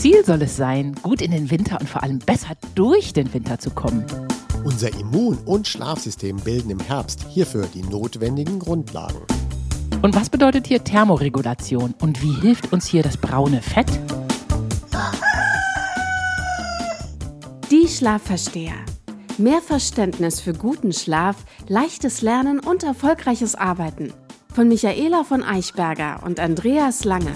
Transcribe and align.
Ziel 0.00 0.24
soll 0.24 0.42
es 0.42 0.56
sein, 0.56 0.94
gut 1.02 1.20
in 1.20 1.32
den 1.32 1.50
Winter 1.50 1.80
und 1.80 1.88
vor 1.88 2.04
allem 2.04 2.20
besser 2.20 2.54
durch 2.76 3.12
den 3.12 3.34
Winter 3.34 3.58
zu 3.58 3.70
kommen. 3.70 4.04
Unser 4.62 4.90
Immun- 4.90 5.38
und 5.44 5.66
Schlafsystem 5.66 6.36
bilden 6.36 6.70
im 6.70 6.78
Herbst 6.78 7.26
hierfür 7.28 7.66
die 7.74 7.82
notwendigen 7.82 8.60
Grundlagen. 8.60 9.18
Und 10.00 10.14
was 10.14 10.30
bedeutet 10.30 10.68
hier 10.68 10.84
Thermoregulation 10.84 11.96
und 12.00 12.22
wie 12.22 12.40
hilft 12.40 12.72
uns 12.72 12.86
hier 12.86 13.02
das 13.02 13.16
braune 13.16 13.60
Fett? 13.60 13.88
Die 17.72 17.88
Schlafversteher. 17.88 18.76
Mehr 19.36 19.60
Verständnis 19.60 20.40
für 20.40 20.52
guten 20.52 20.92
Schlaf, 20.92 21.38
leichtes 21.66 22.22
Lernen 22.22 22.60
und 22.60 22.84
erfolgreiches 22.84 23.56
Arbeiten. 23.56 24.12
Von 24.54 24.68
Michaela 24.68 25.24
von 25.24 25.42
Eichberger 25.42 26.20
und 26.24 26.38
Andreas 26.38 27.02
Lange. 27.02 27.34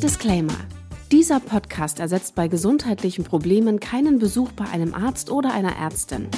Disclaimer. 0.00 0.67
Dieser 1.10 1.40
Podcast 1.40 2.00
ersetzt 2.00 2.34
bei 2.34 2.48
gesundheitlichen 2.48 3.24
Problemen 3.24 3.80
keinen 3.80 4.18
Besuch 4.18 4.52
bei 4.52 4.66
einem 4.66 4.92
Arzt 4.92 5.30
oder 5.30 5.54
einer 5.54 5.74
Ärztin. 5.74 6.28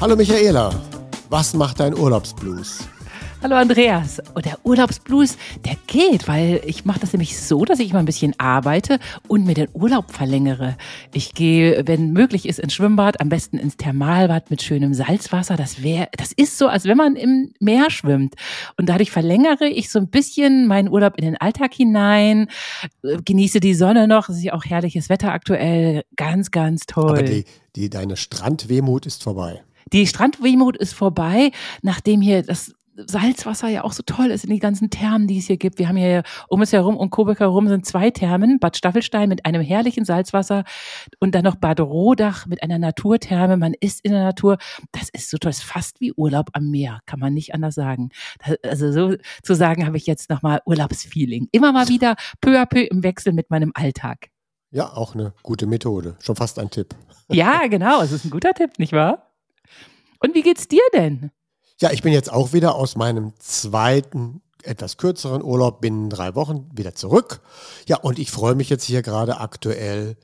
Hallo 0.00 0.16
Michaela, 0.16 0.74
was 1.30 1.54
macht 1.54 1.78
dein 1.78 1.96
Urlaubsblues? 1.96 2.80
Hallo 3.40 3.54
Andreas. 3.54 4.20
Und 4.34 4.46
der 4.46 4.58
Urlaubsblues, 4.64 5.36
der 5.64 5.76
geht, 5.86 6.26
weil 6.26 6.60
ich 6.66 6.84
mache 6.84 6.98
das 6.98 7.12
nämlich 7.12 7.38
so, 7.38 7.64
dass 7.64 7.78
ich 7.78 7.90
immer 7.90 8.00
ein 8.00 8.04
bisschen 8.04 8.34
arbeite 8.36 8.98
und 9.28 9.46
mir 9.46 9.54
den 9.54 9.68
Urlaub 9.74 10.10
verlängere. 10.10 10.76
Ich 11.14 11.34
gehe, 11.34 11.86
wenn 11.86 12.12
möglich 12.12 12.48
ist, 12.48 12.58
ins 12.58 12.74
Schwimmbad, 12.74 13.20
am 13.20 13.28
besten 13.28 13.56
ins 13.56 13.76
Thermalbad 13.76 14.50
mit 14.50 14.60
schönem 14.62 14.92
Salzwasser. 14.92 15.56
Das 15.56 15.84
wäre, 15.84 16.08
das 16.16 16.32
ist 16.32 16.58
so, 16.58 16.66
als 16.66 16.84
wenn 16.84 16.96
man 16.96 17.14
im 17.14 17.52
Meer 17.60 17.90
schwimmt. 17.90 18.34
Und 18.76 18.88
dadurch 18.88 19.12
verlängere 19.12 19.68
ich 19.68 19.88
so 19.88 20.00
ein 20.00 20.08
bisschen 20.08 20.66
meinen 20.66 20.88
Urlaub 20.88 21.16
in 21.16 21.24
den 21.24 21.36
Alltag 21.36 21.72
hinein, 21.74 22.48
äh, 23.04 23.18
genieße 23.24 23.60
die 23.60 23.74
Sonne 23.74 24.08
noch. 24.08 24.28
Es 24.28 24.38
ist 24.38 24.42
ja 24.42 24.54
auch 24.54 24.64
herrliches 24.64 25.08
Wetter 25.08 25.32
aktuell. 25.32 26.02
Ganz, 26.16 26.50
ganz 26.50 26.86
toll. 26.86 27.10
Aber 27.10 27.22
die, 27.22 27.44
die, 27.76 27.88
deine 27.88 28.16
Strandwehmut 28.16 29.06
ist 29.06 29.22
vorbei. 29.22 29.62
Die 29.92 30.06
Strandwehmut 30.06 30.76
ist 30.76 30.92
vorbei, 30.92 31.50
nachdem 31.82 32.20
hier 32.20 32.42
das 32.42 32.74
Salzwasser 33.06 33.68
ja 33.68 33.84
auch 33.84 33.92
so 33.92 34.02
toll 34.02 34.26
ist 34.26 34.44
in 34.44 34.50
die 34.50 34.58
ganzen 34.58 34.90
Thermen, 34.90 35.26
die 35.26 35.38
es 35.38 35.46
hier 35.46 35.56
gibt. 35.56 35.78
Wir 35.78 35.88
haben 35.88 35.96
hier 35.96 36.22
um 36.48 36.62
es 36.62 36.72
herum 36.72 36.96
und 36.96 37.10
Coburg 37.10 37.40
herum 37.40 37.68
sind 37.68 37.86
zwei 37.86 38.10
Thermen, 38.10 38.58
Bad 38.58 38.76
Staffelstein 38.76 39.28
mit 39.28 39.46
einem 39.46 39.62
herrlichen 39.62 40.04
Salzwasser 40.04 40.64
und 41.20 41.34
dann 41.34 41.44
noch 41.44 41.56
Bad 41.56 41.80
Rodach 41.80 42.46
mit 42.46 42.62
einer 42.62 42.78
Naturtherme. 42.78 43.56
Man 43.56 43.74
ist 43.78 44.04
in 44.04 44.12
der 44.12 44.24
Natur. 44.24 44.58
Das 44.92 45.08
ist 45.10 45.30
so 45.30 45.38
toll. 45.38 45.50
Das 45.50 45.58
ist 45.58 45.64
fast 45.64 46.00
wie 46.00 46.12
Urlaub 46.12 46.50
am 46.52 46.70
Meer, 46.70 47.00
kann 47.06 47.20
man 47.20 47.32
nicht 47.32 47.54
anders 47.54 47.74
sagen. 47.74 48.10
also 48.62 48.92
so 48.92 49.16
zu 49.42 49.54
sagen 49.54 49.86
habe 49.86 49.96
ich 49.96 50.06
jetzt 50.06 50.28
nochmal 50.28 50.60
Urlaubsfeeling. 50.66 51.48
Immer 51.52 51.72
mal 51.72 51.88
wieder 51.88 52.16
peu 52.40 52.60
à 52.60 52.66
peu 52.66 52.82
im 52.82 53.02
Wechsel 53.02 53.32
mit 53.32 53.50
meinem 53.50 53.72
Alltag. 53.74 54.28
Ja, 54.70 54.92
auch 54.92 55.14
eine 55.14 55.32
gute 55.42 55.66
Methode. 55.66 56.16
Schon 56.20 56.36
fast 56.36 56.58
ein 56.58 56.70
Tipp. 56.70 56.94
Ja, 57.30 57.66
genau. 57.68 58.02
Es 58.02 58.12
ist 58.12 58.24
ein 58.24 58.30
guter 58.30 58.52
Tipp, 58.52 58.78
nicht 58.78 58.92
wahr? 58.92 59.32
Und 60.20 60.34
wie 60.34 60.42
geht's 60.42 60.68
dir 60.68 60.82
denn? 60.92 61.30
Ja, 61.80 61.92
ich 61.92 62.02
bin 62.02 62.12
jetzt 62.12 62.32
auch 62.32 62.52
wieder 62.52 62.74
aus 62.74 62.96
meinem 62.96 63.34
zweiten, 63.38 64.42
etwas 64.64 64.96
kürzeren 64.96 65.44
Urlaub 65.44 65.80
binnen 65.80 66.10
drei 66.10 66.34
Wochen 66.34 66.68
wieder 66.74 66.96
zurück. 66.96 67.40
Ja, 67.86 67.98
und 67.98 68.18
ich 68.18 68.32
freue 68.32 68.56
mich 68.56 68.68
jetzt 68.68 68.84
hier 68.84 69.02
gerade 69.02 69.38
aktuell 69.38 70.16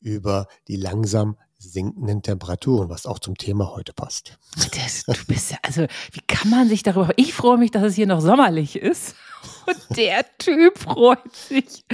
über 0.00 0.48
die 0.68 0.76
langsam 0.76 1.38
sinkenden 1.58 2.22
Temperaturen, 2.22 2.88
was 2.88 3.04
auch 3.04 3.18
zum 3.18 3.36
Thema 3.36 3.74
heute 3.74 3.92
passt. 3.92 4.38
Das, 4.56 5.04
du 5.04 5.24
bist 5.26 5.50
ja, 5.50 5.58
also, 5.62 5.82
wie 6.12 6.20
kann 6.26 6.50
man 6.50 6.68
sich 6.68 6.82
darüber, 6.82 7.10
ich 7.16 7.34
freue 7.34 7.58
mich, 7.58 7.70
dass 7.72 7.82
es 7.82 7.94
hier 7.94 8.06
noch 8.06 8.20
sommerlich 8.20 8.76
ist. 8.76 9.16
Und 9.66 9.96
der 9.96 10.24
Typ 10.38 10.78
freut 10.78 11.34
sich 11.34 11.84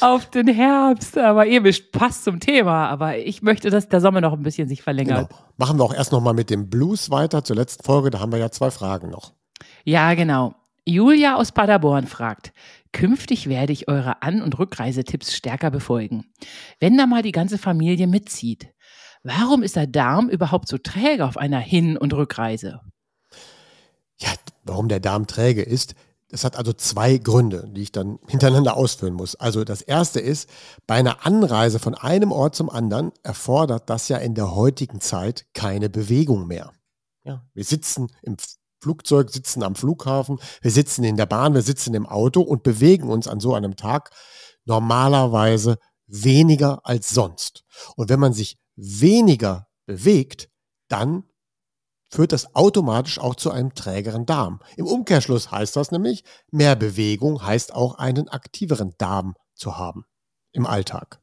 auf 0.00 0.30
den 0.30 0.48
Herbst. 0.48 1.18
Aber 1.18 1.46
ihr 1.46 1.62
passt 1.90 2.24
zum 2.24 2.40
Thema. 2.40 2.88
Aber 2.88 3.16
ich 3.18 3.42
möchte, 3.42 3.70
dass 3.70 3.88
der 3.88 4.00
Sommer 4.00 4.20
noch 4.20 4.32
ein 4.32 4.42
bisschen 4.42 4.68
sich 4.68 4.82
verlängert. 4.82 5.28
Genau. 5.28 5.40
Machen 5.56 5.78
wir 5.78 5.84
auch 5.84 5.94
erst 5.94 6.12
noch 6.12 6.20
mal 6.20 6.34
mit 6.34 6.50
dem 6.50 6.68
Blues 6.68 7.10
weiter 7.10 7.42
zur 7.42 7.56
letzten 7.56 7.82
Folge. 7.82 8.10
Da 8.10 8.20
haben 8.20 8.32
wir 8.32 8.38
ja 8.38 8.50
zwei 8.50 8.70
Fragen 8.70 9.10
noch. 9.10 9.32
Ja, 9.84 10.14
genau. 10.14 10.54
Julia 10.84 11.36
aus 11.36 11.52
Paderborn 11.52 12.06
fragt, 12.06 12.52
künftig 12.92 13.48
werde 13.48 13.72
ich 13.72 13.88
eure 13.88 14.22
An- 14.22 14.42
und 14.42 14.58
Rückreisetipps 14.58 15.34
stärker 15.34 15.70
befolgen. 15.70 16.24
Wenn 16.80 16.98
da 16.98 17.06
mal 17.06 17.22
die 17.22 17.32
ganze 17.32 17.56
Familie 17.56 18.08
mitzieht, 18.08 18.68
warum 19.22 19.62
ist 19.62 19.76
der 19.76 19.86
Darm 19.86 20.28
überhaupt 20.28 20.68
so 20.68 20.78
träge 20.78 21.26
auf 21.26 21.36
einer 21.36 21.60
Hin- 21.60 21.96
und 21.96 22.12
Rückreise? 22.12 22.80
Ja, 24.18 24.30
warum 24.64 24.88
der 24.88 25.00
Darm 25.00 25.26
träge 25.26 25.62
ist, 25.62 25.94
das 26.32 26.44
hat 26.44 26.56
also 26.56 26.72
zwei 26.72 27.18
Gründe, 27.18 27.68
die 27.68 27.82
ich 27.82 27.92
dann 27.92 28.18
hintereinander 28.26 28.76
ausführen 28.76 29.12
muss. 29.12 29.34
Also 29.34 29.64
das 29.64 29.82
erste 29.82 30.18
ist, 30.18 30.48
bei 30.86 30.94
einer 30.94 31.26
Anreise 31.26 31.78
von 31.78 31.94
einem 31.94 32.32
Ort 32.32 32.54
zum 32.54 32.70
anderen 32.70 33.12
erfordert 33.22 33.90
das 33.90 34.08
ja 34.08 34.16
in 34.16 34.34
der 34.34 34.54
heutigen 34.54 35.02
Zeit 35.02 35.44
keine 35.52 35.90
Bewegung 35.90 36.46
mehr. 36.46 36.72
Ja, 37.24 37.44
wir 37.52 37.64
sitzen 37.64 38.08
im 38.22 38.36
Flugzeug, 38.80 39.30
sitzen 39.30 39.62
am 39.62 39.74
Flughafen, 39.74 40.38
wir 40.62 40.70
sitzen 40.70 41.04
in 41.04 41.16
der 41.16 41.26
Bahn, 41.26 41.54
wir 41.54 41.62
sitzen 41.62 41.92
im 41.92 42.06
Auto 42.06 42.40
und 42.40 42.62
bewegen 42.62 43.10
uns 43.10 43.28
an 43.28 43.38
so 43.38 43.54
einem 43.54 43.76
Tag 43.76 44.10
normalerweise 44.64 45.76
weniger 46.06 46.80
als 46.84 47.10
sonst. 47.10 47.62
Und 47.96 48.08
wenn 48.08 48.20
man 48.20 48.32
sich 48.32 48.56
weniger 48.82 49.68
bewegt, 49.86 50.48
dann 50.88 51.24
führt 52.10 52.32
das 52.32 52.54
automatisch 52.54 53.18
auch 53.18 53.34
zu 53.34 53.50
einem 53.50 53.74
trägeren 53.74 54.26
Darm. 54.26 54.60
Im 54.76 54.86
Umkehrschluss 54.86 55.50
heißt 55.50 55.76
das 55.76 55.90
nämlich, 55.90 56.24
mehr 56.50 56.76
Bewegung 56.76 57.44
heißt 57.44 57.74
auch 57.74 57.94
einen 57.94 58.28
aktiveren 58.28 58.92
Darm 58.98 59.34
zu 59.54 59.78
haben 59.78 60.04
im 60.52 60.66
Alltag. 60.66 61.20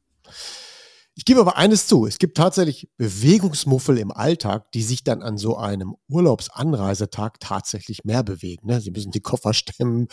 Ich 1.14 1.24
gebe 1.24 1.40
aber 1.40 1.58
eines 1.58 1.86
zu, 1.86 2.06
es 2.06 2.18
gibt 2.18 2.36
tatsächlich 2.36 2.88
Bewegungsmuffel 2.96 3.98
im 3.98 4.10
Alltag, 4.10 4.72
die 4.72 4.82
sich 4.82 5.04
dann 5.04 5.22
an 5.22 5.36
so 5.36 5.56
einem 5.56 5.94
Urlaubsanreisetag 6.08 7.38
tatsächlich 7.40 8.04
mehr 8.04 8.22
bewegen. 8.22 8.66
Ne? 8.66 8.80
Sie 8.80 8.90
müssen 8.90 9.10
die 9.10 9.20
Koffer 9.20 9.52
stemmen, 9.52 10.08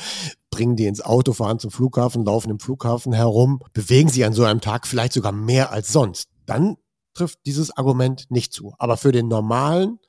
bringen 0.49 0.75
die 0.75 0.85
ins 0.85 1.01
Auto, 1.01 1.33
fahren 1.33 1.59
zum 1.59 1.71
Flughafen, 1.71 2.25
laufen 2.25 2.49
im 2.49 2.59
Flughafen 2.59 3.13
herum, 3.13 3.61
bewegen 3.73 4.09
sie 4.09 4.25
an 4.25 4.33
so 4.33 4.43
einem 4.43 4.59
Tag 4.59 4.85
vielleicht 4.85 5.13
sogar 5.13 5.31
mehr 5.31 5.71
als 5.71 5.93
sonst. 5.93 6.27
Dann 6.45 6.75
trifft 7.17 7.39
dieses 7.45 7.75
Argument 7.75 8.29
nicht 8.29 8.53
zu. 8.53 8.73
Aber 8.77 8.97
für 8.97 9.11
den 9.11 9.27
normalen 9.27 9.99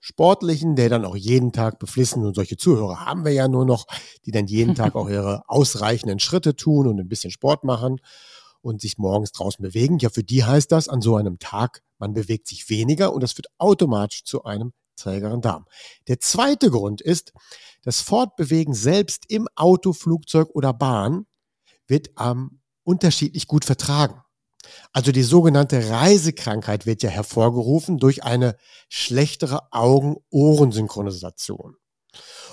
Sportlichen, 0.00 0.76
der 0.76 0.88
dann 0.88 1.04
auch 1.04 1.16
jeden 1.16 1.52
Tag 1.52 1.78
beflissen 1.78 2.26
und 2.26 2.34
solche 2.34 2.56
Zuhörer 2.56 3.06
haben 3.06 3.24
wir 3.24 3.32
ja 3.32 3.48
nur 3.48 3.64
noch, 3.64 3.86
die 4.26 4.32
dann 4.32 4.46
jeden 4.46 4.74
Tag 4.74 4.96
auch 4.96 5.08
ihre 5.08 5.42
ausreichenden 5.48 6.18
Schritte 6.18 6.56
tun 6.56 6.86
und 6.86 7.00
ein 7.00 7.08
bisschen 7.08 7.30
Sport 7.30 7.64
machen 7.64 8.00
und 8.60 8.80
sich 8.80 8.98
morgens 8.98 9.32
draußen 9.32 9.62
bewegen. 9.62 9.98
Ja, 9.98 10.10
für 10.10 10.24
die 10.24 10.44
heißt 10.44 10.72
das 10.72 10.88
an 10.88 11.00
so 11.00 11.16
einem 11.16 11.38
Tag, 11.38 11.82
man 11.98 12.14
bewegt 12.14 12.48
sich 12.48 12.68
weniger 12.68 13.12
und 13.12 13.22
das 13.22 13.32
führt 13.32 13.48
automatisch 13.58 14.24
zu 14.24 14.44
einem 14.44 14.72
trägeren 14.96 15.40
Darm. 15.40 15.66
Der 16.08 16.20
zweite 16.20 16.70
Grund 16.70 17.00
ist, 17.00 17.32
das 17.82 18.00
Fortbewegen 18.00 18.74
selbst 18.74 19.24
im 19.28 19.48
Auto, 19.54 19.92
Flugzeug 19.92 20.48
oder 20.54 20.72
Bahn 20.72 21.26
wird 21.86 22.10
ähm, 22.18 22.60
unterschiedlich 22.84 23.46
gut 23.46 23.64
vertragen. 23.64 24.23
Also 24.92 25.12
die 25.12 25.22
sogenannte 25.22 25.90
Reisekrankheit 25.90 26.86
wird 26.86 27.02
ja 27.02 27.10
hervorgerufen 27.10 27.98
durch 27.98 28.24
eine 28.24 28.56
schlechtere 28.88 29.72
Augen-Ohren-Synchronisation. 29.72 31.76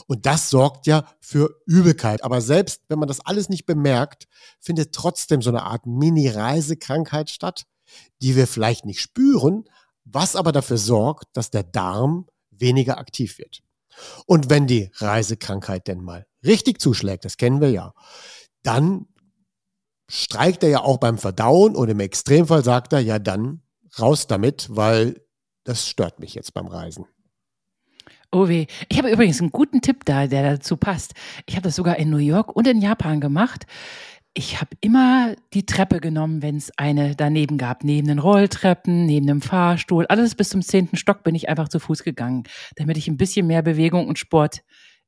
Und 0.07 0.25
das 0.25 0.49
sorgt 0.49 0.87
ja 0.87 1.05
für 1.19 1.61
Übelkeit. 1.65 2.23
Aber 2.23 2.41
selbst 2.41 2.81
wenn 2.89 2.99
man 2.99 3.07
das 3.07 3.25
alles 3.25 3.49
nicht 3.49 3.65
bemerkt, 3.65 4.27
findet 4.59 4.93
trotzdem 4.93 5.41
so 5.41 5.49
eine 5.49 5.63
Art 5.63 5.85
Mini-Reisekrankheit 5.85 7.29
statt, 7.29 7.65
die 8.21 8.35
wir 8.35 8.47
vielleicht 8.47 8.85
nicht 8.85 9.01
spüren, 9.01 9.65
was 10.03 10.35
aber 10.35 10.51
dafür 10.51 10.77
sorgt, 10.77 11.25
dass 11.33 11.51
der 11.51 11.63
Darm 11.63 12.27
weniger 12.49 12.97
aktiv 12.97 13.37
wird. 13.37 13.61
Und 14.25 14.49
wenn 14.49 14.67
die 14.67 14.89
Reisekrankheit 14.95 15.87
denn 15.87 16.01
mal 16.01 16.25
richtig 16.43 16.81
zuschlägt, 16.81 17.25
das 17.25 17.37
kennen 17.37 17.61
wir 17.61 17.69
ja, 17.69 17.93
dann 18.63 19.07
streikt 20.11 20.63
er 20.63 20.69
ja 20.69 20.79
auch 20.81 20.97
beim 20.97 21.17
Verdauen 21.17 21.75
und 21.75 21.89
im 21.89 21.99
Extremfall 21.99 22.63
sagt 22.63 22.91
er, 22.93 22.99
ja 22.99 23.17
dann 23.17 23.61
raus 23.97 24.27
damit, 24.27 24.67
weil 24.69 25.21
das 25.63 25.87
stört 25.87 26.19
mich 26.19 26.33
jetzt 26.33 26.53
beim 26.53 26.67
Reisen. 26.67 27.05
Oh 28.31 28.47
weh. 28.47 28.65
Ich 28.89 28.97
habe 28.97 29.11
übrigens 29.11 29.39
einen 29.41 29.51
guten 29.51 29.81
Tipp 29.81 30.05
da, 30.05 30.27
der 30.27 30.57
dazu 30.57 30.77
passt. 30.77 31.13
Ich 31.45 31.55
habe 31.55 31.63
das 31.63 31.75
sogar 31.75 31.97
in 31.97 32.09
New 32.09 32.17
York 32.17 32.55
und 32.55 32.67
in 32.67 32.81
Japan 32.81 33.19
gemacht. 33.19 33.65
Ich 34.33 34.61
habe 34.61 34.71
immer 34.79 35.35
die 35.53 35.65
Treppe 35.65 35.99
genommen, 35.99 36.41
wenn 36.41 36.55
es 36.55 36.71
eine 36.77 37.15
daneben 37.15 37.57
gab. 37.57 37.83
Neben 37.83 38.07
den 38.07 38.19
Rolltreppen, 38.19 39.05
neben 39.05 39.27
dem 39.27 39.41
Fahrstuhl. 39.41 40.07
Alles 40.07 40.35
bis 40.35 40.49
zum 40.49 40.61
zehnten 40.61 40.95
Stock 40.95 41.23
bin 41.23 41.35
ich 41.35 41.49
einfach 41.49 41.67
zu 41.67 41.79
Fuß 41.79 42.03
gegangen, 42.03 42.43
damit 42.77 42.97
ich 42.97 43.09
ein 43.09 43.17
bisschen 43.17 43.47
mehr 43.47 43.61
Bewegung 43.61 44.07
und 44.07 44.19
Sport 44.19 44.61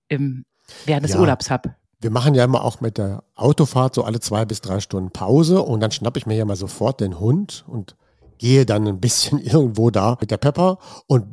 im, 0.09 0.43
während 0.85 1.05
des 1.05 1.13
ja. 1.13 1.19
Urlaubs 1.21 1.49
habe 1.49 1.75
wir 2.03 2.11
machen 2.11 2.35
ja 2.35 2.43
immer 2.43 2.63
auch 2.63 2.81
mit 2.81 2.97
der 2.97 3.23
Autofahrt 3.35 3.95
so 3.95 4.03
alle 4.03 4.19
zwei 4.19 4.45
bis 4.45 4.61
drei 4.61 4.79
Stunden 4.79 5.11
Pause 5.11 5.61
und 5.61 5.79
dann 5.79 5.91
schnappe 5.91 6.19
ich 6.19 6.25
mir 6.25 6.35
ja 6.35 6.45
mal 6.45 6.55
sofort 6.55 6.99
den 6.99 7.19
Hund 7.19 7.63
und 7.67 7.95
gehe 8.37 8.65
dann 8.65 8.87
ein 8.87 8.99
bisschen 8.99 9.39
irgendwo 9.43 9.89
da 9.89 10.17
mit 10.19 10.31
der 10.31 10.37
Pepper 10.37 10.77
und 11.07 11.25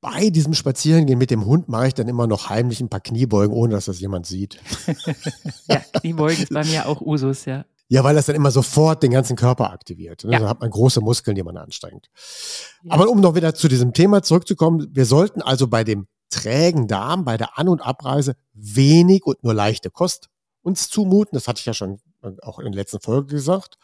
bei 0.00 0.30
diesem 0.30 0.52
Spazierengehen 0.52 1.18
mit 1.18 1.30
dem 1.30 1.46
Hund 1.46 1.68
mache 1.68 1.86
ich 1.86 1.94
dann 1.94 2.08
immer 2.08 2.26
noch 2.26 2.50
heimlich 2.50 2.80
ein 2.80 2.88
paar 2.88 3.00
Kniebeugen, 3.00 3.56
ohne 3.56 3.74
dass 3.74 3.84
das 3.84 4.00
jemand 4.00 4.26
sieht. 4.26 4.58
ja, 5.68 5.80
Kniebeugen 6.00 6.42
ist 6.42 6.52
bei 6.52 6.64
mir 6.64 6.86
auch 6.86 7.00
Usus, 7.00 7.44
ja. 7.44 7.64
Ja, 7.88 8.02
weil 8.02 8.14
das 8.14 8.26
dann 8.26 8.34
immer 8.34 8.50
sofort 8.50 9.02
den 9.02 9.12
ganzen 9.12 9.36
Körper 9.36 9.70
aktiviert. 9.70 10.24
Ne? 10.24 10.32
Ja. 10.32 10.38
Da 10.40 10.48
hat 10.48 10.60
man 10.60 10.70
große 10.70 11.00
Muskeln, 11.00 11.36
die 11.36 11.42
man 11.42 11.56
anstrengt. 11.56 12.08
Ja. 12.82 12.94
Aber 12.94 13.08
um 13.08 13.20
noch 13.20 13.36
wieder 13.36 13.54
zu 13.54 13.68
diesem 13.68 13.92
Thema 13.92 14.22
zurückzukommen, 14.22 14.88
wir 14.90 15.04
sollten 15.06 15.40
also 15.40 15.68
bei 15.68 15.84
dem 15.84 16.08
trägen 16.32 16.88
Darm, 16.88 17.24
bei 17.24 17.36
der 17.36 17.58
An- 17.58 17.68
und 17.68 17.80
Abreise 17.80 18.34
wenig 18.52 19.24
und 19.24 19.42
nur 19.44 19.54
leichte 19.54 19.90
Kost 19.90 20.28
uns 20.62 20.88
zumuten. 20.88 21.36
Das 21.36 21.48
hatte 21.48 21.60
ich 21.60 21.66
ja 21.66 21.74
schon 21.74 22.00
äh, 22.22 22.30
auch 22.42 22.58
in 22.58 22.72
der 22.72 22.80
letzten 22.80 23.00
Folge 23.00 23.34
gesagt. 23.34 23.78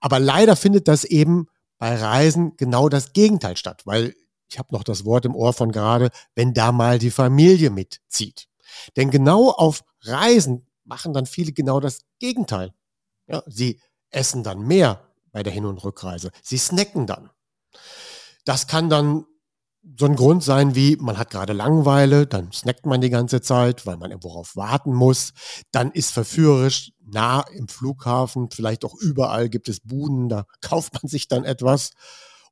Aber 0.00 0.18
leider 0.18 0.56
findet 0.56 0.88
das 0.88 1.04
eben 1.04 1.48
bei 1.78 1.94
Reisen 1.96 2.56
genau 2.56 2.88
das 2.88 3.12
Gegenteil 3.12 3.56
statt, 3.56 3.82
weil 3.84 4.14
ich 4.48 4.58
habe 4.58 4.74
noch 4.74 4.84
das 4.84 5.04
Wort 5.04 5.24
im 5.24 5.34
Ohr 5.34 5.52
von 5.52 5.72
gerade, 5.72 6.10
wenn 6.34 6.54
da 6.54 6.72
mal 6.72 6.98
die 6.98 7.10
Familie 7.10 7.70
mitzieht. 7.70 8.48
Denn 8.96 9.10
genau 9.10 9.50
auf 9.50 9.84
Reisen 10.02 10.66
machen 10.84 11.12
dann 11.12 11.26
viele 11.26 11.52
genau 11.52 11.80
das 11.80 12.02
Gegenteil. 12.18 12.72
Ja, 13.26 13.42
sie 13.46 13.80
essen 14.10 14.42
dann 14.42 14.60
mehr 14.60 15.06
bei 15.32 15.42
der 15.42 15.52
Hin- 15.52 15.66
und 15.66 15.82
Rückreise. 15.84 16.32
Sie 16.42 16.58
snacken 16.58 17.06
dann. 17.06 17.30
Das 18.44 18.66
kann 18.66 18.90
dann 18.90 19.24
so 19.98 20.06
ein 20.06 20.16
Grund 20.16 20.42
sein 20.44 20.74
wie, 20.74 20.96
man 20.96 21.18
hat 21.18 21.30
gerade 21.30 21.52
Langeweile, 21.52 22.26
dann 22.26 22.52
snackt 22.52 22.86
man 22.86 23.00
die 23.00 23.10
ganze 23.10 23.40
Zeit, 23.40 23.86
weil 23.86 23.96
man 23.96 24.10
irgendwo 24.10 24.30
auf 24.30 24.56
warten 24.56 24.94
muss. 24.94 25.32
Dann 25.72 25.90
ist 25.90 26.12
verführerisch 26.12 26.92
nah 27.00 27.40
im 27.54 27.68
Flughafen, 27.68 28.50
vielleicht 28.50 28.84
auch 28.84 28.94
überall 28.94 29.48
gibt 29.48 29.68
es 29.68 29.80
Buden, 29.80 30.28
da 30.28 30.46
kauft 30.60 30.94
man 30.94 31.08
sich 31.08 31.28
dann 31.28 31.44
etwas. 31.44 31.92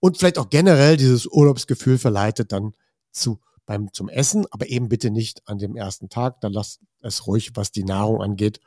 Und 0.00 0.16
vielleicht 0.16 0.38
auch 0.38 0.48
generell 0.48 0.96
dieses 0.96 1.26
Urlaubsgefühl 1.26 1.98
verleitet 1.98 2.52
dann 2.52 2.72
zu, 3.12 3.40
beim, 3.66 3.92
zum 3.92 4.08
Essen, 4.08 4.46
aber 4.50 4.68
eben 4.68 4.88
bitte 4.88 5.10
nicht 5.10 5.42
an 5.46 5.58
dem 5.58 5.76
ersten 5.76 6.08
Tag. 6.08 6.40
Dann 6.40 6.52
lasst 6.52 6.80
es 7.00 7.26
ruhig, 7.26 7.52
was 7.54 7.72
die 7.72 7.84
Nahrung 7.84 8.22
angeht, 8.22 8.60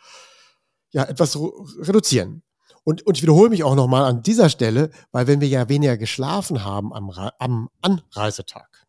ja, 0.92 1.06
etwas 1.06 1.38
reduzieren. 1.38 2.44
Und, 2.84 3.06
und 3.06 3.18
ich 3.18 3.22
wiederhole 3.22 3.50
mich 3.50 3.64
auch 3.64 3.76
nochmal 3.76 4.06
an 4.06 4.24
dieser 4.24 4.50
Stelle, 4.50 4.90
weil 5.12 5.28
wenn 5.28 5.42
wir 5.42 5.48
ja 5.48 5.70
weniger 5.70 5.98
geschlafen 5.98 6.64
haben 6.64 6.94
am, 6.94 7.12
am 7.38 7.70
Anreisetag, 7.82 8.88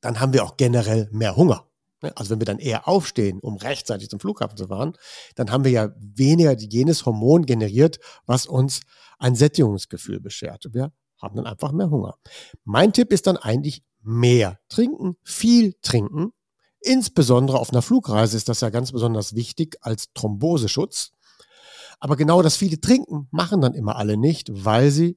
dann 0.00 0.20
haben 0.20 0.32
wir 0.32 0.44
auch 0.44 0.56
generell 0.56 1.08
mehr 1.10 1.36
Hunger. 1.36 1.66
Ne? 2.02 2.12
Also 2.16 2.30
wenn 2.30 2.40
wir 2.40 2.44
dann 2.44 2.58
eher 2.58 2.86
aufstehen, 2.86 3.38
um 3.40 3.56
rechtzeitig 3.56 4.10
zum 4.10 4.20
Flughafen 4.20 4.56
zu 4.56 4.66
fahren, 4.66 4.94
dann 5.36 5.50
haben 5.50 5.64
wir 5.64 5.70
ja 5.70 5.90
weniger 5.96 6.56
jenes 6.58 7.06
Hormon 7.06 7.46
generiert, 7.46 7.98
was 8.26 8.46
uns 8.46 8.80
ein 9.18 9.34
Sättigungsgefühl 9.34 10.20
beschert. 10.20 10.66
Wir 10.72 10.92
haben 11.20 11.36
dann 11.36 11.46
einfach 11.46 11.72
mehr 11.72 11.90
Hunger. 11.90 12.16
Mein 12.64 12.92
Tipp 12.92 13.12
ist 13.12 13.26
dann 13.26 13.36
eigentlich 13.36 13.84
mehr 14.02 14.58
trinken, 14.68 15.16
viel 15.22 15.74
trinken. 15.80 16.32
Insbesondere 16.80 17.60
auf 17.60 17.70
einer 17.70 17.82
Flugreise 17.82 18.36
ist 18.36 18.48
das 18.48 18.60
ja 18.60 18.70
ganz 18.70 18.90
besonders 18.90 19.34
wichtig 19.36 19.76
als 19.82 20.12
Thromboseschutz. 20.14 21.11
Aber 22.02 22.16
genau 22.16 22.42
das 22.42 22.56
viele 22.56 22.80
Trinken 22.80 23.28
machen 23.30 23.60
dann 23.60 23.74
immer 23.74 23.94
alle 23.94 24.16
nicht, 24.16 24.48
weil 24.52 24.90
sie 24.90 25.16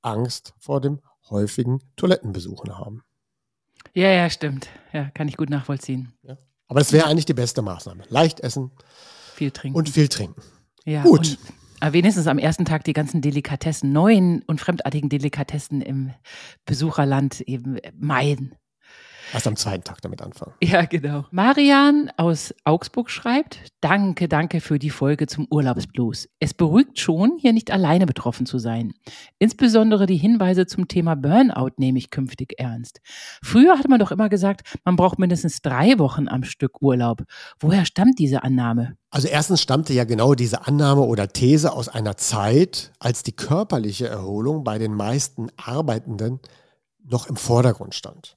Angst 0.00 0.54
vor 0.58 0.80
dem 0.80 1.02
häufigen 1.28 1.82
Toilettenbesuchen 1.96 2.78
haben. 2.78 3.02
Ja, 3.92 4.08
ja, 4.08 4.30
stimmt. 4.30 4.70
Ja, 4.94 5.10
kann 5.10 5.28
ich 5.28 5.36
gut 5.36 5.50
nachvollziehen. 5.50 6.14
Ja. 6.22 6.38
Aber 6.68 6.80
das 6.80 6.90
wäre 6.90 7.06
eigentlich 7.06 7.26
die 7.26 7.34
beste 7.34 7.60
Maßnahme. 7.60 8.04
Leicht 8.08 8.40
essen. 8.40 8.70
Viel 9.34 9.50
trinken. 9.50 9.76
Und 9.76 9.90
viel 9.90 10.08
trinken. 10.08 10.40
Ja, 10.86 11.02
gut. 11.02 11.36
wenigstens 11.82 12.26
am 12.26 12.38
ersten 12.38 12.64
Tag 12.64 12.84
die 12.84 12.94
ganzen 12.94 13.20
Delikatessen, 13.20 13.92
neuen 13.92 14.40
und 14.44 14.58
fremdartigen 14.58 15.10
Delikatessen 15.10 15.82
im 15.82 16.14
Besucherland 16.64 17.42
eben 17.42 17.76
meiden. 18.00 18.54
Erst 19.32 19.46
am 19.46 19.56
zweiten 19.56 19.82
Tag 19.82 20.02
damit 20.02 20.20
anfangen. 20.20 20.52
Ja, 20.62 20.84
genau. 20.84 21.24
Marian 21.30 22.10
aus 22.16 22.54
Augsburg 22.64 23.10
schreibt, 23.10 23.72
danke, 23.80 24.28
danke 24.28 24.60
für 24.60 24.78
die 24.78 24.90
Folge 24.90 25.26
zum 25.26 25.46
Urlaubsblues. 25.50 26.28
Es 26.38 26.52
beruhigt 26.52 26.98
schon, 27.00 27.38
hier 27.38 27.52
nicht 27.52 27.70
alleine 27.70 28.04
betroffen 28.04 28.44
zu 28.44 28.58
sein. 28.58 28.92
Insbesondere 29.38 30.06
die 30.06 30.16
Hinweise 30.16 30.66
zum 30.66 30.86
Thema 30.86 31.14
Burnout 31.14 31.72
nehme 31.78 31.98
ich 31.98 32.10
künftig 32.10 32.54
ernst. 32.58 33.00
Früher 33.42 33.78
hatte 33.78 33.88
man 33.88 34.00
doch 34.00 34.10
immer 34.10 34.28
gesagt, 34.28 34.62
man 34.84 34.96
braucht 34.96 35.18
mindestens 35.18 35.62
drei 35.62 35.98
Wochen 35.98 36.28
am 36.28 36.44
Stück 36.44 36.82
Urlaub. 36.82 37.22
Woher 37.58 37.86
stammt 37.86 38.18
diese 38.18 38.42
Annahme? 38.42 38.96
Also 39.10 39.28
erstens 39.28 39.62
stammte 39.62 39.92
ja 39.94 40.04
genau 40.04 40.34
diese 40.34 40.66
Annahme 40.66 41.02
oder 41.02 41.28
These 41.28 41.72
aus 41.72 41.88
einer 41.88 42.16
Zeit, 42.16 42.92
als 42.98 43.22
die 43.22 43.32
körperliche 43.32 44.08
Erholung 44.08 44.64
bei 44.64 44.78
den 44.78 44.94
meisten 44.94 45.48
Arbeitenden 45.56 46.40
noch 47.04 47.26
im 47.28 47.36
Vordergrund 47.36 47.94
stand. 47.94 48.36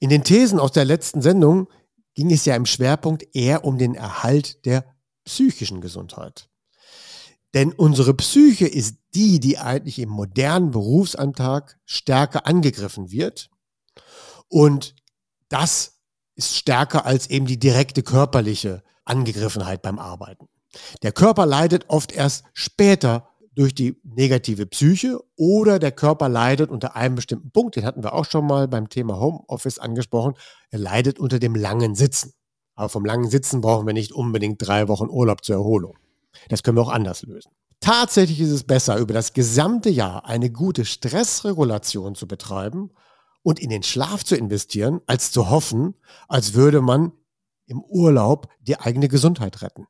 In 0.00 0.08
den 0.08 0.24
Thesen 0.24 0.58
aus 0.58 0.72
der 0.72 0.86
letzten 0.86 1.20
Sendung 1.22 1.68
ging 2.14 2.32
es 2.32 2.46
ja 2.46 2.56
im 2.56 2.66
Schwerpunkt 2.66 3.36
eher 3.36 3.64
um 3.64 3.78
den 3.78 3.94
Erhalt 3.94 4.64
der 4.64 4.84
psychischen 5.24 5.80
Gesundheit. 5.80 6.48
Denn 7.54 7.72
unsere 7.72 8.14
Psyche 8.14 8.66
ist 8.66 8.96
die, 9.14 9.40
die 9.40 9.58
eigentlich 9.58 9.98
im 9.98 10.08
modernen 10.08 10.70
Berufsalltag 10.70 11.78
stärker 11.84 12.46
angegriffen 12.46 13.10
wird. 13.10 13.50
Und 14.48 14.94
das 15.48 16.00
ist 16.34 16.56
stärker 16.56 17.04
als 17.04 17.28
eben 17.28 17.46
die 17.46 17.58
direkte 17.58 18.02
körperliche 18.02 18.82
Angegriffenheit 19.04 19.82
beim 19.82 19.98
Arbeiten. 19.98 20.48
Der 21.02 21.12
Körper 21.12 21.44
leidet 21.44 21.86
oft 21.88 22.12
erst 22.12 22.44
später 22.54 23.28
durch 23.54 23.74
die 23.74 24.00
negative 24.04 24.66
Psyche 24.66 25.20
oder 25.36 25.78
der 25.78 25.92
Körper 25.92 26.28
leidet 26.28 26.70
unter 26.70 26.96
einem 26.96 27.16
bestimmten 27.16 27.50
Punkt, 27.50 27.76
den 27.76 27.84
hatten 27.84 28.02
wir 28.02 28.14
auch 28.14 28.24
schon 28.24 28.46
mal 28.46 28.68
beim 28.68 28.88
Thema 28.88 29.18
Homeoffice 29.18 29.78
angesprochen, 29.78 30.34
er 30.70 30.78
leidet 30.78 31.18
unter 31.18 31.38
dem 31.38 31.54
langen 31.54 31.94
Sitzen. 31.94 32.32
Aber 32.74 32.88
vom 32.88 33.04
langen 33.04 33.28
Sitzen 33.28 33.60
brauchen 33.60 33.86
wir 33.86 33.92
nicht 33.92 34.12
unbedingt 34.12 34.66
drei 34.66 34.88
Wochen 34.88 35.08
Urlaub 35.08 35.44
zur 35.44 35.56
Erholung. 35.56 35.98
Das 36.48 36.62
können 36.62 36.76
wir 36.76 36.82
auch 36.82 36.92
anders 36.92 37.22
lösen. 37.22 37.50
Tatsächlich 37.80 38.40
ist 38.40 38.50
es 38.50 38.64
besser, 38.64 38.98
über 38.98 39.14
das 39.14 39.32
gesamte 39.32 39.90
Jahr 39.90 40.26
eine 40.26 40.50
gute 40.50 40.84
Stressregulation 40.84 42.14
zu 42.14 42.28
betreiben 42.28 42.90
und 43.42 43.58
in 43.58 43.70
den 43.70 43.82
Schlaf 43.82 44.22
zu 44.22 44.36
investieren, 44.36 45.00
als 45.06 45.32
zu 45.32 45.50
hoffen, 45.50 45.94
als 46.28 46.54
würde 46.54 46.82
man 46.82 47.12
im 47.66 47.82
Urlaub 47.82 48.48
die 48.60 48.78
eigene 48.78 49.08
Gesundheit 49.08 49.62
retten. 49.62 49.86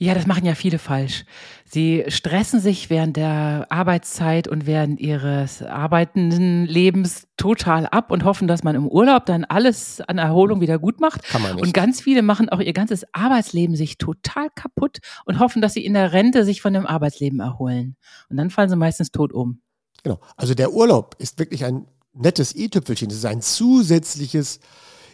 Ja, 0.00 0.14
das 0.14 0.28
machen 0.28 0.44
ja 0.46 0.54
viele 0.54 0.78
falsch. 0.78 1.24
Sie 1.64 2.04
stressen 2.06 2.60
sich 2.60 2.88
während 2.88 3.16
der 3.16 3.66
Arbeitszeit 3.68 4.46
und 4.46 4.64
während 4.64 5.00
ihres 5.00 5.60
arbeitenden 5.60 6.66
Lebens 6.66 7.26
total 7.36 7.84
ab 7.86 8.12
und 8.12 8.24
hoffen, 8.24 8.46
dass 8.46 8.62
man 8.62 8.76
im 8.76 8.86
Urlaub 8.86 9.26
dann 9.26 9.44
alles 9.44 10.00
an 10.00 10.18
Erholung 10.18 10.60
wieder 10.60 10.78
gut 10.78 11.00
macht. 11.00 11.24
Kann 11.24 11.42
man 11.42 11.56
nicht. 11.56 11.64
Und 11.64 11.74
ganz 11.74 12.00
viele 12.00 12.22
machen 12.22 12.48
auch 12.48 12.60
ihr 12.60 12.72
ganzes 12.72 13.12
Arbeitsleben 13.12 13.74
sich 13.74 13.98
total 13.98 14.50
kaputt 14.54 14.98
und 15.24 15.40
hoffen, 15.40 15.60
dass 15.60 15.74
sie 15.74 15.84
in 15.84 15.94
der 15.94 16.12
Rente 16.12 16.44
sich 16.44 16.62
von 16.62 16.72
dem 16.72 16.86
Arbeitsleben 16.86 17.40
erholen. 17.40 17.96
Und 18.30 18.36
dann 18.36 18.50
fallen 18.50 18.70
sie 18.70 18.76
meistens 18.76 19.10
tot 19.10 19.32
um. 19.32 19.60
Genau. 20.04 20.20
Also 20.36 20.54
der 20.54 20.72
Urlaub 20.72 21.16
ist 21.18 21.40
wirklich 21.40 21.64
ein 21.64 21.86
nettes 22.14 22.54
i-Tüpfelchen. 22.54 23.10
Es 23.10 23.16
ist 23.16 23.24
ein 23.24 23.42
zusätzliches 23.42 24.60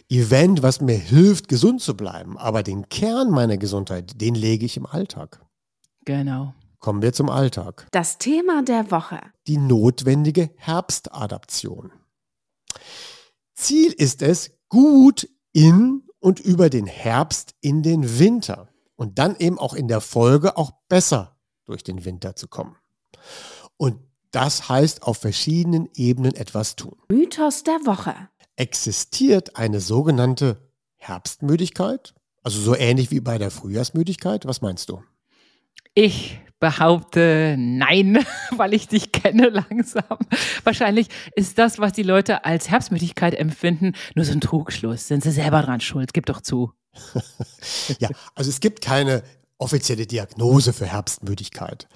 Event, 0.09 0.61
was 0.61 0.81
mir 0.81 0.97
hilft, 0.97 1.47
gesund 1.47 1.81
zu 1.81 1.95
bleiben. 1.97 2.37
Aber 2.37 2.63
den 2.63 2.89
Kern 2.89 3.31
meiner 3.31 3.57
Gesundheit, 3.57 4.21
den 4.21 4.35
lege 4.35 4.65
ich 4.65 4.77
im 4.77 4.85
Alltag. 4.85 5.41
Genau. 6.05 6.53
Kommen 6.79 7.01
wir 7.01 7.13
zum 7.13 7.29
Alltag. 7.29 7.87
Das 7.91 8.19
Thema 8.19 8.61
der 8.61 8.91
Woche. 8.91 9.19
Die 9.47 9.57
notwendige 9.57 10.51
Herbstadaption. 10.57 11.91
Ziel 13.55 13.91
ist 13.91 14.21
es, 14.21 14.51
gut 14.69 15.27
in 15.53 16.03
und 16.19 16.39
über 16.39 16.69
den 16.69 16.85
Herbst 16.85 17.55
in 17.61 17.81
den 17.81 18.19
Winter 18.19 18.69
und 18.95 19.17
dann 19.17 19.35
eben 19.37 19.57
auch 19.57 19.73
in 19.73 19.87
der 19.87 20.01
Folge 20.01 20.57
auch 20.57 20.71
besser 20.89 21.37
durch 21.65 21.83
den 21.83 22.05
Winter 22.05 22.35
zu 22.35 22.47
kommen. 22.47 22.75
Und 23.77 23.99
das 24.31 24.67
heißt 24.67 25.03
auf 25.03 25.17
verschiedenen 25.17 25.89
Ebenen 25.95 26.35
etwas 26.35 26.75
tun. 26.75 26.97
Mythos 27.09 27.63
der 27.63 27.79
Woche 27.85 28.15
existiert 28.55 29.55
eine 29.55 29.79
sogenannte 29.79 30.57
Herbstmüdigkeit? 30.95 32.13
Also 32.43 32.59
so 32.59 32.75
ähnlich 32.75 33.11
wie 33.11 33.19
bei 33.19 33.37
der 33.37 33.51
Frühjahrsmüdigkeit? 33.51 34.45
Was 34.45 34.61
meinst 34.61 34.89
du? 34.89 35.01
Ich 35.93 36.39
behaupte 36.59 37.55
nein, 37.57 38.25
weil 38.51 38.73
ich 38.73 38.87
dich 38.87 39.11
kenne 39.11 39.49
langsam. 39.49 40.17
Wahrscheinlich 40.63 41.07
ist 41.35 41.57
das, 41.57 41.79
was 41.79 41.93
die 41.93 42.03
Leute 42.03 42.45
als 42.45 42.69
Herbstmüdigkeit 42.69 43.33
empfinden, 43.35 43.93
nur 44.15 44.25
so 44.25 44.31
ein 44.31 44.41
Trugschluss. 44.41 45.07
Sind 45.07 45.23
sie 45.23 45.31
selber 45.31 45.61
dran 45.61 45.81
schuld? 45.81 46.13
Gib 46.13 46.25
doch 46.25 46.41
zu. 46.41 46.71
ja, 47.99 48.09
also 48.35 48.49
es 48.49 48.59
gibt 48.59 48.81
keine 48.81 49.23
offizielle 49.57 50.05
Diagnose 50.05 50.73
für 50.73 50.85
Herbstmüdigkeit. 50.85 51.87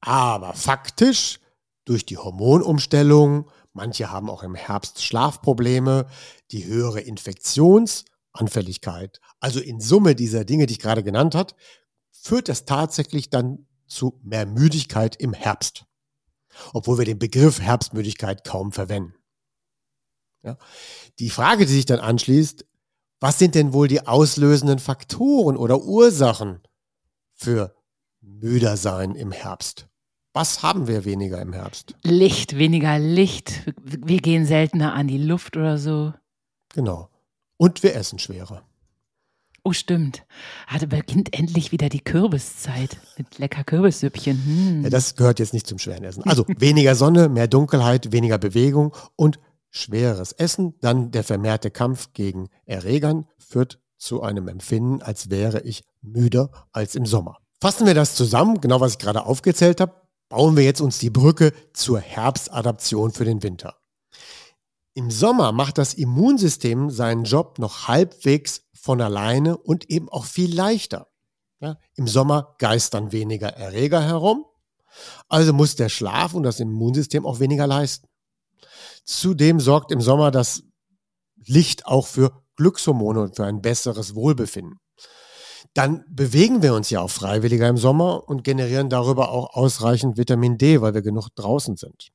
Aber 0.00 0.54
faktisch 0.54 1.40
durch 1.84 2.06
die 2.06 2.16
Hormonumstellung, 2.16 3.50
Manche 3.72 4.10
haben 4.10 4.28
auch 4.28 4.42
im 4.42 4.54
Herbst 4.54 5.04
Schlafprobleme, 5.04 6.06
die 6.50 6.66
höhere 6.66 7.00
Infektionsanfälligkeit. 7.00 9.20
Also 9.38 9.60
in 9.60 9.80
Summe 9.80 10.14
dieser 10.14 10.44
Dinge, 10.44 10.66
die 10.66 10.74
ich 10.74 10.80
gerade 10.80 11.04
genannt 11.04 11.34
habe, 11.34 11.54
führt 12.10 12.48
das 12.48 12.64
tatsächlich 12.64 13.30
dann 13.30 13.66
zu 13.86 14.18
mehr 14.22 14.46
Müdigkeit 14.46 15.16
im 15.16 15.32
Herbst. 15.32 15.84
Obwohl 16.72 16.98
wir 16.98 17.04
den 17.04 17.18
Begriff 17.18 17.60
Herbstmüdigkeit 17.60 18.44
kaum 18.44 18.72
verwenden. 18.72 19.14
Ja. 20.42 20.58
Die 21.18 21.30
Frage, 21.30 21.66
die 21.66 21.72
sich 21.72 21.86
dann 21.86 22.00
anschließt, 22.00 22.66
was 23.20 23.38
sind 23.38 23.54
denn 23.54 23.72
wohl 23.72 23.86
die 23.86 24.06
auslösenden 24.06 24.78
Faktoren 24.78 25.56
oder 25.56 25.82
Ursachen 25.82 26.62
für 27.34 27.76
müder 28.20 28.76
sein 28.76 29.14
im 29.14 29.32
Herbst. 29.32 29.89
Was 30.32 30.62
haben 30.62 30.86
wir 30.86 31.04
weniger 31.04 31.40
im 31.42 31.52
Herbst? 31.52 31.96
Licht, 32.04 32.56
weniger 32.56 32.98
Licht. 32.98 33.72
Wir 33.82 34.18
gehen 34.18 34.46
seltener 34.46 34.94
an 34.94 35.08
die 35.08 35.18
Luft 35.18 35.56
oder 35.56 35.76
so. 35.76 36.12
Genau. 36.72 37.08
Und 37.56 37.82
wir 37.82 37.96
essen 37.96 38.18
schwerer. 38.20 38.62
Oh, 39.64 39.72
stimmt. 39.72 40.24
Da 40.78 40.86
beginnt 40.86 41.36
endlich 41.36 41.72
wieder 41.72 41.88
die 41.88 42.00
Kürbiszeit 42.00 42.96
mit 43.18 43.38
lecker 43.38 43.64
Kürbissüppchen. 43.64 44.42
Hm. 44.44 44.82
Ja, 44.84 44.90
das 44.90 45.16
gehört 45.16 45.38
jetzt 45.38 45.52
nicht 45.52 45.66
zum 45.66 45.78
schweren 45.78 46.04
Essen. 46.04 46.22
Also 46.22 46.46
weniger 46.58 46.94
Sonne, 46.94 47.28
mehr 47.28 47.48
Dunkelheit, 47.48 48.12
weniger 48.12 48.38
Bewegung 48.38 48.94
und 49.16 49.38
schweres 49.68 50.32
Essen. 50.32 50.74
Dann 50.80 51.10
der 51.10 51.24
vermehrte 51.24 51.70
Kampf 51.70 52.12
gegen 52.14 52.48
Erregern 52.64 53.26
führt 53.38 53.80
zu 53.98 54.22
einem 54.22 54.48
Empfinden, 54.48 55.02
als 55.02 55.28
wäre 55.28 55.60
ich 55.60 55.84
müder 56.00 56.50
als 56.72 56.94
im 56.94 57.04
Sommer. 57.04 57.38
Fassen 57.60 57.86
wir 57.86 57.94
das 57.94 58.14
zusammen, 58.14 58.60
genau 58.62 58.80
was 58.80 58.92
ich 58.92 58.98
gerade 58.98 59.26
aufgezählt 59.26 59.82
habe, 59.82 59.92
bauen 60.30 60.56
wir 60.56 60.64
jetzt 60.64 60.80
uns 60.80 60.98
die 60.98 61.10
Brücke 61.10 61.52
zur 61.74 62.00
Herbstadaption 62.00 63.12
für 63.12 63.26
den 63.26 63.42
Winter. 63.42 63.76
Im 64.94 65.10
Sommer 65.10 65.52
macht 65.52 65.76
das 65.76 65.92
Immunsystem 65.92 66.88
seinen 66.88 67.24
Job 67.24 67.58
noch 67.58 67.88
halbwegs 67.88 68.62
von 68.72 69.00
alleine 69.00 69.58
und 69.58 69.90
eben 69.90 70.08
auch 70.08 70.24
viel 70.24 70.54
leichter. 70.54 71.08
Ja, 71.60 71.78
Im 71.94 72.08
Sommer 72.08 72.54
geistern 72.58 73.12
weniger 73.12 73.48
Erreger 73.48 74.02
herum, 74.02 74.46
also 75.28 75.52
muss 75.52 75.76
der 75.76 75.90
Schlaf 75.90 76.32
und 76.32 76.44
das 76.44 76.58
Immunsystem 76.58 77.26
auch 77.26 77.38
weniger 77.38 77.66
leisten. 77.66 78.08
Zudem 79.04 79.60
sorgt 79.60 79.92
im 79.92 80.00
Sommer 80.00 80.30
das 80.30 80.62
Licht 81.36 81.86
auch 81.86 82.06
für 82.06 82.42
Glückshormone 82.56 83.20
und 83.20 83.36
für 83.36 83.44
ein 83.44 83.60
besseres 83.60 84.14
Wohlbefinden. 84.14 84.78
Dann 85.74 86.04
bewegen 86.08 86.62
wir 86.62 86.74
uns 86.74 86.90
ja 86.90 87.00
auch 87.00 87.10
freiwilliger 87.10 87.68
im 87.68 87.76
Sommer 87.76 88.28
und 88.28 88.42
generieren 88.44 88.88
darüber 88.88 89.30
auch 89.30 89.54
ausreichend 89.54 90.16
Vitamin 90.16 90.58
D, 90.58 90.80
weil 90.80 90.94
wir 90.94 91.02
genug 91.02 91.28
draußen 91.34 91.76
sind. 91.76 92.10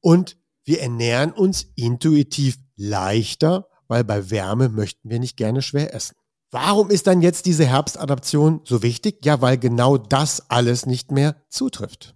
Und 0.00 0.36
wir 0.64 0.80
ernähren 0.80 1.32
uns 1.32 1.66
intuitiv 1.76 2.58
leichter 2.76 3.70
weil 3.90 4.04
bei 4.04 4.30
Wärme 4.30 4.68
möchten 4.68 5.10
wir 5.10 5.18
nicht 5.18 5.36
gerne 5.36 5.62
schwer 5.62 5.92
essen. 5.92 6.14
Warum 6.52 6.90
ist 6.90 7.08
dann 7.08 7.22
jetzt 7.22 7.44
diese 7.44 7.66
Herbstadaption 7.66 8.60
so 8.64 8.84
wichtig? 8.84 9.24
Ja, 9.26 9.40
weil 9.40 9.58
genau 9.58 9.98
das 9.98 10.48
alles 10.48 10.86
nicht 10.86 11.10
mehr 11.10 11.34
zutrifft. 11.48 12.14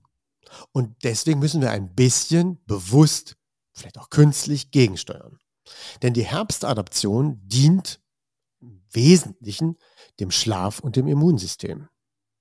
Und 0.71 0.95
deswegen 1.03 1.41
müssen 1.41 1.61
wir 1.61 1.73
ein 1.73 1.93
bisschen 1.93 2.65
bewusst, 2.67 3.37
vielleicht 3.73 3.99
auch 3.99 4.09
künstlich 4.09 4.71
gegensteuern. 4.71 5.39
Denn 6.03 6.15
die 6.15 6.23
Herbstadaption 6.23 7.41
dient 7.43 8.01
Wesentlichen 8.95 9.77
dem 10.21 10.31
Schlaf 10.31 10.81
und 10.81 10.97
dem 10.97 11.07
Immunsystem, 11.07 11.89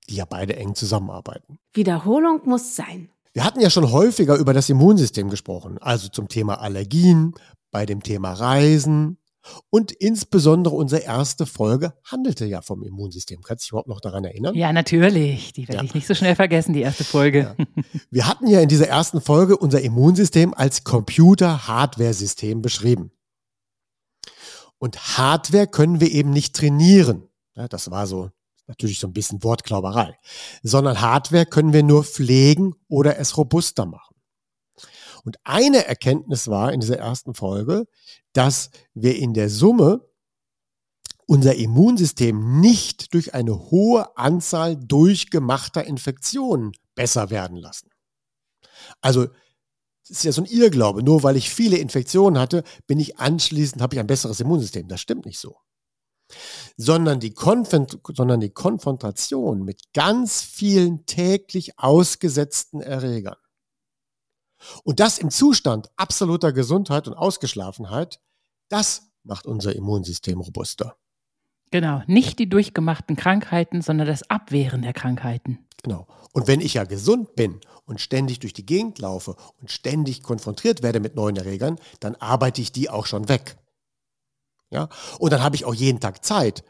die 0.09 0.15
ja 0.15 0.25
beide 0.25 0.55
eng 0.55 0.75
zusammenarbeiten. 0.75 1.59
Wiederholung 1.73 2.41
muss 2.45 2.75
sein. 2.75 3.09
Wir 3.33 3.43
hatten 3.43 3.61
ja 3.61 3.69
schon 3.69 3.91
häufiger 3.91 4.35
über 4.35 4.53
das 4.53 4.69
Immunsystem 4.69 5.29
gesprochen, 5.29 5.77
also 5.79 6.07
zum 6.07 6.27
Thema 6.27 6.61
Allergien, 6.61 7.33
bei 7.71 7.85
dem 7.85 8.03
Thema 8.03 8.33
Reisen, 8.33 9.17
und 9.69 9.91
insbesondere 9.91 10.75
unsere 10.75 11.01
erste 11.01 11.45
Folge 11.45 11.93
handelte 12.05 12.45
ja 12.45 12.61
vom 12.61 12.83
Immunsystem. 12.83 13.41
Kannst 13.41 13.63
du 13.63 13.65
dich 13.65 13.71
überhaupt 13.71 13.89
noch 13.89 13.99
daran 13.99 14.23
erinnern? 14.23 14.55
Ja, 14.55 14.71
natürlich. 14.71 15.51
Die 15.53 15.67
werde 15.67 15.79
ja. 15.79 15.83
ich 15.83 15.93
nicht 15.93 16.07
so 16.07 16.13
schnell 16.13 16.35
vergessen, 16.35 16.73
die 16.73 16.81
erste 16.81 17.03
Folge. 17.03 17.55
Ja. 17.57 17.65
Wir 18.09 18.27
hatten 18.27 18.47
ja 18.47 18.61
in 18.61 18.69
dieser 18.69 18.87
ersten 18.87 19.19
Folge 19.19 19.57
unser 19.57 19.81
Immunsystem 19.81 20.53
als 20.53 20.83
Computer-Hardware-System 20.83 22.61
beschrieben. 22.61 23.11
Und 24.83 25.17
Hardware 25.17 25.65
können 25.65 26.01
wir 26.01 26.11
eben 26.11 26.31
nicht 26.31 26.57
trainieren. 26.57 27.29
Ja, 27.55 27.69
das 27.69 27.89
war 27.89 28.05
so 28.05 28.31
natürlich 28.67 28.99
so 28.99 29.07
ein 29.07 29.13
bisschen 29.13 29.41
Wortklauberei. 29.41 30.19
Sondern 30.61 30.99
Hardware 30.99 31.45
können 31.45 31.71
wir 31.71 31.83
nur 31.83 32.03
pflegen 32.03 32.75
oder 32.89 33.17
es 33.17 33.37
robuster 33.37 33.85
machen. 33.85 34.17
Und 35.23 35.37
eine 35.45 35.87
Erkenntnis 35.87 36.49
war 36.49 36.73
in 36.73 36.81
dieser 36.81 36.97
ersten 36.97 37.33
Folge, 37.33 37.85
dass 38.33 38.71
wir 38.93 39.15
in 39.15 39.33
der 39.33 39.49
Summe 39.49 40.05
unser 41.27 41.55
Immunsystem 41.55 42.59
nicht 42.59 43.13
durch 43.13 43.33
eine 43.33 43.57
hohe 43.71 44.17
Anzahl 44.17 44.75
durchgemachter 44.75 45.85
Infektionen 45.85 46.73
besser 46.93 47.29
werden 47.29 47.55
lassen. 47.55 47.89
Also 48.99 49.27
es 50.03 50.09
ist 50.09 50.23
ja 50.23 50.31
so 50.31 50.41
ein 50.41 50.45
Irrglaube, 50.45 51.03
nur 51.03 51.23
weil 51.23 51.37
ich 51.37 51.49
viele 51.49 51.77
Infektionen 51.77 52.39
hatte, 52.39 52.63
bin 52.87 52.99
ich 52.99 53.19
anschließend, 53.19 53.81
habe 53.81 53.95
ich 53.95 53.99
ein 53.99 54.07
besseres 54.07 54.39
Immunsystem. 54.39 54.87
Das 54.87 54.99
stimmt 54.99 55.25
nicht 55.25 55.39
so. 55.39 55.57
Sondern 56.77 57.19
die, 57.19 57.33
sondern 57.35 58.39
die 58.39 58.49
Konfrontation 58.49 59.63
mit 59.63 59.93
ganz 59.93 60.41
vielen 60.41 61.05
täglich 61.05 61.79
ausgesetzten 61.79 62.81
Erregern 62.81 63.35
und 64.83 64.99
das 64.99 65.17
im 65.17 65.29
Zustand 65.29 65.89
absoluter 65.95 66.51
Gesundheit 66.53 67.07
und 67.07 67.13
Ausgeschlafenheit, 67.13 68.19
das 68.69 69.11
macht 69.23 69.45
unser 69.45 69.75
Immunsystem 69.75 70.39
robuster. 70.39 70.95
Genau, 71.71 72.03
nicht 72.05 72.37
die 72.39 72.49
durchgemachten 72.49 73.15
Krankheiten, 73.15 73.81
sondern 73.81 74.07
das 74.07 74.29
Abwehren 74.29 74.83
der 74.83 74.93
Krankheiten. 74.93 75.65
Genau. 75.81 76.07
Und 76.31 76.47
wenn 76.47 76.61
ich 76.61 76.75
ja 76.75 76.83
gesund 76.83 77.35
bin 77.35 77.61
und 77.85 78.01
ständig 78.01 78.39
durch 78.39 78.53
die 78.53 78.65
Gegend 78.65 78.99
laufe 78.99 79.35
und 79.59 79.71
ständig 79.71 80.23
konfrontiert 80.23 80.83
werde 80.83 80.99
mit 80.99 81.15
neuen 81.15 81.35
Erregern, 81.35 81.79
dann 81.99 82.15
arbeite 82.15 82.61
ich 82.61 82.71
die 82.71 82.89
auch 82.89 83.05
schon 83.05 83.29
weg. 83.29 83.57
Ja? 84.69 84.89
Und 85.19 85.33
dann 85.33 85.43
habe 85.43 85.55
ich 85.55 85.65
auch 85.65 85.73
jeden 85.73 85.99
Tag 85.99 86.23
Zeit, 86.23 86.63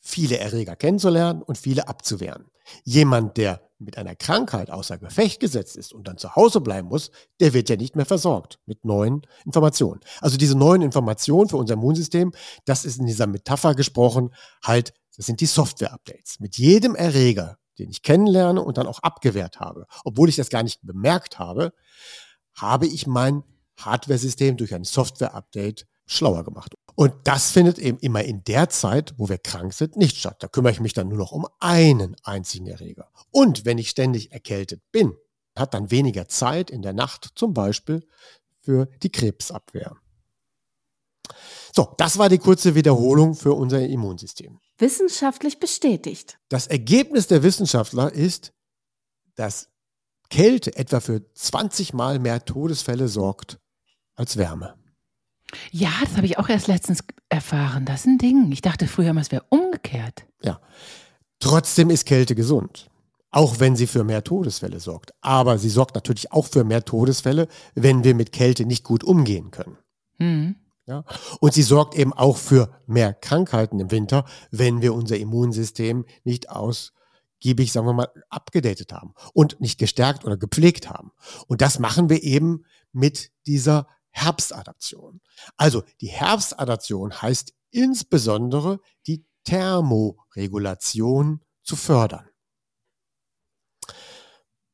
viele 0.00 0.38
Erreger 0.38 0.76
kennenzulernen 0.76 1.42
und 1.42 1.58
viele 1.58 1.88
abzuwehren. 1.88 2.46
Jemand, 2.84 3.36
der 3.36 3.60
mit 3.78 3.98
einer 3.98 4.14
Krankheit 4.14 4.70
außer 4.70 4.98
Gefecht 4.98 5.40
gesetzt 5.40 5.76
ist 5.76 5.92
und 5.92 6.06
dann 6.06 6.18
zu 6.18 6.36
Hause 6.36 6.60
bleiben 6.60 6.88
muss, 6.88 7.10
der 7.40 7.52
wird 7.52 7.68
ja 7.68 7.76
nicht 7.76 7.96
mehr 7.96 8.06
versorgt 8.06 8.58
mit 8.66 8.84
neuen 8.84 9.22
Informationen. 9.44 10.00
Also 10.20 10.36
diese 10.36 10.56
neuen 10.56 10.82
Informationen 10.82 11.48
für 11.48 11.56
unser 11.56 11.74
Immunsystem, 11.74 12.32
das 12.64 12.84
ist 12.84 12.98
in 12.98 13.06
dieser 13.06 13.26
Metapher 13.26 13.74
gesprochen, 13.74 14.34
halt, 14.62 14.92
das 15.16 15.26
sind 15.26 15.40
die 15.40 15.46
Software-Updates. 15.46 16.40
Mit 16.40 16.56
jedem 16.58 16.94
Erreger, 16.94 17.58
den 17.80 17.90
ich 17.90 18.02
kennenlerne 18.02 18.62
und 18.62 18.78
dann 18.78 18.86
auch 18.86 19.00
abgewehrt 19.00 19.60
habe, 19.60 19.86
obwohl 20.04 20.28
ich 20.28 20.36
das 20.36 20.50
gar 20.50 20.62
nicht 20.62 20.80
bemerkt 20.82 21.38
habe, 21.38 21.72
habe 22.54 22.86
ich 22.86 23.06
mein 23.06 23.42
Hardware-System 23.78 24.56
durch 24.56 24.74
ein 24.74 24.84
Software-Update 24.84 25.86
schlauer 26.06 26.44
gemacht. 26.44 26.74
Und 26.96 27.14
das 27.24 27.50
findet 27.50 27.78
eben 27.78 27.98
immer 27.98 28.24
in 28.24 28.44
der 28.44 28.68
Zeit, 28.68 29.14
wo 29.16 29.28
wir 29.28 29.38
krank 29.38 29.72
sind, 29.72 29.96
nicht 29.96 30.16
statt. 30.16 30.42
Da 30.42 30.48
kümmere 30.48 30.72
ich 30.72 30.80
mich 30.80 30.92
dann 30.92 31.08
nur 31.08 31.18
noch 31.18 31.32
um 31.32 31.46
einen 31.60 32.16
einzigen 32.24 32.66
Erreger. 32.66 33.08
Und 33.30 33.64
wenn 33.64 33.78
ich 33.78 33.90
ständig 33.90 34.32
erkältet 34.32 34.82
bin, 34.92 35.14
hat 35.56 35.72
dann 35.72 35.90
weniger 35.90 36.28
Zeit 36.28 36.70
in 36.70 36.82
der 36.82 36.92
Nacht 36.92 37.30
zum 37.36 37.54
Beispiel 37.54 38.06
für 38.60 38.86
die 39.02 39.10
Krebsabwehr. 39.10 39.96
So, 41.74 41.94
das 41.98 42.18
war 42.18 42.28
die 42.28 42.38
kurze 42.38 42.74
Wiederholung 42.74 43.34
für 43.34 43.52
unser 43.52 43.86
Immunsystem. 43.86 44.58
Wissenschaftlich 44.78 45.60
bestätigt. 45.60 46.38
Das 46.48 46.66
Ergebnis 46.66 47.26
der 47.26 47.42
Wissenschaftler 47.42 48.12
ist, 48.12 48.52
dass 49.36 49.68
Kälte 50.30 50.76
etwa 50.76 51.00
für 51.00 51.22
20 51.34 51.92
Mal 51.92 52.18
mehr 52.18 52.44
Todesfälle 52.44 53.08
sorgt 53.08 53.58
als 54.14 54.36
Wärme. 54.36 54.74
Ja, 55.72 55.90
das 56.04 56.16
habe 56.16 56.26
ich 56.26 56.38
auch 56.38 56.48
erst 56.48 56.68
letztens 56.68 57.00
erfahren. 57.28 57.84
Das 57.84 58.00
ist 58.00 58.06
ein 58.06 58.18
Ding. 58.18 58.52
Ich 58.52 58.62
dachte 58.62 58.86
früher 58.86 59.12
mal, 59.12 59.20
es 59.20 59.32
wäre 59.32 59.44
umgekehrt. 59.48 60.26
Ja. 60.42 60.60
Trotzdem 61.40 61.90
ist 61.90 62.06
Kälte 62.06 62.34
gesund. 62.34 62.88
Auch 63.30 63.60
wenn 63.60 63.76
sie 63.76 63.86
für 63.86 64.04
mehr 64.04 64.24
Todesfälle 64.24 64.80
sorgt. 64.80 65.12
Aber 65.20 65.58
sie 65.58 65.68
sorgt 65.68 65.94
natürlich 65.94 66.32
auch 66.32 66.46
für 66.46 66.64
mehr 66.64 66.84
Todesfälle, 66.84 67.48
wenn 67.74 68.04
wir 68.04 68.14
mit 68.14 68.32
Kälte 68.32 68.64
nicht 68.66 68.84
gut 68.84 69.04
umgehen 69.04 69.50
können. 69.50 69.78
Mhm. 70.18 70.56
Ja? 70.90 71.04
Und 71.38 71.54
sie 71.54 71.62
sorgt 71.62 71.94
eben 71.94 72.12
auch 72.12 72.36
für 72.36 72.82
mehr 72.86 73.14
Krankheiten 73.14 73.78
im 73.78 73.90
Winter, 73.92 74.24
wenn 74.50 74.82
wir 74.82 74.92
unser 74.92 75.16
Immunsystem 75.16 76.04
nicht 76.24 76.50
ausgiebig, 76.50 77.72
sagen 77.72 77.86
wir 77.86 77.92
mal, 77.92 78.12
abgedatet 78.28 78.92
haben 78.92 79.14
und 79.32 79.60
nicht 79.60 79.78
gestärkt 79.78 80.24
oder 80.24 80.36
gepflegt 80.36 80.90
haben. 80.90 81.12
Und 81.46 81.60
das 81.62 81.78
machen 81.78 82.10
wir 82.10 82.24
eben 82.24 82.64
mit 82.92 83.30
dieser 83.46 83.86
Herbstadaption. 84.10 85.20
Also 85.56 85.84
die 86.00 86.08
Herbstadaption 86.08 87.22
heißt 87.22 87.54
insbesondere 87.70 88.80
die 89.06 89.24
Thermoregulation 89.44 91.40
zu 91.62 91.76
fördern. 91.76 92.28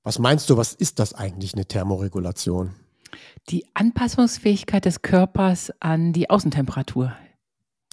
Was 0.02 0.18
meinst 0.18 0.48
du, 0.48 0.56
was 0.56 0.72
ist 0.72 0.98
das 0.98 1.12
eigentlich 1.12 1.52
eine 1.52 1.66
Thermoregulation? 1.66 2.74
Die 3.48 3.66
Anpassungsfähigkeit 3.74 4.84
des 4.84 5.02
Körpers 5.02 5.72
an 5.80 6.12
die 6.12 6.30
Außentemperatur. 6.30 7.16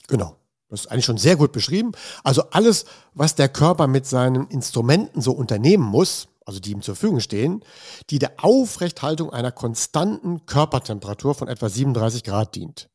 Genau. 0.07 0.37
Das 0.69 0.81
ist 0.81 0.87
eigentlich 0.87 1.05
schon 1.05 1.19
sehr 1.19 1.35
gut 1.35 1.51
beschrieben. 1.51 1.91
Also 2.23 2.49
alles, 2.49 2.85
was 3.13 3.35
der 3.35 3.47
Körper 3.47 3.85
mit 3.85 4.07
seinen 4.07 4.47
Instrumenten 4.47 5.21
so 5.21 5.31
unternehmen 5.31 5.83
muss, 5.83 6.29
also 6.45 6.59
die 6.59 6.71
ihm 6.71 6.81
zur 6.81 6.95
Verfügung 6.95 7.19
stehen, 7.19 7.63
die 8.09 8.17
der 8.17 8.43
Aufrechthaltung 8.43 9.31
einer 9.31 9.51
konstanten 9.51 10.47
Körpertemperatur 10.47 11.35
von 11.35 11.47
etwa 11.47 11.69
37 11.69 12.23
Grad 12.23 12.55
dient. 12.55 12.89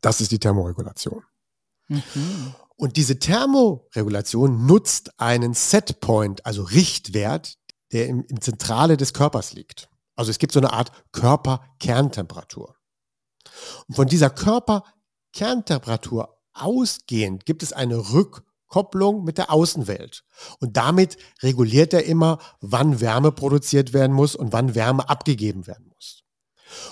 Das 0.00 0.20
ist 0.20 0.30
die 0.30 0.38
Thermoregulation. 0.38 1.24
Mhm. 1.88 2.54
Und 2.76 2.96
diese 2.96 3.18
Thermoregulation 3.18 4.66
nutzt 4.66 5.18
einen 5.20 5.54
Setpoint, 5.54 6.46
also 6.46 6.62
Richtwert, 6.62 7.56
der 7.92 8.08
im, 8.08 8.24
im 8.28 8.40
Zentrale 8.40 8.96
des 8.96 9.12
Körpers 9.12 9.52
liegt. 9.52 9.88
Also 10.16 10.30
es 10.30 10.38
gibt 10.38 10.52
so 10.52 10.60
eine 10.60 10.72
Art 10.72 10.92
Körperkerntemperatur. 11.12 12.76
Und 13.86 13.94
von 13.94 14.06
dieser 14.06 14.30
Körperkerntemperatur 14.30 16.38
ausgehend 16.52 17.46
gibt 17.46 17.62
es 17.62 17.72
eine 17.72 18.12
Rückkopplung 18.12 19.24
mit 19.24 19.38
der 19.38 19.52
Außenwelt. 19.52 20.24
Und 20.60 20.76
damit 20.76 21.16
reguliert 21.42 21.92
er 21.92 22.04
immer, 22.04 22.38
wann 22.60 23.00
Wärme 23.00 23.32
produziert 23.32 23.92
werden 23.92 24.12
muss 24.12 24.36
und 24.36 24.52
wann 24.52 24.74
Wärme 24.74 25.08
abgegeben 25.08 25.66
werden 25.66 25.88
muss. 25.88 26.22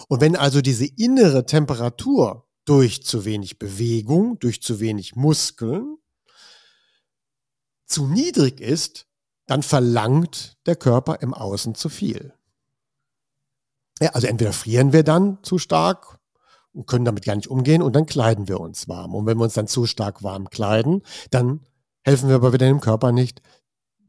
Und 0.09 0.21
wenn 0.21 0.37
also 0.37 0.61
diese 0.61 0.87
innere 0.87 1.47
Temperatur 1.47 2.49
durch 2.65 3.05
zu 3.05 3.25
wenig 3.25 3.59
Bewegung, 3.59 4.39
durch 4.39 4.63
zu 4.63 4.81
wenig 4.81 5.17
Muskeln 5.17 5.97
zu 7.87 8.07
niedrig 8.07 8.61
ist, 8.61 9.07
dann 9.47 9.63
verlangt 9.63 10.57
der 10.67 10.77
Körper 10.77 11.21
im 11.21 11.35
Außen 11.35 11.75
zu 11.75 11.89
viel. 11.89 12.35
Ja, 14.03 14.11
also 14.11 14.27
entweder 14.27 14.53
frieren 14.53 14.93
wir 14.93 15.05
dann 15.05 15.39
zu 15.43 15.59
stark 15.59 16.19
und 16.73 16.89
können 16.89 17.05
damit 17.05 17.25
gar 17.25 17.37
nicht 17.37 17.47
umgehen 17.47 17.83
und 17.83 17.95
dann 17.95 18.05
kleiden 18.05 18.49
wir 18.49 18.59
uns 18.59 18.89
warm. 18.89 19.15
Und 19.15 19.27
wenn 19.27 19.39
wir 19.39 19.45
uns 19.45 19.55
dann 19.55 19.69
zu 19.69 19.87
stark 19.87 20.25
warm 20.25 20.51
kleiden, 20.51 21.03
dann 21.31 21.61
helfen 22.03 22.29
wir 22.29 22.35
aber 22.35 22.53
wieder 22.53 22.67
dem 22.67 22.81
Körper 22.81 23.13
nicht, 23.13 23.43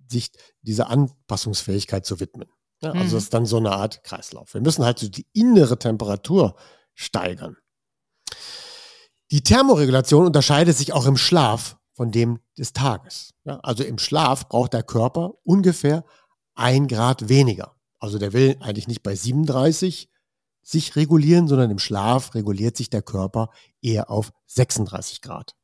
sich 0.07 0.31
dieser 0.61 0.89
Anpassungsfähigkeit 0.89 2.07
zu 2.07 2.19
widmen. 2.19 2.49
Ja, 2.81 2.91
also 2.91 3.03
mhm. 3.03 3.11
das 3.11 3.23
ist 3.23 3.33
dann 3.35 3.45
so 3.45 3.57
eine 3.57 3.71
Art 3.71 4.03
Kreislauf. 4.03 4.55
Wir 4.55 4.61
müssen 4.61 4.83
halt 4.83 4.97
so 4.97 5.07
die 5.07 5.27
innere 5.31 5.77
Temperatur 5.77 6.55
steigern. 6.95 7.57
Die 9.29 9.43
Thermoregulation 9.43 10.25
unterscheidet 10.25 10.75
sich 10.75 10.91
auch 10.91 11.05
im 11.05 11.17
Schlaf 11.17 11.77
von 11.93 12.11
dem 12.11 12.39
des 12.57 12.73
Tages. 12.73 13.35
Ja, 13.45 13.59
also 13.59 13.83
im 13.83 13.99
Schlaf 13.99 14.49
braucht 14.49 14.73
der 14.73 14.83
Körper 14.83 15.35
ungefähr 15.43 16.03
ein 16.55 16.87
Grad 16.87 17.29
weniger. 17.29 17.75
Also 18.03 18.17
der 18.17 18.33
will 18.33 18.57
eigentlich 18.59 18.89
nicht 18.89 19.01
bei 19.01 19.15
37 19.15 20.09
sich 20.61 20.97
regulieren, 20.97 21.47
sondern 21.47 21.71
im 21.71 21.79
Schlaf 21.79 22.35
reguliert 22.35 22.75
sich 22.75 22.89
der 22.89 23.01
Körper 23.01 23.49
eher 23.81 24.11
auf 24.11 24.33
36 24.47 25.21
Grad. 25.21 25.55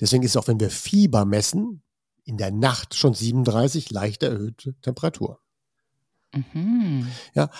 Deswegen 0.00 0.24
ist 0.24 0.36
auch, 0.36 0.48
wenn 0.48 0.58
wir 0.58 0.68
Fieber 0.68 1.24
messen, 1.24 1.84
in 2.24 2.38
der 2.38 2.50
Nacht 2.50 2.96
schon 2.96 3.14
37 3.14 3.92
leicht 3.92 4.24
erhöhte 4.24 4.74
Temperatur. 4.80 5.38
Mhm. 6.32 7.06
Ja, 7.34 7.50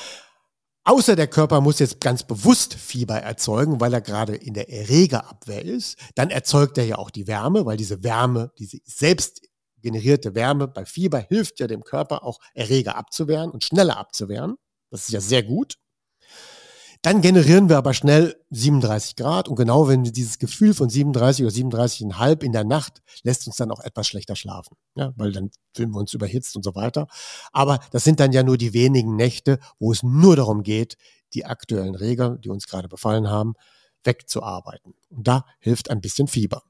Außer 0.83 1.15
der 1.15 1.29
Körper 1.29 1.61
muss 1.61 1.79
jetzt 1.79 2.01
ganz 2.01 2.25
bewusst 2.25 2.75
Fieber 2.75 3.19
erzeugen, 3.19 3.81
weil 3.81 3.95
er 3.95 4.01
gerade 4.01 4.35
in 4.35 4.55
der 4.55 4.69
Erregerabwehr 4.69 5.65
ist. 5.65 5.97
Dann 6.17 6.31
erzeugt 6.31 6.77
er 6.79 6.85
ja 6.85 6.99
auch 6.99 7.11
die 7.11 7.29
Wärme, 7.29 7.65
weil 7.65 7.77
diese 7.77 8.03
Wärme, 8.03 8.51
diese 8.59 8.79
selbst 8.85 9.43
generierte 9.83 10.35
Wärme 10.35 10.69
bei 10.69 10.85
Fieber 10.85 11.19
hilft 11.19 11.61
ja 11.61 11.67
dem 11.67 11.85
Körper 11.85 12.25
auch 12.25 12.39
Erreger 12.55 12.97
abzuwehren 12.97 13.51
und 13.51 13.65
schneller 13.65 13.99
abzuwehren. 13.99 14.57
Das 14.91 15.03
ist 15.03 15.13
ja 15.13 15.21
sehr 15.21 15.43
gut. 15.43 15.77
Dann 17.05 17.21
generieren 17.21 17.69
wir 17.69 17.79
aber 17.79 17.95
schnell 17.95 18.37
37 18.51 19.17
Grad 19.17 19.49
und 19.49 19.57
genau 19.57 19.89
wenn 19.89 20.05
wir 20.05 20.13
dieses 20.13 20.39
Gefühl 20.39 20.73
von 20.73 20.89
37 20.89 21.45
oder 21.45 21.53
37,5 21.53 22.45
in 22.45 22.53
der 22.53 22.63
Nacht 22.63 23.03
lässt 23.25 23.45
uns 23.49 23.57
dann 23.57 23.73
auch 23.73 23.81
etwas 23.81 24.07
schlechter 24.07 24.37
schlafen, 24.37 24.77
ja, 24.95 25.13
weil 25.17 25.33
dann 25.33 25.51
fühlen 25.75 25.91
wir 25.91 25.99
uns 25.99 26.15
überhitzt 26.15 26.55
und 26.55 26.63
so 26.63 26.77
weiter. 26.77 27.09
Aber 27.51 27.81
das 27.91 28.05
sind 28.05 28.21
dann 28.21 28.31
ja 28.31 28.45
nur 28.45 28.57
die 28.57 28.73
wenigen 28.73 29.17
Nächte, 29.17 29.59
wo 29.81 29.91
es 29.91 30.05
nur 30.05 30.37
darum 30.37 30.63
geht, 30.63 30.97
die 31.35 31.45
aktuellen 31.45 31.97
Reger, 31.97 32.39
die 32.39 32.51
uns 32.51 32.69
gerade 32.69 32.89
befallen 32.89 33.29
haben, 33.29 33.55
wegzuarbeiten. 34.05 34.95
Und 35.11 35.27
da 35.27 35.45
hilft 35.59 35.91
ein 35.91 36.01
bisschen 36.01 36.29
Fieber. 36.29 36.63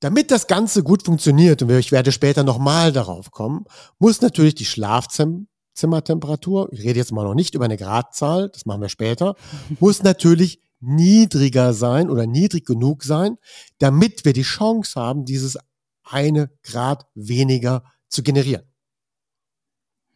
Damit 0.00 0.30
das 0.30 0.46
Ganze 0.46 0.82
gut 0.82 1.04
funktioniert, 1.04 1.62
und 1.62 1.70
ich 1.70 1.90
werde 1.90 2.12
später 2.12 2.44
nochmal 2.44 2.92
darauf 2.92 3.30
kommen, 3.30 3.64
muss 3.98 4.20
natürlich 4.20 4.54
die 4.54 4.64
Schlafzimmer 4.64 5.40
Zimmertemperatur, 5.74 6.68
ich 6.72 6.80
rede 6.80 6.98
jetzt 6.98 7.12
mal 7.12 7.22
noch 7.22 7.34
nicht 7.34 7.54
über 7.54 7.64
eine 7.64 7.76
Gradzahl, 7.76 8.50
das 8.50 8.66
machen 8.66 8.80
wir 8.80 8.88
später, 8.88 9.36
muss 9.80 10.02
natürlich 10.02 10.60
niedriger 10.80 11.72
sein 11.72 12.10
oder 12.10 12.26
niedrig 12.26 12.66
genug 12.66 13.04
sein, 13.04 13.36
damit 13.78 14.24
wir 14.24 14.32
die 14.32 14.42
Chance 14.42 15.00
haben, 15.00 15.24
dieses 15.24 15.56
eine 16.02 16.50
Grad 16.62 17.06
weniger 17.14 17.84
zu 18.08 18.22
generieren. 18.22 18.62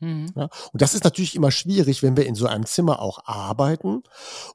Mhm. 0.02 0.32
Ja, 0.34 0.48
und 0.72 0.82
das 0.82 0.94
ist 0.94 1.04
natürlich 1.04 1.36
immer 1.36 1.52
schwierig, 1.52 2.02
wenn 2.02 2.16
wir 2.16 2.26
in 2.26 2.34
so 2.34 2.46
einem 2.46 2.66
Zimmer 2.66 3.00
auch 3.00 3.24
arbeiten 3.24 4.02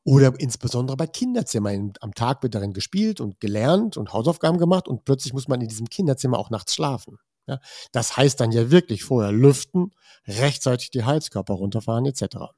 oder 0.04 0.38
insbesondere 0.38 0.98
bei 0.98 1.08
Kinderzimmern. 1.08 1.94
Am 2.02 2.14
Tag 2.14 2.44
wird 2.44 2.54
darin 2.54 2.74
gespielt 2.74 3.22
und 3.22 3.40
gelernt 3.40 3.96
und 3.96 4.12
Hausaufgaben 4.12 4.58
gemacht 4.58 4.90
und 4.90 5.06
plötzlich 5.06 5.32
muss 5.32 5.48
man 5.48 5.62
in 5.62 5.70
diesem 5.70 5.88
Kinderzimmer 5.88 6.38
auch 6.38 6.50
nachts 6.50 6.76
schlafen. 6.76 7.18
Ja, 7.48 7.60
das 7.94 8.18
heißt 8.18 8.42
dann 8.42 8.52
ja 8.52 8.72
wirklich 8.72 9.06
vorher 9.06 9.32
lüften, 9.32 9.94
rechtzeitig 10.28 10.92
die 10.92 11.06
Heizkörper 11.06 11.54
runterfahren 11.54 12.06
etc. 12.06 12.52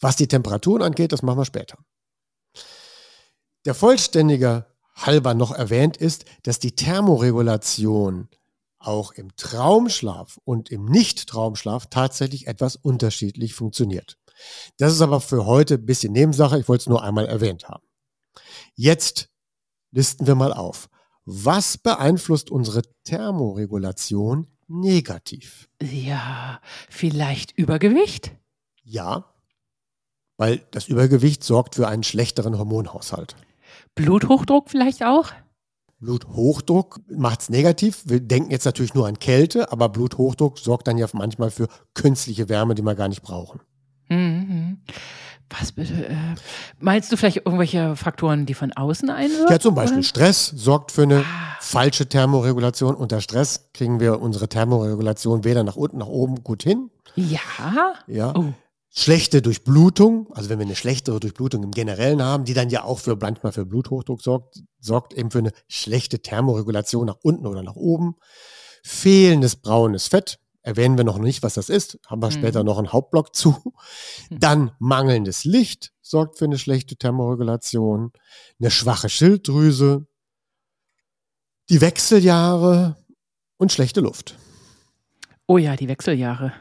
Was 0.00 0.16
die 0.16 0.26
Temperaturen 0.26 0.80
angeht, 0.80 1.12
das 1.12 1.22
machen 1.22 1.38
wir 1.38 1.44
später. 1.44 1.76
Der 3.66 3.74
vollständige 3.74 4.64
halber 4.94 5.34
noch 5.34 5.52
erwähnt 5.52 5.98
ist, 5.98 6.24
dass 6.44 6.60
die 6.60 6.74
Thermoregulation 6.74 8.28
auch 8.86 9.12
im 9.12 9.34
Traumschlaf 9.36 10.38
und 10.44 10.70
im 10.70 10.84
Nicht-Traumschlaf 10.84 11.86
tatsächlich 11.86 12.46
etwas 12.46 12.76
unterschiedlich 12.76 13.54
funktioniert. 13.54 14.18
Das 14.78 14.92
ist 14.92 15.00
aber 15.00 15.20
für 15.20 15.46
heute 15.46 15.74
ein 15.74 15.86
bisschen 15.86 16.12
Nebensache, 16.12 16.58
ich 16.58 16.68
wollte 16.68 16.82
es 16.82 16.88
nur 16.88 17.02
einmal 17.02 17.26
erwähnt 17.26 17.68
haben. 17.68 17.84
Jetzt 18.74 19.30
listen 19.90 20.26
wir 20.26 20.34
mal 20.34 20.52
auf. 20.52 20.88
Was 21.24 21.78
beeinflusst 21.78 22.50
unsere 22.50 22.82
Thermoregulation 23.04 24.48
negativ? 24.66 25.68
Ja, 25.80 26.60
vielleicht 26.90 27.52
Übergewicht? 27.52 28.32
Ja, 28.82 29.34
weil 30.36 30.58
das 30.70 30.88
Übergewicht 30.88 31.44
sorgt 31.44 31.76
für 31.76 31.88
einen 31.88 32.02
schlechteren 32.02 32.58
Hormonhaushalt. 32.58 33.36
Bluthochdruck 33.94 34.68
vielleicht 34.68 35.04
auch? 35.04 35.30
Bluthochdruck 36.04 37.00
macht 37.08 37.40
es 37.40 37.48
negativ. 37.48 38.02
Wir 38.04 38.20
denken 38.20 38.50
jetzt 38.50 38.64
natürlich 38.64 38.94
nur 38.94 39.06
an 39.06 39.18
Kälte, 39.18 39.72
aber 39.72 39.88
Bluthochdruck 39.88 40.58
sorgt 40.58 40.86
dann 40.86 40.98
ja 40.98 41.06
manchmal 41.12 41.50
für 41.50 41.68
künstliche 41.94 42.48
Wärme, 42.48 42.74
die 42.74 42.82
wir 42.82 42.94
gar 42.94 43.08
nicht 43.08 43.22
brauchen. 43.22 43.60
Mhm. 44.08 44.78
Was 45.48 45.72
bitte? 45.72 46.06
Äh, 46.08 46.16
meinst 46.78 47.12
du 47.12 47.16
vielleicht 47.16 47.38
irgendwelche 47.38 47.96
Faktoren, 47.96 48.46
die 48.46 48.54
von 48.54 48.72
außen 48.72 49.08
einwirken? 49.10 49.46
Ja, 49.50 49.58
zum 49.58 49.74
Beispiel 49.74 49.98
oder? 49.98 50.06
Stress 50.06 50.46
sorgt 50.46 50.92
für 50.92 51.02
eine 51.02 51.20
ah. 51.20 51.56
falsche 51.60 52.08
Thermoregulation. 52.08 52.94
Unter 52.94 53.20
Stress 53.20 53.70
kriegen 53.72 54.00
wir 54.00 54.20
unsere 54.20 54.48
Thermoregulation 54.48 55.44
weder 55.44 55.62
nach 55.64 55.76
unten 55.76 55.98
noch 55.98 56.08
oben 56.08 56.42
gut 56.42 56.62
hin. 56.62 56.90
Ja. 57.14 57.40
Ja. 58.06 58.34
Oh. 58.36 58.52
Schlechte 58.96 59.42
Durchblutung, 59.42 60.32
also 60.34 60.48
wenn 60.48 60.60
wir 60.60 60.66
eine 60.66 60.76
schlechtere 60.76 61.18
Durchblutung 61.18 61.64
im 61.64 61.72
Generellen 61.72 62.22
haben, 62.22 62.44
die 62.44 62.54
dann 62.54 62.70
ja 62.70 62.84
auch 62.84 63.00
für 63.00 63.16
manchmal 63.16 63.50
für 63.50 63.66
Bluthochdruck 63.66 64.22
sorgt, 64.22 64.62
sorgt 64.78 65.14
eben 65.14 65.32
für 65.32 65.38
eine 65.38 65.50
schlechte 65.66 66.20
Thermoregulation 66.20 67.06
nach 67.06 67.18
unten 67.20 67.46
oder 67.46 67.64
nach 67.64 67.74
oben. 67.74 68.14
Fehlendes 68.84 69.56
braunes 69.56 70.06
Fett, 70.06 70.38
erwähnen 70.62 70.96
wir 70.96 71.04
noch 71.04 71.18
nicht, 71.18 71.42
was 71.42 71.54
das 71.54 71.70
ist, 71.70 71.98
haben 72.06 72.22
wir 72.22 72.28
mhm. 72.28 72.34
später 72.34 72.62
noch 72.62 72.78
einen 72.78 72.92
Hauptblock 72.92 73.34
zu. 73.34 73.56
Mhm. 74.30 74.38
Dann 74.38 74.72
mangelndes 74.78 75.44
Licht 75.44 75.92
sorgt 76.00 76.38
für 76.38 76.44
eine 76.44 76.58
schlechte 76.58 76.94
Thermoregulation, 76.94 78.12
eine 78.60 78.70
schwache 78.70 79.08
Schilddrüse, 79.08 80.06
die 81.68 81.80
Wechseljahre 81.80 82.96
und 83.56 83.72
schlechte 83.72 84.00
Luft. 84.00 84.36
Oh 85.48 85.58
ja, 85.58 85.74
die 85.74 85.88
Wechseljahre. 85.88 86.52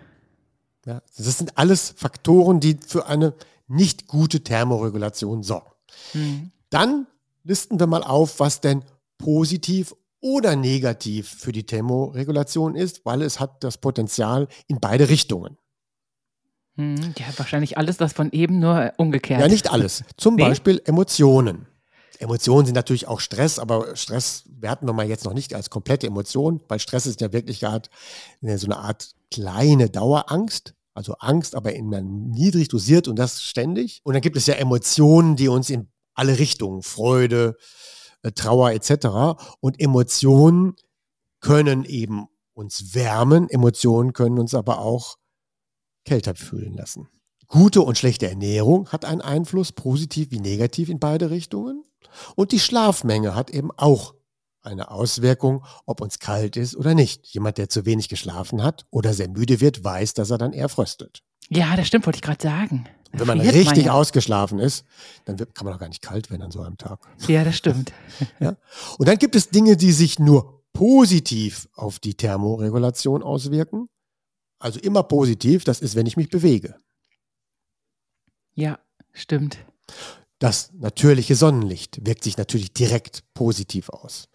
Ja, 0.85 1.01
das 1.17 1.37
sind 1.37 1.57
alles 1.57 1.93
Faktoren, 1.95 2.59
die 2.59 2.77
für 2.85 3.05
eine 3.07 3.33
nicht 3.67 4.07
gute 4.07 4.43
Thermoregulation 4.43 5.43
sorgen. 5.43 5.71
Mhm. 6.13 6.51
Dann 6.69 7.07
listen 7.43 7.79
wir 7.79 7.87
mal 7.87 8.03
auf, 8.03 8.39
was 8.39 8.61
denn 8.61 8.83
positiv 9.17 9.95
oder 10.19 10.55
negativ 10.55 11.29
für 11.29 11.51
die 11.51 11.65
Thermoregulation 11.65 12.75
ist, 12.75 13.05
weil 13.05 13.21
es 13.21 13.39
hat 13.39 13.63
das 13.63 13.77
Potenzial 13.77 14.47
in 14.67 14.79
beide 14.79 15.09
Richtungen. 15.09 15.57
Hm, 16.75 17.13
ja, 17.17 17.25
wahrscheinlich 17.37 17.77
alles 17.77 17.97
das 17.97 18.13
von 18.13 18.31
eben 18.31 18.59
nur 18.59 18.93
umgekehrt. 18.97 19.41
Ja, 19.41 19.47
nicht 19.47 19.71
alles. 19.71 20.03
Zum 20.17 20.35
nee? 20.35 20.43
Beispiel 20.43 20.81
Emotionen. 20.85 21.67
Emotionen 22.19 22.65
sind 22.65 22.75
natürlich 22.75 23.07
auch 23.07 23.19
Stress, 23.19 23.59
aber 23.59 23.95
Stress 23.95 24.43
werten 24.47 24.85
wir 24.87 24.93
mal 24.93 25.07
jetzt 25.07 25.25
noch 25.25 25.33
nicht 25.33 25.53
als 25.53 25.69
komplette 25.69 26.07
Emotion, 26.07 26.61
weil 26.67 26.79
Stress 26.79 27.05
ist 27.05 27.21
ja 27.21 27.33
wirklich 27.33 27.59
gerade 27.59 27.89
so 28.41 28.67
eine 28.67 28.77
Art 28.77 29.15
kleine 29.31 29.89
Dauerangst. 29.89 30.73
Also 30.95 31.13
Angst, 31.13 31.55
aber 31.55 31.73
in 31.73 31.89
niedrig 32.29 32.67
dosiert 32.67 33.07
und 33.07 33.17
das 33.17 33.41
ständig. 33.41 34.01
Und 34.03 34.13
dann 34.13 34.21
gibt 34.21 34.37
es 34.37 34.45
ja 34.45 34.53
Emotionen, 34.53 35.35
die 35.35 35.47
uns 35.47 35.71
in 35.71 35.87
alle 36.13 36.37
Richtungen, 36.37 36.83
Freude, 36.83 37.57
äh, 38.21 38.31
Trauer 38.31 38.71
etc. 38.71 39.41
Und 39.59 39.79
Emotionen 39.79 40.75
können 41.39 41.83
eben 41.83 42.27
uns 42.53 42.93
wärmen, 42.93 43.49
Emotionen 43.49 44.13
können 44.13 44.37
uns 44.37 44.53
aber 44.53 44.79
auch 44.79 45.17
kälter 46.05 46.35
fühlen 46.35 46.75
lassen. 46.75 47.09
Gute 47.53 47.83
und 47.83 47.99
schlechte 47.99 48.27
Ernährung 48.27 48.89
hat 48.89 49.05
einen 49.05 49.21
Einfluss, 49.21 49.71
positiv 49.71 50.31
wie 50.31 50.39
negativ 50.39 50.89
in 50.89 50.97
beide 50.97 51.29
Richtungen. 51.29 51.83
Und 52.35 52.51
die 52.51 52.59
Schlafmenge 52.59 53.35
hat 53.35 53.51
eben 53.51 53.69
auch 53.77 54.15
eine 54.63 54.89
Auswirkung, 54.89 55.63
ob 55.85 56.01
uns 56.01 56.17
kalt 56.17 56.57
ist 56.57 56.75
oder 56.75 56.95
nicht. 56.95 57.27
Jemand, 57.27 57.59
der 57.59 57.69
zu 57.69 57.85
wenig 57.85 58.09
geschlafen 58.09 58.63
hat 58.63 58.87
oder 58.89 59.13
sehr 59.13 59.29
müde 59.29 59.61
wird, 59.61 59.83
weiß, 59.83 60.15
dass 60.15 60.31
er 60.31 60.39
dann 60.39 60.51
eher 60.51 60.67
fröstelt. 60.67 61.21
Ja, 61.47 61.75
das 61.75 61.85
stimmt, 61.85 62.07
wollte 62.07 62.17
ich 62.17 62.23
gerade 62.23 62.41
sagen. 62.41 62.85
Und 63.11 63.19
wenn 63.19 63.27
man 63.27 63.39
richtig 63.39 63.65
man 63.65 63.85
ja. 63.85 63.93
ausgeschlafen 63.93 64.57
ist, 64.57 64.83
dann 65.25 65.37
wird, 65.37 65.53
kann 65.53 65.65
man 65.65 65.75
auch 65.75 65.79
gar 65.79 65.89
nicht 65.89 66.01
kalt 66.01 66.31
werden 66.31 66.41
an 66.41 66.49
so 66.49 66.61
einem 66.61 66.79
Tag. 66.79 67.01
Ja, 67.27 67.43
das 67.43 67.55
stimmt. 67.55 67.93
ja. 68.39 68.55
Und 68.97 69.07
dann 69.07 69.19
gibt 69.19 69.35
es 69.35 69.49
Dinge, 69.49 69.77
die 69.77 69.91
sich 69.91 70.17
nur 70.17 70.63
positiv 70.73 71.69
auf 71.75 71.99
die 71.99 72.15
Thermoregulation 72.15 73.21
auswirken. 73.21 73.89
Also 74.57 74.79
immer 74.79 75.03
positiv, 75.03 75.65
das 75.65 75.81
ist, 75.81 75.93
wenn 75.93 76.07
ich 76.07 76.17
mich 76.17 76.31
bewege. 76.31 76.77
Ja, 78.55 78.79
stimmt. 79.11 79.57
Das 80.39 80.71
natürliche 80.73 81.35
Sonnenlicht 81.35 82.05
wirkt 82.05 82.23
sich 82.23 82.37
natürlich 82.37 82.73
direkt 82.73 83.23
positiv 83.33 83.89
aus. 83.89 84.27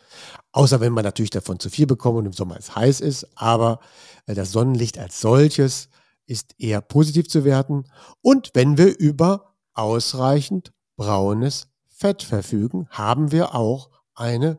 Außer 0.53 0.81
wenn 0.81 0.93
man 0.93 1.05
natürlich 1.05 1.31
davon 1.31 1.61
zu 1.61 1.69
viel 1.69 1.87
bekommt 1.87 2.19
und 2.19 2.27
im 2.27 2.33
Sommer 2.33 2.57
es 2.57 2.75
heiß 2.75 3.01
ist. 3.01 3.27
Aber 3.37 3.81
äh, 4.27 4.35
das 4.35 4.53
Sonnenlicht 4.53 4.99
als 4.99 5.21
solches 5.21 5.89
ist 6.27 6.55
eher 6.59 6.81
positiv 6.81 7.29
zu 7.29 7.45
werten. 7.45 7.85
Und 8.23 8.51
wenn 8.55 8.79
wir 8.79 8.99
über 8.99 9.55
ausreichend 9.75 10.73
braunes 10.97 11.69
Fett 11.89 12.23
verfügen, 12.23 12.87
haben 12.91 13.33
wir 13.33 13.55
auch 13.55 13.91
eine 14.15 14.59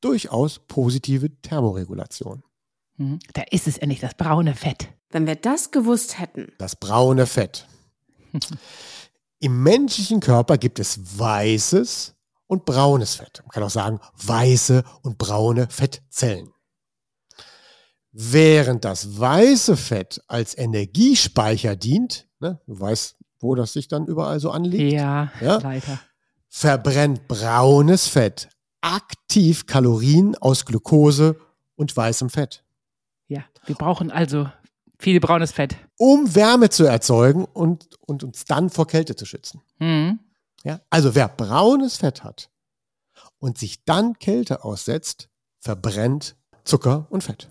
durchaus 0.00 0.60
positive 0.68 1.30
Thermoregulation. 1.42 2.42
Hm, 2.96 3.18
da 3.34 3.42
ist 3.50 3.66
es 3.66 3.78
endlich 3.78 4.00
das 4.00 4.14
braune 4.14 4.54
Fett. 4.54 4.88
Wenn 5.10 5.26
wir 5.26 5.36
das 5.36 5.70
gewusst 5.70 6.18
hätten. 6.18 6.52
Das 6.58 6.76
braune 6.76 7.26
Fett. 7.26 7.66
Im 9.40 9.62
menschlichen 9.62 10.20
Körper 10.20 10.58
gibt 10.58 10.78
es 10.78 11.18
weißes 11.18 12.14
und 12.46 12.64
braunes 12.64 13.16
Fett. 13.16 13.40
Man 13.42 13.50
kann 13.50 13.62
auch 13.62 13.70
sagen 13.70 14.00
weiße 14.24 14.82
und 15.02 15.18
braune 15.18 15.68
Fettzellen. 15.70 16.50
Während 18.12 18.84
das 18.84 19.18
weiße 19.18 19.76
Fett 19.76 20.22
als 20.26 20.56
Energiespeicher 20.56 21.76
dient, 21.76 22.26
ne, 22.40 22.60
du 22.66 22.80
weißt, 22.80 23.16
wo 23.40 23.54
das 23.54 23.74
sich 23.74 23.88
dann 23.88 24.06
überall 24.06 24.40
so 24.40 24.50
anliegt. 24.50 24.92
Ja, 24.92 25.30
ja, 25.40 25.58
leider. 25.58 26.00
Verbrennt 26.48 27.28
braunes 27.28 28.08
Fett 28.08 28.48
aktiv 28.80 29.66
Kalorien 29.66 30.36
aus 30.36 30.64
Glucose 30.64 31.36
und 31.74 31.94
weißem 31.94 32.30
Fett. 32.30 32.64
Ja, 33.28 33.44
wir 33.66 33.74
brauchen 33.74 34.10
also 34.10 34.48
viel 34.98 35.20
braunes 35.20 35.52
Fett. 35.52 35.76
Um 35.96 36.34
Wärme 36.34 36.70
zu 36.70 36.84
erzeugen 36.84 37.44
und, 37.44 37.88
und 38.00 38.24
uns 38.24 38.44
dann 38.44 38.70
vor 38.70 38.86
Kälte 38.86 39.16
zu 39.16 39.26
schützen. 39.26 39.62
Mhm. 39.78 40.20
Ja, 40.64 40.80
also 40.90 41.14
wer 41.14 41.28
braunes 41.28 41.98
Fett 41.98 42.24
hat 42.24 42.50
und 43.38 43.58
sich 43.58 43.84
dann 43.84 44.18
Kälte 44.18 44.64
aussetzt, 44.64 45.28
verbrennt 45.60 46.36
Zucker 46.64 47.06
und 47.10 47.22
Fett. 47.22 47.48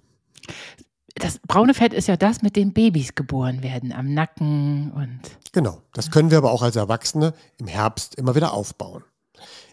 Das 1.16 1.40
braune 1.48 1.74
Fett 1.74 1.94
ist 1.94 2.08
ja 2.08 2.18
das, 2.18 2.42
mit 2.42 2.58
dem 2.58 2.74
Babys 2.74 3.16
geboren 3.16 3.64
werden, 3.64 3.94
am 3.94 4.14
Nacken 4.14 4.92
und. 4.92 5.22
Genau, 5.54 5.82
das 5.94 6.12
können 6.12 6.30
wir 6.30 6.38
aber 6.38 6.52
auch 6.52 6.62
als 6.62 6.76
Erwachsene 6.76 7.34
im 7.58 7.68
Herbst 7.68 8.16
immer 8.16 8.36
wieder 8.36 8.52
aufbauen. 8.52 9.04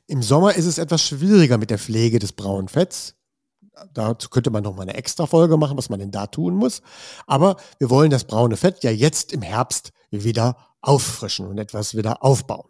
Im 0.07 0.23
Sommer 0.23 0.55
ist 0.55 0.67
es 0.67 0.79
etwas 0.79 1.03
schwieriger 1.03 1.59
mit 1.59 1.71
der 1.71 1.79
Pflege 1.79 2.21
des 2.21 2.33
braunen 2.33 2.69
Fetts 2.69 3.17
dazu 3.95 4.29
könnte 4.29 4.51
man 4.51 4.63
noch 4.63 4.77
mal 4.77 4.83
eine 4.83 4.95
extra 4.95 5.27
Folge 5.27 5.57
machen, 5.57 5.77
was 5.77 5.89
man 5.89 5.99
denn 5.99 6.11
da 6.11 6.27
tun 6.27 6.55
muss. 6.55 6.83
Aber 7.27 7.57
wir 7.79 7.91
wollen 7.91 8.11
das 8.11 8.25
braune 8.25 8.57
Fett 8.57 8.83
ja 8.85 8.91
jetzt 8.91 9.33
im 9.33 9.43
Herbst 9.43 9.93
wieder 10.11 10.57
auffrischen 10.81 11.47
und 11.47 11.59
etwas 11.59 11.97
wieder 11.97 12.23
aufbauen. 12.23 12.69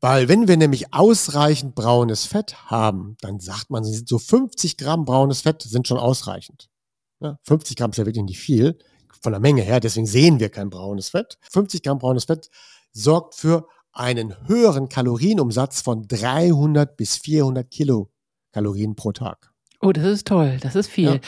Weil 0.00 0.28
wenn 0.28 0.48
wir 0.48 0.56
nämlich 0.56 0.92
ausreichend 0.92 1.76
braunes 1.76 2.26
Fett 2.26 2.70
haben, 2.70 3.16
dann 3.20 3.38
sagt 3.38 3.70
man, 3.70 3.84
so 3.84 4.18
50 4.18 4.76
Gramm 4.76 5.04
braunes 5.04 5.42
Fett 5.42 5.62
sind 5.62 5.86
schon 5.86 5.98
ausreichend. 5.98 6.68
Ja, 7.20 7.38
50 7.44 7.76
Gramm 7.76 7.92
ist 7.92 7.98
ja 7.98 8.06
wirklich 8.06 8.24
nicht 8.24 8.40
viel 8.40 8.78
von 9.22 9.32
der 9.32 9.40
Menge 9.40 9.62
her, 9.62 9.78
deswegen 9.78 10.06
sehen 10.06 10.40
wir 10.40 10.48
kein 10.48 10.70
braunes 10.70 11.10
Fett. 11.10 11.38
50 11.52 11.84
Gramm 11.84 11.98
braunes 11.98 12.24
Fett 12.24 12.50
sorgt 12.92 13.36
für 13.36 13.68
einen 13.92 14.34
höheren 14.48 14.88
Kalorienumsatz 14.88 15.82
von 15.82 16.08
300 16.08 16.96
bis 16.96 17.18
400 17.18 17.70
Kilokalorien 17.70 18.96
pro 18.96 19.12
Tag. 19.12 19.51
Oh, 19.82 19.92
das 19.92 20.04
ist 20.04 20.26
toll, 20.26 20.58
das 20.60 20.76
ist 20.76 20.88
viel. 20.88 21.14
Ja. 21.14 21.20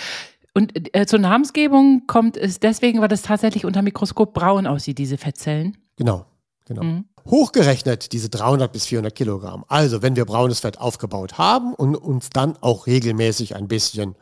Und 0.54 0.94
äh, 0.96 1.06
zur 1.06 1.18
Namensgebung 1.18 2.06
kommt 2.06 2.36
es 2.36 2.60
deswegen, 2.60 3.00
weil 3.00 3.08
das 3.08 3.22
tatsächlich 3.22 3.64
unter 3.64 3.82
Mikroskop 3.82 4.32
braun 4.32 4.68
aussieht, 4.68 4.98
diese 4.98 5.18
Fettzellen. 5.18 5.76
Genau, 5.96 6.24
genau. 6.64 6.84
Mhm. 6.84 7.04
Hochgerechnet 7.26 8.12
diese 8.12 8.28
300 8.28 8.72
bis 8.72 8.86
400 8.86 9.14
Kilogramm. 9.14 9.64
Also, 9.66 10.02
wenn 10.02 10.14
wir 10.14 10.24
braunes 10.24 10.60
Fett 10.60 10.78
aufgebaut 10.78 11.38
haben 11.38 11.74
und 11.74 11.96
uns 11.96 12.30
dann 12.30 12.56
auch 12.60 12.86
regelmäßig 12.86 13.56
ein 13.56 13.66
bisschen 13.66 14.14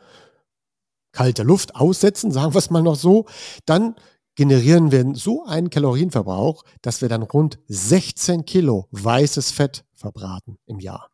kalte 1.11 1.43
Luft 1.43 1.75
aussetzen, 1.75 2.31
sagen 2.31 2.55
wir 2.55 2.59
es 2.59 2.71
mal 2.71 2.81
noch 2.81 2.95
so, 2.95 3.25
dann 3.65 3.95
generieren 4.35 4.91
wir 4.91 5.13
so 5.13 5.45
einen 5.45 5.69
Kalorienverbrauch, 5.69 6.63
dass 6.81 7.01
wir 7.01 7.09
dann 7.09 7.21
rund 7.21 7.59
16 7.67 8.45
Kilo 8.45 8.87
weißes 8.89 9.51
Fett 9.51 9.85
verbraten 9.93 10.57
im 10.65 10.79
Jahr. 10.79 11.09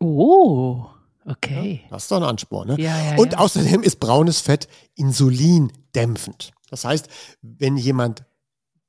Oh. 0.00 0.84
Okay. 1.26 1.80
Ja, 1.84 1.90
das 1.90 2.04
ist 2.04 2.10
doch 2.10 2.18
ein 2.18 2.22
Ansporn. 2.22 2.68
Ne? 2.68 2.80
Ja, 2.80 3.12
ja, 3.12 3.16
und 3.16 3.38
außerdem 3.38 3.82
ist 3.82 4.00
braunes 4.00 4.40
Fett 4.40 4.68
insulindämpfend. 4.94 6.52
Das 6.70 6.84
heißt, 6.84 7.08
wenn 7.42 7.76
jemand 7.76 8.24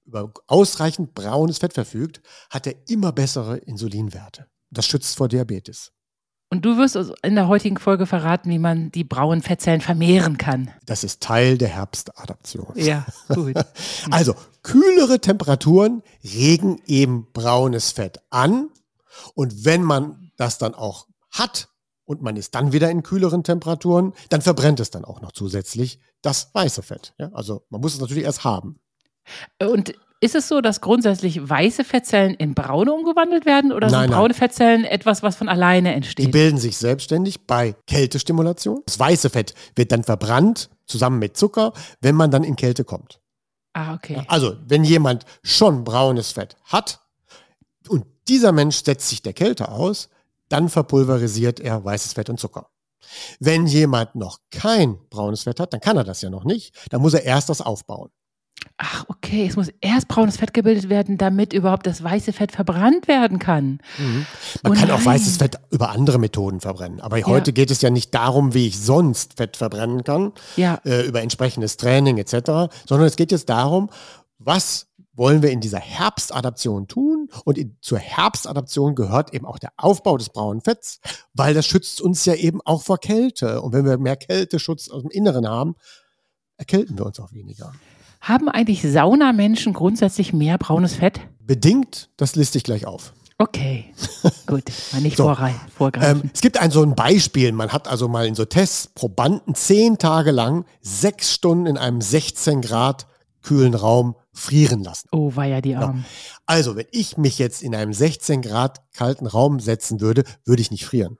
über 0.05 0.31
ausreichend 0.47 1.13
braunes 1.15 1.59
Fett 1.59 1.73
verfügt, 1.73 2.21
hat 2.49 2.67
er 2.67 2.75
immer 2.89 3.11
bessere 3.11 3.57
Insulinwerte. 3.57 4.47
Das 4.69 4.85
schützt 4.85 5.15
vor 5.15 5.27
Diabetes. 5.27 5.91
Und 6.49 6.63
du 6.63 6.77
wirst 6.77 6.95
also 6.95 7.15
in 7.23 7.35
der 7.35 7.47
heutigen 7.47 7.77
Folge 7.77 8.05
verraten, 8.05 8.49
wie 8.49 8.59
man 8.59 8.91
die 8.91 9.03
braunen 9.03 9.41
Fettzellen 9.41 9.81
vermehren 9.81 10.37
kann. 10.37 10.71
Das 10.85 11.03
ist 11.03 11.21
Teil 11.21 11.57
der 11.57 11.69
Herbstadaption. 11.69 12.71
Ja, 12.75 13.05
gut. 13.33 13.55
also, 14.11 14.35
kühlere 14.61 15.19
Temperaturen 15.19 16.03
regen 16.23 16.79
eben 16.85 17.27
braunes 17.33 17.91
Fett 17.91 18.19
an. 18.29 18.69
Und 19.33 19.65
wenn 19.65 19.81
man 19.81 20.31
das 20.37 20.57
dann 20.57 20.75
auch 20.75 21.07
hat, 21.31 21.69
und 22.05 22.21
man 22.21 22.37
ist 22.37 22.55
dann 22.55 22.71
wieder 22.71 22.89
in 22.89 23.03
kühleren 23.03 23.43
Temperaturen, 23.43 24.13
dann 24.29 24.41
verbrennt 24.41 24.79
es 24.79 24.91
dann 24.91 25.05
auch 25.05 25.21
noch 25.21 25.31
zusätzlich 25.31 25.99
das 26.21 26.51
weiße 26.53 26.83
Fett. 26.83 27.13
Ja? 27.17 27.31
Also 27.33 27.65
man 27.69 27.81
muss 27.81 27.93
es 27.93 27.99
natürlich 27.99 28.23
erst 28.23 28.43
haben. 28.43 28.79
Und 29.61 29.93
ist 30.21 30.35
es 30.35 30.47
so, 30.47 30.61
dass 30.61 30.81
grundsätzlich 30.81 31.49
weiße 31.49 31.83
Fettzellen 31.83 32.35
in 32.35 32.53
braune 32.53 32.93
umgewandelt 32.93 33.45
werden 33.45 33.71
oder 33.71 33.89
nein, 33.89 34.03
sind 34.03 34.11
braune 34.11 34.29
nein. 34.29 34.37
Fettzellen 34.37 34.85
etwas, 34.85 35.23
was 35.23 35.35
von 35.35 35.49
alleine 35.49 35.93
entsteht? 35.93 36.27
Die 36.27 36.31
bilden 36.31 36.57
sich 36.57 36.77
selbstständig 36.77 37.45
bei 37.45 37.75
Kältestimulation. 37.85 38.81
Das 38.85 38.97
weiße 38.97 39.29
Fett 39.29 39.53
wird 39.75 39.91
dann 39.91 40.03
verbrannt 40.03 40.69
zusammen 40.85 41.19
mit 41.19 41.35
Zucker, 41.35 41.73
wenn 42.01 42.15
man 42.15 42.31
dann 42.31 42.43
in 42.43 42.55
Kälte 42.55 42.85
kommt. 42.85 43.19
Ah, 43.73 43.93
okay. 43.93 44.23
Also, 44.27 44.55
wenn 44.65 44.85
jemand 44.85 45.25
schon 45.43 45.83
braunes 45.83 46.31
Fett 46.31 46.55
hat 46.63 47.01
und 47.89 48.05
dieser 48.27 48.53
Mensch 48.53 48.83
setzt 48.83 49.09
sich 49.09 49.21
der 49.21 49.33
Kälte 49.33 49.69
aus, 49.69 50.09
dann 50.49 50.69
verpulverisiert 50.69 51.59
er 51.59 51.83
weißes 51.83 52.13
Fett 52.13 52.29
und 52.29 52.39
Zucker. 52.39 52.69
Wenn 53.39 53.67
jemand 53.67 54.15
noch 54.15 54.39
kein 54.51 54.97
braunes 55.09 55.43
Fett 55.43 55.59
hat, 55.59 55.73
dann 55.73 55.79
kann 55.79 55.97
er 55.97 56.03
das 56.03 56.21
ja 56.21 56.29
noch 56.29 56.43
nicht. 56.43 56.75
Dann 56.89 57.01
muss 57.01 57.13
er 57.13 57.23
erst 57.23 57.49
das 57.49 57.61
aufbauen. 57.61 58.09
Ach, 58.77 59.05
okay. 59.07 59.47
Es 59.47 59.55
muss 59.55 59.69
erst 59.81 60.07
braunes 60.07 60.37
Fett 60.37 60.53
gebildet 60.53 60.89
werden, 60.89 61.17
damit 61.17 61.53
überhaupt 61.53 61.87
das 61.87 62.03
weiße 62.03 62.33
Fett 62.33 62.51
verbrannt 62.51 63.07
werden 63.07 63.39
kann. 63.39 63.79
Mhm. 63.97 64.25
Man 64.63 64.71
oh 64.71 64.75
kann 64.75 64.91
auch 64.91 65.05
weißes 65.05 65.37
Fett 65.37 65.59
über 65.71 65.91
andere 65.91 66.19
Methoden 66.19 66.59
verbrennen. 66.59 66.99
Aber 66.99 67.17
ja. 67.17 67.25
heute 67.25 67.53
geht 67.53 67.71
es 67.71 67.81
ja 67.81 67.89
nicht 67.89 68.13
darum, 68.13 68.53
wie 68.53 68.67
ich 68.67 68.79
sonst 68.79 69.35
Fett 69.37 69.55
verbrennen 69.55 70.03
kann, 70.03 70.33
ja. 70.57 70.79
äh, 70.83 71.05
über 71.05 71.21
entsprechendes 71.21 71.77
Training 71.77 72.17
etc., 72.17 72.73
sondern 72.85 73.07
es 73.07 73.15
geht 73.15 73.31
jetzt 73.31 73.49
darum, 73.49 73.89
was 74.39 74.87
wollen 75.15 75.41
wir 75.41 75.51
in 75.51 75.61
dieser 75.61 75.79
Herbstadaption 75.79 76.87
tun. 76.87 77.29
Und 77.43 77.57
in, 77.57 77.77
zur 77.81 77.99
Herbstadaption 77.99 78.95
gehört 78.95 79.33
eben 79.33 79.45
auch 79.45 79.59
der 79.59 79.71
Aufbau 79.77 80.17
des 80.17 80.29
braunen 80.29 80.61
Fetts, 80.61 80.99
weil 81.33 81.53
das 81.53 81.65
schützt 81.65 82.01
uns 82.01 82.25
ja 82.25 82.35
eben 82.35 82.61
auch 82.61 82.83
vor 82.83 82.97
Kälte. 82.97 83.61
Und 83.61 83.73
wenn 83.73 83.85
wir 83.85 83.97
mehr 83.97 84.17
Kälteschutz 84.17 84.89
aus 84.89 85.01
dem 85.01 85.11
Inneren 85.11 85.47
haben, 85.47 85.75
erkälten 86.57 86.97
wir 86.97 87.05
uns 87.05 87.19
auch 87.19 87.31
weniger. 87.31 87.73
Haben 88.21 88.49
eigentlich 88.49 88.81
Saunamenschen 88.81 89.73
grundsätzlich 89.73 90.33
mehr 90.33 90.57
braunes 90.57 90.95
Fett? 90.95 91.21
Bedingt, 91.39 92.09
das 92.17 92.35
liste 92.35 92.57
ich 92.57 92.63
gleich 92.63 92.85
auf. 92.85 93.13
Okay, 93.37 93.93
gut, 94.47 94.63
mal 94.93 95.01
nicht 95.01 95.17
so, 95.17 95.25
vorgreifen. 95.25 96.21
Ähm, 96.21 96.29
es 96.33 96.39
gibt 96.39 96.57
ein 96.57 96.71
so 96.71 96.81
ein 96.81 96.95
Beispiel, 96.95 97.51
man 97.51 97.73
hat 97.73 97.89
also 97.89 98.07
mal 98.07 98.25
in 98.25 98.33
so 98.33 98.45
Tests 98.45 98.87
Probanden 98.87 99.55
zehn 99.55 99.97
Tage 99.97 100.31
lang 100.31 100.63
sechs 100.79 101.33
Stunden 101.33 101.65
in 101.65 101.77
einem 101.77 101.99
16 101.99 102.61
Grad 102.61 103.07
kühlen 103.41 103.73
Raum 103.73 104.15
frieren 104.35 104.83
lassen. 104.83 105.07
Oh, 105.11 105.35
war 105.35 105.45
ja 105.45 105.61
die 105.61 105.75
Arm. 105.75 105.99
Ja. 105.99 106.03
Also, 106.45 106.75
wenn 106.75 106.87
ich 106.91 107.17
mich 107.17 107.39
jetzt 107.39 107.63
in 107.63 107.73
einem 107.73 107.93
16 107.93 108.41
Grad 108.41 108.83
kalten 108.93 109.25
Raum 109.25 109.59
setzen 109.59 110.01
würde, 110.01 110.23
würde 110.43 110.61
ich 110.61 110.71
nicht 110.71 110.85
frieren. 110.85 111.17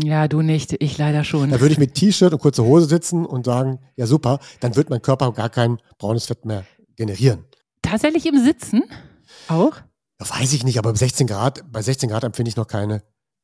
Ja, 0.00 0.28
du 0.28 0.42
nicht, 0.42 0.76
ich 0.80 0.96
leider 0.96 1.24
schon. 1.24 1.50
Da 1.50 1.60
würde 1.60 1.72
ich 1.72 1.78
mit 1.78 1.94
T-Shirt 1.94 2.32
und 2.32 2.38
kurzer 2.38 2.62
Hose 2.62 2.86
sitzen 2.86 3.26
und 3.26 3.46
sagen, 3.46 3.80
ja 3.96 4.06
super, 4.06 4.38
dann 4.60 4.76
wird 4.76 4.90
mein 4.90 5.02
Körper 5.02 5.32
gar 5.32 5.48
kein 5.48 5.78
braunes 5.98 6.26
Fett 6.26 6.44
mehr 6.44 6.64
generieren. 6.94 7.44
Tatsächlich 7.82 8.26
im 8.26 8.44
Sitzen 8.44 8.84
auch? 9.48 9.72
Ja, 10.20 10.30
weiß 10.30 10.52
ich 10.52 10.62
nicht, 10.62 10.78
aber 10.78 10.92
bei 10.92 10.98
16 10.98 11.26
Grad, 11.26 11.64
bei 11.72 11.82
16 11.82 12.10
Grad 12.10 12.22
empfinde 12.22 12.48
ich 12.48 12.56
noch 12.56 12.68
keine, 12.68 13.02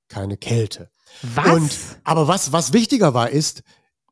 keine 0.08 0.36
Kälte. 0.36 0.90
Was? 1.22 1.50
Und, 1.50 1.70
aber 2.04 2.28
was, 2.28 2.52
was 2.52 2.72
wichtiger 2.72 3.14
war, 3.14 3.30
ist, 3.30 3.62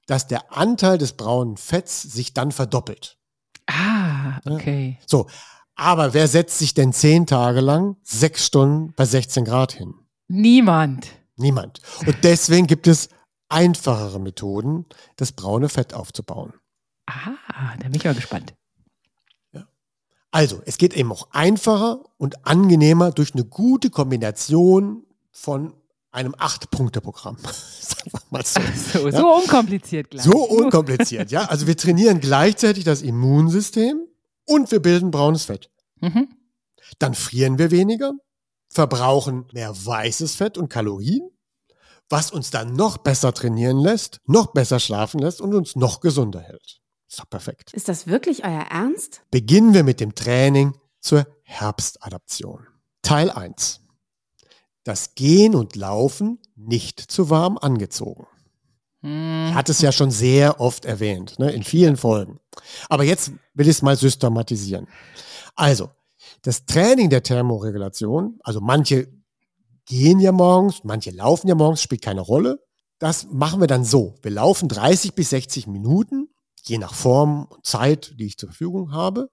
dass 0.07 0.27
der 0.27 0.57
Anteil 0.57 0.99
des 0.99 1.13
braunen 1.13 1.57
Fetts 1.57 2.03
sich 2.03 2.35
dann 2.35 2.51
verdoppelt. 2.51 3.19
ah, 3.67 4.02
okay. 4.47 4.99
So, 5.07 5.27
aber 5.75 6.15
wer 6.15 6.29
setzt 6.29 6.59
sich 6.59 6.75
denn 6.75 6.93
zehn 6.93 7.27
Tage 7.27 7.61
lang 7.61 7.97
sechs 8.03 8.47
Stunden 8.47 8.93
bei 8.97 9.05
16 9.05 9.45
Grad 9.45 9.73
hin? 9.73 9.95
Niemand. 10.29 11.09
Niemand. 11.37 11.81
Und 12.07 12.17
deswegen 12.23 12.67
gibt 12.67 12.87
es 12.87 13.09
einfachere 13.49 14.21
Methoden, 14.21 14.87
das 15.17 15.33
braune 15.33 15.69
Fett 15.69 15.95
aufzubauen. 15.95 16.53
Ah, 17.07 17.75
da 17.79 17.85
bin 17.89 17.95
ich 17.95 18.05
mal 18.05 18.15
gespannt. 18.15 18.55
Also, 20.35 20.63
es 20.65 20.79
geht 20.79 20.95
eben 20.95 21.13
auch 21.13 21.29
einfacher 21.33 22.01
und 22.17 22.47
angenehmer 22.47 23.11
durch 23.11 23.35
eine 23.35 23.45
gute 23.45 23.91
Kombination 23.91 25.05
von 25.31 25.75
einem 26.11 26.35
Acht-Punkte-Programm. 26.39 27.37
Sagen 27.81 28.11
wir 28.13 28.21
mal 28.31 28.43
so. 28.45 28.61
So, 29.01 29.09
Ja. 29.09 29.19
so 29.19 29.35
unkompliziert 29.35 30.11
gleich. 30.11 30.25
So 30.25 30.39
unkompliziert, 30.45 31.31
ja. 31.31 31.45
Also 31.45 31.67
wir 31.67 31.77
trainieren 31.77 32.21
gleichzeitig 32.21 32.85
das 32.85 33.03
Immunsystem 33.03 34.07
und 34.45 34.71
wir 34.71 34.81
bilden 34.81 35.11
braunes 35.11 35.45
Fett. 35.45 35.71
Mhm. 36.01 36.29
Dann 36.99 37.15
frieren 37.15 37.59
wir 37.59 37.71
weniger, 37.71 38.13
verbrauchen 38.69 39.47
mehr 39.53 39.75
weißes 39.75 40.35
Fett 40.35 40.59
und 40.59 40.69
Kalorien, 40.69 41.31
was 42.09 42.31
uns 42.31 42.51
dann 42.51 42.75
noch 42.75 42.99
besser 42.99 43.33
trainieren 43.33 43.79
lässt, 43.79 44.21
noch 44.27 44.53
besser 44.53 44.81
schlafen 44.81 45.21
lässt 45.21 45.41
und 45.41 45.55
uns 45.55 45.77
noch 45.77 46.01
gesunder 46.01 46.41
hält. 46.41 46.81
Ist 47.09 47.21
doch 47.21 47.29
perfekt. 47.29 47.73
Ist 47.75 47.89
das 47.89 48.07
wirklich 48.07 48.45
euer 48.45 48.67
Ernst? 48.71 49.23
Beginnen 49.31 49.75
wir 49.75 49.85
mit 49.85 50.01
dem 50.01 50.15
Training 50.15 50.77
zur 51.01 51.27
Herbstadaption. 51.43 52.67
Teil 53.03 53.31
1. 53.31 53.81
Das 54.85 55.15
Gehen 55.15 55.55
und 55.55 55.77
Laufen 55.77 56.39
nicht 56.57 57.01
zu 57.01 57.31
warm 57.31 57.59
angezogen. 57.59 58.27
Hm. 59.03 59.49
Ich 59.49 59.55
hatte 59.55 59.73
es 59.73 59.81
ja 59.81 59.93
schon 59.93 60.11
sehr 60.11 60.61
oft 60.61 60.85
erwähnt, 60.85 61.39
ne, 61.39 61.51
in 61.51 61.63
vielen 61.63 61.97
Folgen. 61.97 62.41
Aber 62.89 63.05
jetzt 63.05 63.33
will 63.55 63.67
ich 63.67 63.77
es 63.77 63.83
mal 63.83 63.97
systematisieren. 63.97 64.89
Also, 65.55 65.91
das 66.43 66.65
Training 66.67 67.11
der 67.11 67.23
Thermoregulation, 67.23 68.39
also 68.43 68.61
manche 68.61 69.09
gehen 69.87 70.21
ja 70.21 70.33
morgens, 70.33 70.85
manche 70.85 71.11
laufen 71.11 71.49
ja 71.49 71.55
morgens, 71.55 71.83
spielt 71.83 72.03
keine 72.03 72.21
Rolle. 72.21 72.65
Das 72.99 73.27
machen 73.31 73.61
wir 73.61 73.67
dann 73.67 73.85
so. 73.85 74.15
Wir 74.23 74.31
laufen 74.31 74.69
30 74.69 75.15
bis 75.15 75.31
60 75.31 75.67
Minuten, 75.67 76.29
je 76.63 76.79
nach 76.79 76.95
Form 76.95 77.47
und 77.47 77.67
Zeit, 77.67 78.15
die 78.19 78.27
ich 78.27 78.39
zur 78.39 78.49
Verfügung 78.51 78.93
habe. 78.93 79.29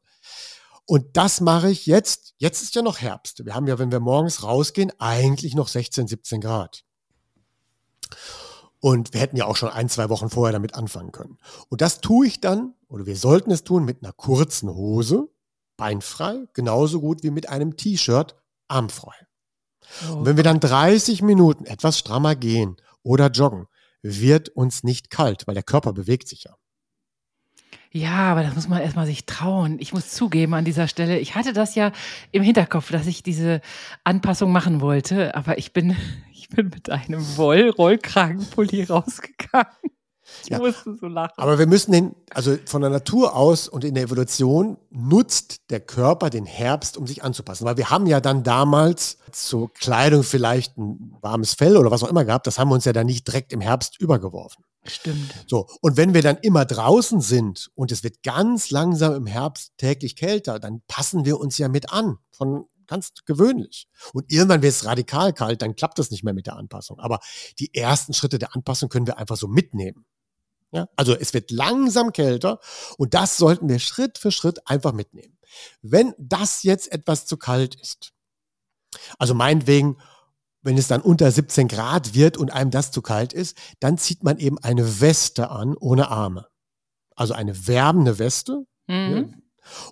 Und 0.86 1.18
das 1.18 1.40
mache 1.40 1.70
ich 1.70 1.86
jetzt. 1.86 2.34
Jetzt 2.38 2.64
ist 2.64 2.74
ja 2.74 2.82
noch 2.82 3.00
Herbst. 3.00 3.46
Wir 3.46 3.54
haben 3.54 3.68
ja, 3.68 3.78
wenn 3.78 3.92
wir 3.92 4.00
morgens 4.00 4.42
rausgehen, 4.42 4.92
eigentlich 4.98 5.54
noch 5.54 5.68
16, 5.68 6.08
17 6.08 6.42
Grad. 6.42 6.84
Und 8.82 9.14
wir 9.14 9.20
hätten 9.20 9.36
ja 9.36 9.46
auch 9.46 9.58
schon 9.58 9.70
ein, 9.70 9.90
zwei 9.90 10.10
Wochen 10.10 10.30
vorher 10.30 10.54
damit 10.54 10.76
anfangen 10.76 11.12
können. 11.12 11.38
Und 11.68 11.82
das 11.82 12.00
tue 12.00 12.28
ich 12.28 12.40
dann, 12.40 12.74
oder 12.88 13.06
wir 13.06 13.18
sollten 13.18 13.52
es 13.52 13.64
tun, 13.64 13.84
mit 13.84 14.04
einer 14.04 14.14
kurzen 14.14 14.70
Hose, 14.70 15.30
beinfrei, 15.78 16.46
genauso 16.54 17.02
gut 17.02 17.24
wie 17.24 17.32
mit 17.32 17.50
einem 17.50 17.76
T-Shirt, 17.76 18.36
armfrei. 18.68 19.16
Und 20.10 20.26
wenn 20.26 20.38
wir 20.38 20.44
dann 20.44 20.60
30 20.60 21.22
Minuten 21.22 21.66
etwas 21.66 21.98
strammer 21.98 22.36
gehen 22.36 22.78
oder 23.04 23.28
joggen, 23.28 23.68
wird 24.02 24.50
uns 24.50 24.84
nicht 24.84 25.10
kalt, 25.10 25.48
weil 25.48 25.56
der 25.56 25.64
Körper 25.64 25.94
bewegt 25.94 26.28
sich 26.28 26.44
ja. 26.44 26.56
Ja, 27.92 28.32
aber 28.32 28.44
das 28.44 28.54
muss 28.54 28.68
man 28.68 28.82
erstmal 28.82 29.08
sich 29.08 29.26
trauen. 29.26 29.78
Ich 29.80 29.94
muss 29.94 30.12
zugeben 30.12 30.54
an 30.54 30.64
dieser 30.64 30.88
Stelle, 30.88 31.18
ich 31.18 31.34
hatte 31.34 31.54
das 31.54 31.74
ja 31.74 31.92
im 32.32 32.44
Hinterkopf, 32.44 32.92
dass 32.92 33.08
ich 33.08 33.24
diese 33.24 33.62
Anpassung 34.04 34.52
machen 34.52 34.80
wollte, 34.80 35.34
aber 35.34 35.58
ich 35.58 35.74
bin, 35.74 35.96
ich 36.50 36.56
bin 36.56 36.70
mit 36.70 36.90
einem 36.90 37.22
Woll-Rollkragenpulli 37.38 38.84
rausgegangen. 38.84 39.68
Ich 40.44 40.50
Ja. 40.50 40.60
musste 40.60 40.96
so 40.96 41.08
lachen. 41.08 41.34
Aber 41.38 41.58
wir 41.58 41.66
müssen 41.66 41.92
den, 41.92 42.16
also 42.32 42.56
von 42.66 42.82
der 42.82 42.92
Natur 42.92 43.36
aus 43.36 43.68
und 43.68 43.84
in 43.84 43.96
der 43.96 44.04
Evolution 44.04 44.78
nutzt 44.92 45.62
der 45.72 45.80
Körper 45.80 46.30
den 46.30 46.46
Herbst, 46.46 46.98
um 46.98 47.08
sich 47.08 47.24
anzupassen. 47.24 47.66
Weil 47.66 47.78
wir 47.78 47.90
haben 47.90 48.06
ja 48.06 48.22
dann 48.22 48.44
damals 48.44 49.18
zur 49.32 49.74
Kleidung 49.74 50.22
vielleicht 50.24 50.78
ein 50.78 51.16
warmes 51.22 51.56
Fell 51.56 51.78
oder 51.78 51.90
was 51.90 52.04
auch 52.04 52.10
immer 52.10 52.26
gehabt. 52.26 52.46
Das 52.46 52.60
haben 52.60 52.70
wir 52.70 52.76
uns 52.76 52.86
ja 52.86 52.94
dann 52.94 53.08
nicht 53.08 53.28
direkt 53.28 53.52
im 53.54 53.62
Herbst 53.62 54.00
übergeworfen. 54.00 54.64
Stimmt. 54.86 55.34
So, 55.48 55.68
und 55.82 55.98
wenn 55.98 56.14
wir 56.14 56.22
dann 56.22 56.38
immer 56.38 56.64
draußen 56.66 57.22
sind 57.22 57.70
und 57.74 57.92
es 57.92 58.04
wird 58.04 58.22
ganz 58.24 58.70
langsam 58.70 59.14
im 59.16 59.26
Herbst 59.26 59.74
täglich 59.78 60.16
kälter, 60.16 60.60
dann 60.60 60.82
passen 60.88 61.26
wir 61.26 61.40
uns 61.40 61.58
ja 61.58 61.68
mit 61.70 61.92
an. 61.92 62.18
Von 62.32 62.66
ganz 62.90 63.14
gewöhnlich. 63.26 63.88
Und 64.14 64.32
irgendwann 64.32 64.62
wird 64.62 64.74
es 64.74 64.86
radikal 64.86 65.32
kalt, 65.32 65.62
dann 65.62 65.76
klappt 65.76 66.00
das 66.00 66.12
nicht 66.12 66.24
mehr 66.24 66.34
mit 66.34 66.48
der 66.48 66.58
Anpassung. 66.58 67.00
Aber 67.00 67.20
die 67.60 67.74
ersten 67.74 68.14
Schritte 68.14 68.40
der 68.40 68.56
Anpassung 68.56 68.90
können 68.90 69.08
wir 69.08 69.18
einfach 69.18 69.38
so 69.38 69.48
mitnehmen. 69.48 70.06
Ja? 70.72 70.88
Also 70.96 71.16
es 71.16 71.34
wird 71.34 71.52
langsam 71.52 72.12
kälter 72.12 72.60
und 72.98 73.14
das 73.14 73.38
sollten 73.38 73.70
wir 73.70 73.80
Schritt 73.80 74.18
für 74.18 74.32
Schritt 74.32 74.68
einfach 74.68 74.92
mitnehmen. 74.92 75.38
Wenn 75.82 76.14
das 76.18 76.64
jetzt 76.64 76.92
etwas 76.92 77.26
zu 77.26 77.38
kalt 77.38 77.76
ist, 77.76 78.12
also 79.18 79.34
meinetwegen, 79.34 79.98
wenn 80.62 80.78
es 80.78 80.88
dann 80.88 81.02
unter 81.02 81.32
17 81.32 81.68
Grad 81.68 82.14
wird 82.14 82.38
und 82.38 82.52
einem 82.52 82.72
das 82.72 82.92
zu 82.92 83.02
kalt 83.02 83.34
ist, 83.34 83.58
dann 83.80 83.98
zieht 83.98 84.24
man 84.24 84.40
eben 84.40 84.58
eine 84.58 85.00
Weste 85.00 85.52
an 85.52 85.76
ohne 85.78 86.10
Arme. 86.10 86.48
Also 87.16 87.34
eine 87.34 87.68
wärmende 87.68 88.20
Weste. 88.20 88.66
Mhm. 88.88 89.42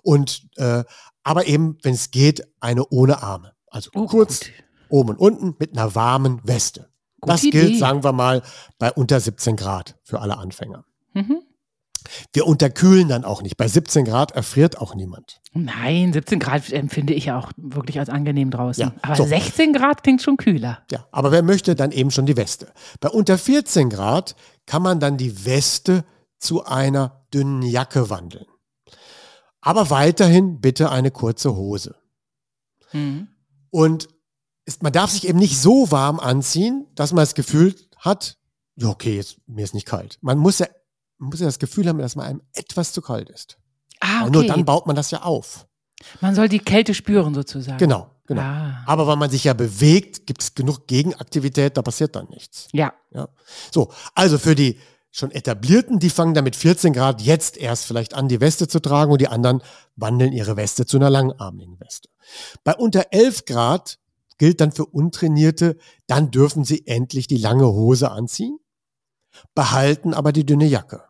Und 0.02 0.48
äh, 0.56 0.84
aber 1.28 1.46
eben, 1.46 1.76
wenn 1.82 1.94
es 1.94 2.10
geht, 2.10 2.42
eine 2.60 2.86
ohne 2.88 3.22
Arme. 3.22 3.52
Also 3.68 3.90
Oh, 3.94 4.06
kurz 4.06 4.40
gut. 4.40 4.50
oben 4.88 5.10
und 5.10 5.18
unten 5.18 5.54
mit 5.58 5.76
einer 5.76 5.94
warmen 5.94 6.40
Weste. 6.42 6.88
Gute 7.20 7.32
das 7.32 7.42
gilt, 7.42 7.54
Idee. 7.70 7.78
sagen 7.78 8.02
wir 8.04 8.12
mal, 8.12 8.42
bei 8.78 8.90
unter 8.92 9.20
17 9.20 9.56
Grad 9.56 9.96
für 10.04 10.20
alle 10.20 10.38
Anfänger. 10.38 10.84
Mhm. 11.14 11.42
Wir 12.32 12.46
unterkühlen 12.46 13.08
dann 13.08 13.24
auch 13.24 13.42
nicht. 13.42 13.56
Bei 13.58 13.68
17 13.68 14.04
Grad 14.06 14.30
erfriert 14.30 14.78
auch 14.78 14.94
niemand. 14.94 15.40
Nein, 15.52 16.12
17 16.12 16.38
Grad 16.38 16.70
empfinde 16.72 17.12
ich 17.12 17.26
ja 17.26 17.38
auch 17.38 17.50
wirklich 17.58 17.98
als 17.98 18.08
angenehm 18.08 18.50
draußen. 18.50 18.80
Ja, 18.82 18.94
Aber 19.02 19.16
so. 19.16 19.24
16 19.26 19.74
Grad 19.74 20.02
klingt 20.04 20.22
schon 20.22 20.36
kühler. 20.38 20.78
Ja, 20.90 21.06
aber 21.10 21.32
wer 21.32 21.42
möchte, 21.42 21.74
dann 21.74 21.90
eben 21.90 22.10
schon 22.10 22.24
die 22.24 22.36
Weste. 22.36 22.72
Bei 23.00 23.10
unter 23.10 23.36
14 23.36 23.90
Grad 23.90 24.36
kann 24.64 24.80
man 24.82 25.00
dann 25.00 25.18
die 25.18 25.44
Weste 25.44 26.04
zu 26.38 26.64
einer 26.64 27.26
dünnen 27.34 27.62
Jacke 27.62 28.08
wandeln. 28.08 28.46
Aber 29.60 29.90
weiterhin 29.90 30.60
bitte 30.60 30.90
eine 30.90 31.10
kurze 31.10 31.54
Hose. 31.56 31.96
Mhm. 32.92 33.28
Und 33.70 34.08
ist, 34.64 34.82
man 34.82 34.92
darf 34.92 35.10
sich 35.10 35.26
eben 35.26 35.38
nicht 35.38 35.58
so 35.58 35.90
warm 35.90 36.20
anziehen, 36.20 36.86
dass 36.94 37.12
man 37.12 37.22
das 37.22 37.34
Gefühl 37.34 37.74
hat, 37.96 38.36
ja, 38.76 38.88
okay, 38.88 39.16
jetzt, 39.16 39.38
mir 39.46 39.64
ist 39.64 39.74
nicht 39.74 39.86
kalt. 39.86 40.18
Man 40.20 40.38
muss 40.38 40.58
ja, 40.58 40.66
man 41.18 41.30
muss 41.30 41.40
ja 41.40 41.46
das 41.46 41.58
Gefühl 41.58 41.88
haben, 41.88 41.98
dass 41.98 42.16
man 42.16 42.26
einem 42.26 42.42
etwas 42.52 42.92
zu 42.92 43.02
kalt 43.02 43.28
ist. 43.30 43.58
Ah, 44.00 44.24
Und 44.24 44.32
nur 44.32 44.42
okay. 44.42 44.52
dann 44.52 44.64
baut 44.64 44.86
man 44.86 44.94
das 44.94 45.10
ja 45.10 45.22
auf. 45.22 45.66
Man 46.20 46.34
soll 46.34 46.48
die 46.48 46.60
Kälte 46.60 46.94
spüren 46.94 47.34
sozusagen. 47.34 47.78
Genau, 47.78 48.08
genau. 48.26 48.42
Ah. 48.42 48.84
Aber 48.86 49.06
weil 49.08 49.16
man 49.16 49.30
sich 49.30 49.44
ja 49.44 49.52
bewegt, 49.52 50.26
gibt 50.26 50.42
es 50.42 50.54
genug 50.54 50.86
Gegenaktivität, 50.86 51.76
da 51.76 51.82
passiert 51.82 52.14
dann 52.14 52.28
nichts. 52.28 52.68
Ja. 52.72 52.92
Ja. 53.10 53.28
So, 53.72 53.90
also 54.14 54.38
für 54.38 54.54
die 54.54 54.78
schon 55.18 55.30
etablierten, 55.30 55.98
die 55.98 56.10
fangen 56.10 56.34
dann 56.34 56.44
mit 56.44 56.56
14 56.56 56.92
Grad 56.92 57.20
jetzt 57.20 57.56
erst 57.56 57.84
vielleicht 57.84 58.14
an, 58.14 58.28
die 58.28 58.40
Weste 58.40 58.68
zu 58.68 58.80
tragen 58.80 59.12
und 59.12 59.20
die 59.20 59.28
anderen 59.28 59.62
wandeln 59.96 60.32
ihre 60.32 60.56
Weste 60.56 60.86
zu 60.86 60.96
einer 60.96 61.10
langarmigen 61.10 61.78
Weste. 61.80 62.08
Bei 62.64 62.74
unter 62.74 63.06
11 63.10 63.44
Grad 63.44 63.98
gilt 64.38 64.60
dann 64.60 64.72
für 64.72 64.86
Untrainierte, 64.86 65.76
dann 66.06 66.30
dürfen 66.30 66.64
sie 66.64 66.86
endlich 66.86 67.26
die 67.26 67.36
lange 67.36 67.66
Hose 67.66 68.10
anziehen, 68.10 68.58
behalten 69.54 70.14
aber 70.14 70.32
die 70.32 70.46
dünne 70.46 70.66
Jacke. 70.66 71.02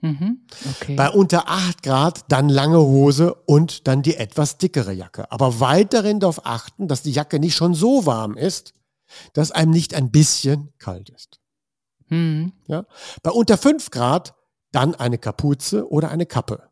Mhm. 0.00 0.46
Okay. 0.70 0.96
Bei 0.96 1.10
unter 1.10 1.48
8 1.48 1.82
Grad 1.82 2.24
dann 2.32 2.48
lange 2.48 2.80
Hose 2.80 3.34
und 3.34 3.86
dann 3.86 4.02
die 4.02 4.16
etwas 4.16 4.56
dickere 4.56 4.92
Jacke. 4.92 5.30
Aber 5.30 5.60
weiterhin 5.60 6.20
darauf 6.20 6.46
achten, 6.46 6.88
dass 6.88 7.02
die 7.02 7.12
Jacke 7.12 7.38
nicht 7.38 7.54
schon 7.54 7.74
so 7.74 8.06
warm 8.06 8.36
ist, 8.36 8.72
dass 9.34 9.50
einem 9.50 9.70
nicht 9.70 9.94
ein 9.94 10.10
bisschen 10.10 10.72
kalt 10.78 11.10
ist. 11.10 11.39
Mhm. 12.10 12.52
Ja? 12.66 12.84
Bei 13.22 13.30
unter 13.30 13.56
5 13.58 13.90
Grad 13.90 14.34
dann 14.72 14.94
eine 14.94 15.18
Kapuze 15.18 15.90
oder 15.90 16.10
eine 16.10 16.26
Kappe. 16.26 16.68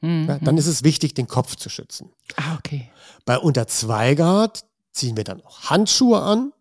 Mhm. 0.00 0.26
Ja? 0.28 0.38
Dann 0.38 0.56
ist 0.56 0.66
es 0.66 0.84
wichtig, 0.84 1.14
den 1.14 1.26
Kopf 1.28 1.56
zu 1.56 1.68
schützen. 1.68 2.10
ah, 2.36 2.54
okay. 2.58 2.90
Bei 3.24 3.38
unter 3.38 3.66
2 3.66 4.14
Grad 4.14 4.64
ziehen 4.92 5.16
wir 5.16 5.24
dann 5.24 5.40
auch 5.42 5.70
Handschuhe 5.70 6.20
an 6.22 6.52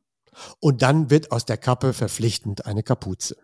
und 0.59 0.81
dann 0.81 1.09
wird 1.09 1.31
aus 1.31 1.45
der 1.45 1.57
Kappe 1.57 1.93
verpflichtend 1.93 2.65
eine 2.65 2.83
Kapuze. 2.83 3.35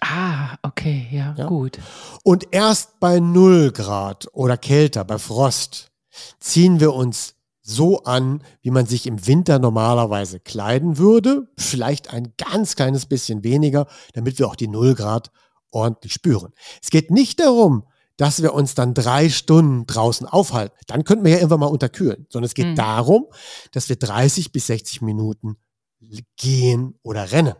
Ah, 0.00 0.56
okay, 0.62 1.08
ja, 1.10 1.34
Ja. 1.36 1.46
gut. 1.46 1.78
Und 2.22 2.48
erst 2.52 3.00
bei 3.00 3.20
0 3.20 3.72
Grad 3.72 4.28
oder 4.32 4.56
kälter, 4.58 5.04
bei 5.04 5.18
Frost, 5.18 5.90
ziehen 6.40 6.78
wir 6.80 6.92
uns 6.92 7.34
so 7.68 8.02
an, 8.04 8.42
wie 8.62 8.70
man 8.70 8.86
sich 8.86 9.06
im 9.06 9.26
Winter 9.26 9.58
normalerweise 9.58 10.40
kleiden 10.40 10.98
würde. 10.98 11.48
Vielleicht 11.58 12.12
ein 12.12 12.32
ganz 12.38 12.76
kleines 12.76 13.06
bisschen 13.06 13.44
weniger, 13.44 13.86
damit 14.14 14.38
wir 14.38 14.48
auch 14.48 14.56
die 14.56 14.68
0 14.68 14.94
Grad 14.94 15.30
ordentlich 15.70 16.12
spüren. 16.14 16.52
Es 16.82 16.90
geht 16.90 17.10
nicht 17.10 17.40
darum, 17.40 17.84
dass 18.16 18.42
wir 18.42 18.54
uns 18.54 18.74
dann 18.74 18.94
drei 18.94 19.28
Stunden 19.28 19.86
draußen 19.86 20.26
aufhalten. 20.26 20.74
Dann 20.86 21.04
könnten 21.04 21.24
wir 21.24 21.32
ja 21.32 21.38
irgendwann 21.38 21.60
mal 21.60 21.66
unterkühlen. 21.66 22.26
Sondern 22.30 22.46
es 22.46 22.54
geht 22.54 22.68
Mhm. 22.68 22.74
darum, 22.76 23.26
dass 23.72 23.88
wir 23.88 23.96
30 23.96 24.50
bis 24.50 24.66
60 24.68 25.02
Minuten 25.02 25.56
gehen 26.36 26.98
oder 27.02 27.30
rennen. 27.32 27.54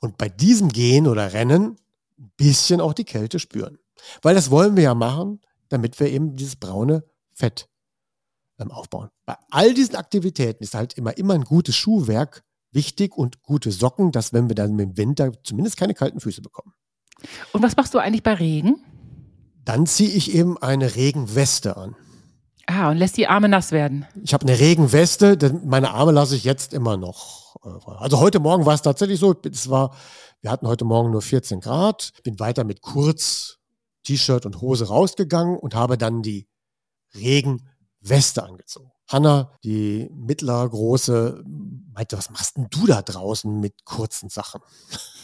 Und 0.00 0.18
bei 0.18 0.28
diesem 0.28 0.68
Gehen 0.68 1.06
oder 1.06 1.32
Rennen 1.32 1.76
ein 2.18 2.32
bisschen 2.36 2.80
auch 2.80 2.92
die 2.92 3.04
Kälte 3.04 3.38
spüren. 3.38 3.78
Weil 4.22 4.34
das 4.34 4.50
wollen 4.50 4.76
wir 4.76 4.84
ja 4.84 4.94
machen, 4.94 5.40
damit 5.68 5.98
wir 6.00 6.08
eben 6.10 6.36
dieses 6.36 6.56
braune 6.56 7.04
Fett 7.32 7.68
ähm, 8.58 8.70
aufbauen. 8.70 9.08
Bei 9.24 9.36
all 9.50 9.74
diesen 9.74 9.96
Aktivitäten 9.96 10.62
ist 10.62 10.74
halt 10.74 10.94
immer, 10.94 11.16
immer 11.18 11.34
ein 11.34 11.44
gutes 11.44 11.76
Schuhwerk 11.76 12.42
wichtig 12.72 13.16
und 13.16 13.42
gute 13.42 13.70
Socken, 13.72 14.12
dass 14.12 14.32
wenn 14.32 14.48
wir 14.48 14.54
dann 14.54 14.78
im 14.78 14.96
Winter 14.96 15.32
zumindest 15.42 15.76
keine 15.76 15.94
kalten 15.94 16.20
Füße 16.20 16.42
bekommen. 16.42 16.72
Und 17.52 17.62
was 17.62 17.76
machst 17.76 17.94
du 17.94 17.98
eigentlich 17.98 18.22
bei 18.22 18.34
Regen? 18.34 18.76
Dann 19.64 19.86
ziehe 19.86 20.10
ich 20.10 20.34
eben 20.34 20.58
eine 20.58 20.94
Regenweste 20.94 21.76
an. 21.76 21.96
Ah, 22.66 22.90
und 22.90 22.98
lässt 22.98 23.16
die 23.16 23.28
Arme 23.28 23.48
nass 23.48 23.70
werden. 23.72 24.06
Ich 24.22 24.34
habe 24.34 24.46
eine 24.46 24.58
Regenweste, 24.58 25.36
denn 25.36 25.66
meine 25.66 25.92
Arme 25.92 26.12
lasse 26.12 26.34
ich 26.36 26.44
jetzt 26.44 26.74
immer 26.74 26.96
noch. 26.96 27.56
äh, 27.64 27.90
Also 27.98 28.20
heute 28.20 28.40
Morgen 28.40 28.66
war 28.66 28.74
es 28.74 28.82
tatsächlich 28.82 29.20
so, 29.20 29.34
es 29.44 29.70
war, 29.70 29.94
wir 30.40 30.50
hatten 30.50 30.66
heute 30.66 30.84
Morgen 30.84 31.12
nur 31.12 31.22
14 31.22 31.60
Grad, 31.60 32.12
bin 32.24 32.38
weiter 32.40 32.64
mit 32.64 32.82
kurz 32.82 33.58
T-Shirt 34.04 34.46
und 34.46 34.60
Hose 34.60 34.88
rausgegangen 34.88 35.56
und 35.58 35.74
habe 35.74 35.96
dann 35.96 36.22
die 36.22 36.48
Regenweste 38.06 38.42
angezogen. 38.44 38.90
Hanna, 39.08 39.50
die 39.62 40.10
mittlere 40.12 40.68
große, 40.68 41.42
meinte, 41.94 42.18
was 42.18 42.30
machst 42.30 42.56
denn 42.56 42.66
du 42.70 42.86
da 42.86 43.02
draußen 43.02 43.60
mit 43.60 43.84
kurzen 43.84 44.28
Sachen? 44.28 44.60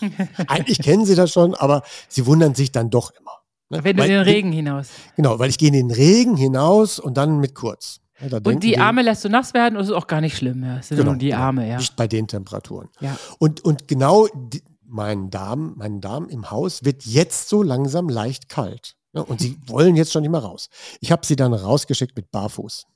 Eigentlich 0.47 0.81
kennen 0.81 1.05
sie 1.05 1.14
das 1.14 1.33
schon, 1.33 1.55
aber 1.55 1.83
sie 2.09 2.27
wundern 2.27 2.55
sich 2.55 2.71
dann 2.73 2.90
doch 2.90 3.11
immer. 3.18 3.33
ne? 3.71 3.83
Wenn 3.85 3.97
du 3.97 4.03
Weil- 4.03 4.11
in 4.11 4.16
den 4.16 4.25
Regen 4.25 4.53
hinaus. 4.53 4.88
Genau, 5.16 5.38
weil 5.38 5.51
ich 5.51 5.59
gehe 5.59 5.68
in 5.68 5.75
den 5.75 5.90
Regen 5.90 6.37
hinaus 6.37 6.99
und 6.99 7.16
dann 7.16 7.38
mit 7.38 7.55
kurz. 7.55 7.99
Ja, 8.21 8.38
Und 8.45 8.62
die 8.62 8.79
Arme 8.79 9.03
lässt 9.03 9.25
du 9.25 9.29
nass 9.29 9.53
werden 9.53 9.75
und 9.75 9.81
das 9.81 9.88
ist 9.88 9.95
auch 9.97 10.07
gar 10.07 10.21
nicht 10.21 10.37
schlimm. 10.37 10.62
Ja. 10.62 10.79
Es 10.79 10.88
sind 10.88 10.99
Genau, 10.99 11.11
nur 11.12 11.18
die 11.18 11.31
genau. 11.31 11.40
Arme, 11.40 11.68
ja. 11.68 11.79
Nicht 11.79 11.97
bei 11.97 12.07
den 12.07 12.29
Temperaturen. 12.29 12.88
ja. 13.01 13.16
Und, 13.40 13.64
und 13.64 13.88
genau 13.88 14.29
die, 14.33 14.62
meinen 14.87 15.31
Damen, 15.31 15.77
meinen 15.77 16.01
Damen 16.01 16.29
im 16.29 16.51
Haus 16.53 16.85
wird 16.85 17.05
jetzt 17.05 17.49
so 17.49 17.62
langsam 17.64 18.09
leicht 18.09 18.49
kalt. 18.49 18.95
Ja, 19.14 19.22
und 19.22 19.40
sie 19.40 19.59
wollen 19.66 19.96
jetzt 19.96 20.12
schon 20.12 20.22
nicht 20.22 20.31
mehr 20.31 20.40
raus. 20.40 20.68
Ich 21.01 21.12
habe 21.12 21.27
sie 21.27 21.37
dann 21.37 21.53
rausgeschickt 21.53 22.16
mit 22.16 22.31
Barfuß. 22.31 22.87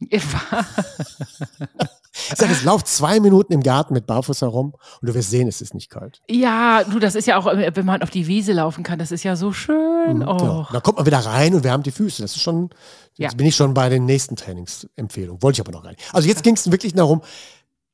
Ich 0.00 0.22
sage, 2.36 2.52
es 2.52 2.62
lauf 2.64 2.84
zwei 2.84 3.20
Minuten 3.20 3.52
im 3.52 3.62
Garten 3.62 3.94
mit 3.94 4.06
Barfuß 4.06 4.42
herum 4.42 4.74
und 5.00 5.08
du 5.08 5.14
wirst 5.14 5.30
sehen, 5.30 5.46
es 5.48 5.60
ist 5.60 5.74
nicht 5.74 5.88
kalt. 5.90 6.20
Ja, 6.28 6.84
du, 6.84 6.98
das 6.98 7.14
ist 7.14 7.26
ja 7.26 7.36
auch, 7.38 7.46
äh, 7.46 7.70
wenn 7.74 7.86
man 7.86 8.02
auf 8.02 8.10
die 8.10 8.26
Wiese 8.26 8.52
laufen 8.52 8.82
kann, 8.82 8.98
das 8.98 9.12
ist 9.12 9.22
ja 9.24 9.36
so 9.36 9.52
schön. 9.52 10.16
Mhm, 10.16 10.20
genau. 10.20 10.60
Oh. 10.62 10.72
Dann 10.72 10.82
kommt 10.82 10.98
man 10.98 11.06
wieder 11.06 11.18
rein 11.20 11.54
und 11.54 11.64
wir 11.64 11.70
haben 11.72 11.82
die 11.82 11.90
Füße. 11.90 12.22
Das 12.22 12.34
ist 12.36 12.42
schon, 12.42 12.70
jetzt 13.14 13.32
Ja. 13.32 13.36
bin 13.36 13.46
ich 13.46 13.56
schon 13.56 13.74
bei 13.74 13.88
den 13.88 14.04
nächsten 14.04 14.36
Trainingsempfehlungen. 14.36 15.42
Wollte 15.42 15.60
ich 15.60 15.66
aber 15.66 15.76
noch 15.76 15.84
nicht. 15.88 16.00
Also 16.12 16.28
jetzt 16.28 16.42
ging 16.42 16.54
es 16.54 16.70
wirklich 16.70 16.94
darum, 16.94 17.22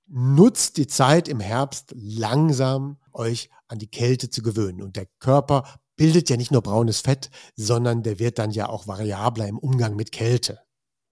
nutzt 0.06 0.76
die 0.76 0.86
Zeit 0.86 1.28
im 1.28 1.40
Herbst 1.40 1.94
langsam 1.96 2.98
euch 3.12 3.50
an 3.68 3.78
die 3.78 3.88
Kälte 3.88 4.30
zu 4.30 4.42
gewöhnen. 4.42 4.82
Und 4.82 4.96
der 4.96 5.06
Körper 5.18 5.64
bildet 5.96 6.30
ja 6.30 6.36
nicht 6.36 6.50
nur 6.50 6.62
braunes 6.62 7.00
Fett, 7.00 7.30
sondern 7.56 8.02
der 8.02 8.18
wird 8.18 8.38
dann 8.38 8.50
ja 8.50 8.68
auch 8.68 8.86
variabler 8.86 9.46
im 9.46 9.58
Umgang 9.58 9.96
mit 9.96 10.12
Kälte. 10.12 10.60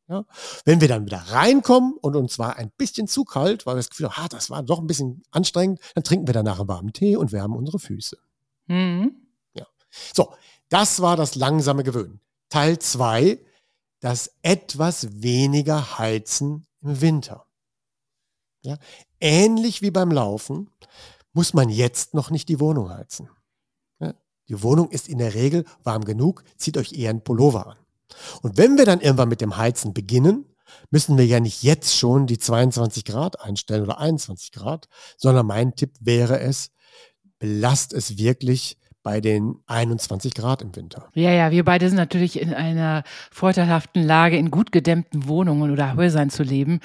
Ja? 0.09 0.25
Wenn 0.65 0.81
wir 0.81 0.89
dann 0.89 1.07
wieder 1.07 1.19
reinkommen 1.19 1.95
und 2.01 2.17
uns 2.17 2.39
war 2.39 2.57
ein 2.57 2.71
bisschen 2.77 3.07
zu 3.07 3.25
kalt, 3.25 3.67
weil 3.67 3.75
wir 3.75 3.81
das 3.81 3.91
Gefühl 3.91 4.11
haben, 4.11 4.25
ah, 4.25 4.29
das 4.29 4.51
war 4.51 4.63
doch 4.63 4.81
ein 4.81 4.87
bisschen 4.87 5.23
anstrengend, 5.31 5.81
dann 5.95 6.05
trinken 6.05 6.27
wir 6.27 6.35
danach 6.35 6.59
einen 6.59 6.69
warmen 6.69 6.93
Tee 6.93 7.17
und 7.17 7.33
wärmen 7.33 7.57
unsere 7.57 7.79
Füße. 7.79 8.19
Mhm. 8.67 9.17
So, 10.15 10.35
das 10.69 11.03
war 11.03 11.17
das 11.17 11.35
langsame 11.35 11.85
Gewöhnen. 11.85 12.21
Teil 12.49 12.79
zwei, 12.79 13.45
das 14.01 14.35
etwas 14.43 15.23
weniger 15.23 15.99
Heizen 15.99 16.67
im 16.81 17.01
Winter. 17.01 17.47
Ja, 18.63 18.79
ähnlich 19.21 19.83
wie 19.83 19.91
beim 19.91 20.11
Laufen 20.11 20.71
muss 21.33 21.55
man 21.55 21.69
jetzt 21.69 22.15
noch 22.15 22.31
nicht 22.31 22.49
die 22.49 22.61
Wohnung 22.61 22.91
heizen. 22.91 23.29
Die 24.53 24.63
Wohnung 24.63 24.91
ist 24.91 25.09
in 25.09 25.17
der 25.17 25.33
Regel 25.33 25.65
warm 25.83 26.05
genug, 26.05 26.45
zieht 26.59 26.77
euch 26.77 26.93
eher 26.93 27.09
einen 27.09 27.25
Pullover 27.25 27.69
an. 27.69 27.79
Und 28.43 28.59
wenn 28.59 28.77
wir 28.77 28.85
dann 28.85 29.01
irgendwann 29.01 29.31
mit 29.31 29.41
dem 29.41 29.57
Heizen 29.57 29.95
beginnen, 29.95 30.45
müssen 30.91 31.17
wir 31.17 31.25
ja 31.25 31.41
nicht 31.41 31.63
jetzt 31.63 31.97
schon 31.97 32.27
die 32.27 32.37
22 32.37 33.07
Grad 33.07 33.41
einstellen 33.41 33.85
oder 33.85 33.99
21 33.99 34.53
Grad, 34.53 34.91
sondern 35.17 35.47
mein 35.47 35.75
Tipp 35.75 35.95
wäre 36.01 36.39
es, 36.39 36.71
belast 37.39 37.95
es 37.95 38.19
wirklich 38.19 38.77
bei 39.03 39.21
den 39.21 39.57
21 39.67 40.35
Grad 40.35 40.63
im 40.63 40.75
Winter. 40.77 41.09
Ja, 41.15 41.31
ja, 41.33 41.51
wir 41.51 41.65
beide 41.65 41.89
sind 41.89 41.97
natürlich 41.97 42.41
in 42.41 42.55
einer 42.55 43.03
vorteilhaften 43.31 44.03
Lage, 44.03 44.37
in 44.37 44.51
gut 44.51 44.71
gedämmten 44.73 45.27
Wohnungen 45.27 45.73
oder 45.73 45.97
Häusern 45.97 46.31
zu 46.31 46.43
leben. 46.43 46.81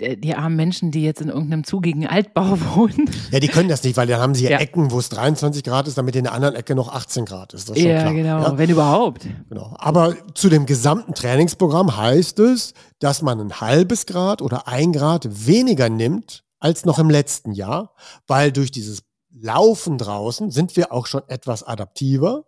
Die, 0.00 0.34
armen 0.34 0.56
Menschen, 0.56 0.90
die 0.90 1.02
jetzt 1.02 1.20
in 1.20 1.28
irgendeinem 1.28 1.64
zugigen 1.64 2.06
Altbau 2.06 2.58
wohnen. 2.74 3.08
Ja, 3.30 3.40
die 3.40 3.48
können 3.48 3.68
das 3.68 3.82
nicht, 3.82 3.96
weil 3.96 4.06
dann 4.06 4.20
haben 4.20 4.34
sie 4.34 4.44
ja, 4.44 4.50
Ja. 4.50 4.58
Ecken, 4.58 4.90
wo 4.90 4.98
es 4.98 5.08
23 5.08 5.62
Grad 5.64 5.88
ist, 5.88 5.96
damit 5.96 6.16
in 6.16 6.24
der 6.24 6.32
anderen 6.34 6.54
Ecke 6.54 6.74
noch 6.74 6.92
18 6.94 7.24
Grad 7.24 7.54
ist. 7.54 7.70
Das 7.70 7.76
ist 7.76 7.82
Ja, 7.84 8.00
klar. 8.02 8.12
genau, 8.14 8.42
Ja? 8.42 8.58
wenn 8.58 8.70
überhaupt. 8.70 9.26
Genau. 9.48 9.74
Aber 9.78 10.14
zu 10.34 10.48
dem 10.48 10.66
gesamten 10.66 11.14
Trainingsprogramm 11.14 11.96
heißt 11.96 12.38
es, 12.40 12.74
dass 12.98 13.22
man 13.22 13.40
ein 13.40 13.60
halbes 13.60 14.06
Grad 14.06 14.42
oder 14.42 14.68
ein 14.68 14.92
Grad 14.92 15.46
weniger 15.46 15.88
nimmt 15.88 16.44
als 16.60 16.84
noch 16.86 16.98
im 16.98 17.10
letzten 17.10 17.52
Jahr, 17.52 17.94
weil 18.26 18.50
durch 18.50 18.70
dieses 18.70 19.02
Laufen 19.36 19.98
draußen 19.98 20.50
sind 20.50 20.76
wir 20.76 20.92
auch 20.92 21.06
schon 21.06 21.22
etwas 21.28 21.62
adaptiver 21.62 22.44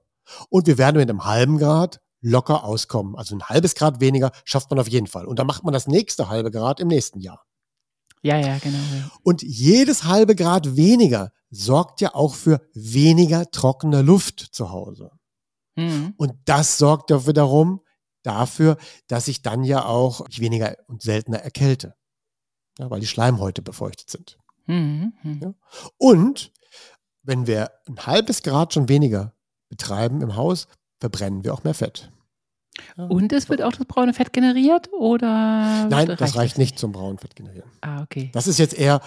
und 0.49 0.67
wir 0.67 0.79
werden 0.79 0.97
mit 0.97 1.11
einem 1.11 1.25
halben 1.25 1.59
Grad 1.59 2.01
locker 2.21 2.65
auskommen. 2.65 3.17
Also 3.17 3.35
ein 3.35 3.43
halbes 3.43 3.75
Grad 3.75 4.01
weniger 4.01 4.31
schafft 4.45 4.71
man 4.71 4.79
auf 4.79 4.89
jeden 4.89 5.07
Fall. 5.07 5.27
Und 5.27 5.39
dann 5.39 5.47
macht 5.47 5.65
man 5.65 5.73
das 5.73 5.87
nächste 5.87 6.29
halbe 6.29 6.51
Grad 6.51 6.81
im 6.81 6.89
nächsten 6.89 7.21
Jahr. 7.21 7.45
Ja, 8.23 8.39
ja, 8.39 8.59
genau. 8.59 8.79
Ja. 8.79 9.11
Und 9.23 9.43
jedes 9.43 10.05
halbe 10.05 10.35
Grad 10.35 10.77
weniger 10.77 11.33
sorgt 11.51 12.01
ja 12.01 12.15
auch 12.15 12.35
für 12.35 12.61
weniger 12.75 13.51
trockene 13.51 14.03
Luft 14.03 14.41
zu 14.41 14.71
Hause. 14.71 15.11
Mhm. 15.77 16.15
Und 16.17 16.33
das 16.45 16.79
sorgt 16.79 17.11
ja 17.11 17.27
wiederum 17.27 17.81
dafür, 18.23 18.77
dass 19.07 19.29
ich 19.29 19.43
dann 19.43 19.63
ja 19.63 19.85
auch 19.85 20.27
weniger 20.37 20.77
und 20.89 21.03
seltener 21.03 21.39
erkälte. 21.39 21.95
Ja, 22.79 22.91
weil 22.91 23.01
die 23.01 23.07
Schleimhäute 23.07 23.63
befeuchtet 23.63 24.11
sind. 24.11 24.39
Mhm. 24.67 25.15
Mhm. 25.23 25.41
Ja. 25.41 25.55
Und 25.99 26.53
wenn 27.27 27.47
wir 27.47 27.71
ein 27.89 27.99
halbes 28.07 28.43
Grad 28.43 28.73
schon 28.73 28.89
weniger 28.89 29.35
betreiben 29.69 30.23
im 30.23 30.37
Haus, 30.37 30.69
verbrennen 30.99 31.45
wir 31.45 31.53
auch 31.53 31.65
mehr 31.65 31.75
Fett. 31.75 32.11
Ja. 32.97 33.05
Und 33.05 33.33
es 33.33 33.49
wird 33.49 33.63
auch 33.63 33.73
das 33.73 33.87
braune 33.87 34.15
Fett 34.15 34.33
generiert 34.33 34.91
oder? 34.93 35.87
Nein, 35.89 36.15
das 36.19 36.37
reicht 36.37 36.59
nicht 36.59 36.79
zum 36.79 36.93
braunen 36.93 37.19
Fett 37.19 37.35
generieren. 37.35 37.71
Ah, 37.81 38.03
okay. 38.03 38.31
Das 38.33 38.47
ist 38.47 38.59
jetzt 38.59 38.75
eher 38.75 39.01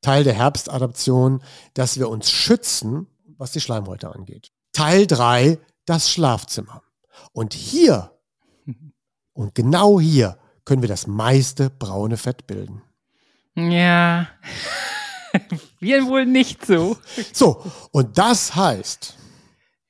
Teil 0.00 0.24
der 0.24 0.34
Herbstadaption, 0.34 1.42
dass 1.74 1.98
wir 1.98 2.08
uns 2.08 2.30
schützen, 2.30 3.08
was 3.36 3.52
die 3.52 3.60
Schleimhäute 3.60 4.14
angeht. 4.14 4.52
Teil 4.72 5.06
drei, 5.06 5.58
das 5.84 6.10
Schlafzimmer. 6.10 6.82
Und 7.32 7.52
hier, 7.52 8.12
und 9.32 9.54
genau 9.54 10.00
hier, 10.00 10.38
können 10.64 10.82
wir 10.82 10.88
das 10.88 11.06
meiste 11.06 11.70
braune 11.70 12.16
Fett 12.16 12.46
bilden. 12.46 12.82
Ja. 13.56 14.28
Wir 15.80 16.06
wohl 16.06 16.26
nicht 16.26 16.64
so. 16.66 16.96
So, 17.32 17.62
und 17.92 18.16
das 18.18 18.54
heißt, 18.54 19.14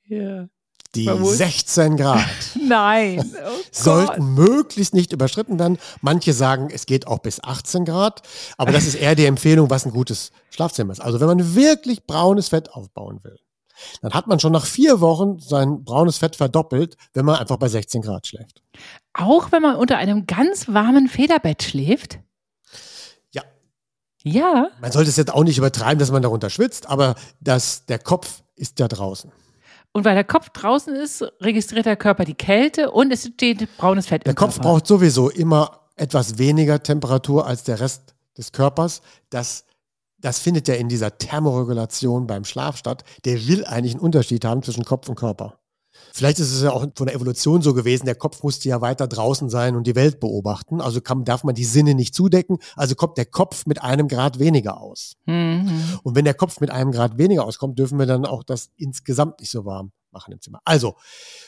Ja. 0.07 0.47
die 0.95 1.05
Man 1.05 1.19
muss- 1.19 1.37
16 1.37 1.97
Grad 1.97 2.25
Nein. 2.61 3.19
Oh 3.35 3.49
sollten 3.71 4.33
möglichst 4.33 4.93
nicht 4.93 5.13
überschritten 5.13 5.59
werden. 5.59 5.77
Manche 6.01 6.33
sagen, 6.33 6.69
es 6.71 6.85
geht 6.85 7.07
auch 7.07 7.19
bis 7.19 7.43
18 7.43 7.85
Grad, 7.85 8.21
aber 8.57 8.71
das 8.71 8.85
ist 8.87 8.95
eher 8.95 9.15
die 9.15 9.25
Empfehlung, 9.25 9.69
was 9.69 9.85
ein 9.85 9.91
gutes 9.91 10.31
Schlafzimmer 10.49 10.93
ist. 10.93 11.01
Also 11.01 11.19
wenn 11.19 11.27
man 11.27 11.55
wirklich 11.55 12.05
braunes 12.05 12.49
Fett 12.49 12.71
aufbauen 12.71 13.19
will, 13.23 13.37
dann 14.01 14.13
hat 14.13 14.25
man 14.25 14.39
schon 14.39 14.53
nach 14.53 14.65
vier 14.65 15.01
Wochen 15.01 15.37
sein 15.39 15.83
braunes 15.83 16.17
Fett 16.17 16.35
verdoppelt, 16.35 16.97
wenn 17.13 17.25
man 17.25 17.35
einfach 17.35 17.57
bei 17.57 17.67
16 17.67 18.01
Grad 18.01 18.25
schläft. 18.25 18.63
Auch 19.13 19.51
wenn 19.51 19.61
man 19.61 19.75
unter 19.75 19.97
einem 19.97 20.25
ganz 20.25 20.67
warmen 20.67 21.07
Federbett 21.07 21.61
schläft? 21.61 22.19
Ja. 24.31 24.69
Man 24.81 24.91
sollte 24.91 25.09
es 25.09 25.15
jetzt 25.17 25.33
auch 25.33 25.43
nicht 25.43 25.57
übertreiben, 25.57 25.99
dass 25.99 26.11
man 26.11 26.21
darunter 26.21 26.49
schwitzt, 26.49 26.89
aber 26.89 27.15
das, 27.39 27.85
der 27.85 27.99
Kopf 27.99 28.43
ist 28.55 28.79
ja 28.79 28.87
draußen. 28.87 29.31
Und 29.93 30.05
weil 30.05 30.15
der 30.15 30.23
Kopf 30.23 30.49
draußen 30.49 30.95
ist, 30.95 31.23
registriert 31.41 31.85
der 31.85 31.95
Körper 31.95 32.23
die 32.23 32.35
Kälte 32.35 32.91
und 32.91 33.11
es 33.11 33.23
steht 33.25 33.67
braunes 33.77 34.07
Fett 34.07 34.25
Der 34.25 34.31
im 34.31 34.35
Kopf 34.35 34.55
Körper. 34.55 34.69
braucht 34.69 34.87
sowieso 34.87 35.29
immer 35.29 35.79
etwas 35.95 36.37
weniger 36.37 36.83
Temperatur 36.83 37.47
als 37.47 37.63
der 37.63 37.79
Rest 37.79 38.13
des 38.37 38.51
Körpers. 38.51 39.01
Das, 39.31 39.65
das 40.19 40.39
findet 40.39 40.67
ja 40.67 40.75
in 40.75 40.89
dieser 40.89 41.17
Thermoregulation 41.17 42.27
beim 42.27 42.45
Schlaf 42.45 42.77
statt. 42.77 43.03
Der 43.25 43.47
will 43.47 43.65
eigentlich 43.65 43.93
einen 43.93 44.01
Unterschied 44.03 44.45
haben 44.45 44.61
zwischen 44.61 44.85
Kopf 44.85 45.09
und 45.09 45.15
Körper. 45.15 45.57
Vielleicht 46.17 46.39
ist 46.39 46.51
es 46.51 46.63
ja 46.63 46.71
auch 46.71 46.83
von 46.95 47.05
der 47.05 47.15
Evolution 47.15 47.61
so 47.61 47.75
gewesen, 47.75 48.05
der 48.05 48.15
Kopf 48.15 48.41
musste 48.41 48.67
ja 48.67 48.81
weiter 48.81 49.07
draußen 49.07 49.51
sein 49.51 49.75
und 49.75 49.85
die 49.85 49.93
Welt 49.93 50.19
beobachten. 50.19 50.81
Also 50.81 50.99
kann, 50.99 51.25
darf 51.25 51.43
man 51.43 51.53
die 51.53 51.63
Sinne 51.63 51.93
nicht 51.93 52.15
zudecken. 52.15 52.57
Also 52.75 52.95
kommt 52.95 53.19
der 53.19 53.27
Kopf 53.27 53.67
mit 53.67 53.83
einem 53.83 54.07
Grad 54.07 54.39
weniger 54.39 54.81
aus. 54.81 55.13
Mhm. 55.27 55.99
Und 56.01 56.15
wenn 56.15 56.25
der 56.25 56.33
Kopf 56.33 56.59
mit 56.59 56.71
einem 56.71 56.91
Grad 56.91 57.19
weniger 57.19 57.45
auskommt, 57.45 57.77
dürfen 57.77 57.99
wir 57.99 58.07
dann 58.07 58.25
auch 58.25 58.41
das 58.41 58.71
insgesamt 58.77 59.41
nicht 59.41 59.51
so 59.51 59.63
warm 59.63 59.91
machen 60.11 60.33
im 60.33 60.41
Zimmer. 60.41 60.59
Also, 60.65 60.95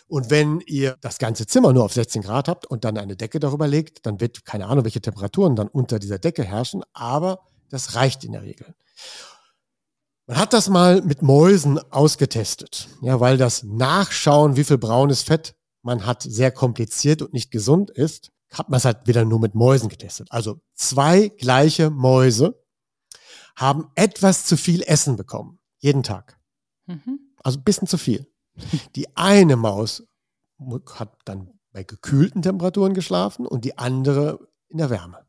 und 0.08 0.30
wenn 0.30 0.62
ihr 0.68 0.98
das 1.02 1.18
ganze 1.18 1.48
Zimmer 1.48 1.74
nur 1.74 1.84
auf 1.84 1.94
16 1.94 2.22
Grad 2.22 2.48
habt 2.48 2.68
und 2.68 2.84
dann 2.84 3.00
eine 3.00 3.16
Decke 3.16 3.40
darüber 3.40 3.68
legt, 3.68 4.06
dann 4.06 4.22
wird 4.22 4.46
keine 4.46 4.68
Ahnung, 4.68 4.84
welche 4.84 5.02
Temperaturen 5.02 5.56
dann 5.56 5.68
unter 5.68 5.98
dieser 5.98 6.20
Decke 6.20 6.44
herrschen, 6.44 6.84
aber 6.94 7.40
das 7.72 7.96
reicht 7.96 8.24
in 8.24 8.34
der 8.34 8.44
Regel. 8.44 8.76
Man 10.30 10.38
hat 10.38 10.54
das 10.54 10.70
mal 10.70 11.02
mit 11.02 11.24
Mäusen 11.24 11.80
ausgetestet, 11.92 12.88
ja, 13.02 13.20
weil 13.20 13.38
das 13.38 13.64
Nachschauen, 13.64 14.58
wie 14.58 14.64
viel 14.64 14.78
braunes 14.78 15.24
Fett 15.24 15.56
man 15.82 16.06
hat, 16.06 16.22
sehr 16.22 16.52
kompliziert 16.52 17.24
und 17.24 17.34
nicht 17.34 17.50
gesund 17.50 17.90
ist, 17.90 18.32
hat 18.54 18.70
man 18.70 18.78
es 18.78 18.86
halt 18.86 19.08
wieder 19.08 19.26
nur 19.26 19.40
mit 19.40 19.56
Mäusen 19.56 19.90
getestet. 19.90 20.28
Also 20.30 20.62
zwei 20.76 21.30
gleiche 21.30 21.90
Mäuse 21.90 22.64
haben 23.56 23.90
etwas 23.96 24.46
zu 24.46 24.56
viel 24.56 24.84
Essen 24.84 25.16
bekommen, 25.16 25.58
jeden 25.80 26.04
Tag. 26.04 26.40
Mhm. 26.86 27.34
Also 27.44 27.58
ein 27.58 27.64
bisschen 27.64 27.88
zu 27.88 27.98
viel. 27.98 28.32
Die 28.96 29.18
eine 29.18 29.56
Maus 29.56 30.04
hat 30.94 31.18
dann 31.26 31.60
bei 31.72 31.84
gekühlten 31.84 32.44
Temperaturen 32.44 32.94
geschlafen 32.94 33.48
und 33.48 33.66
die 33.66 33.80
andere 33.80 34.48
in 34.68 34.78
der 34.78 34.92
Wärme. 34.92 35.26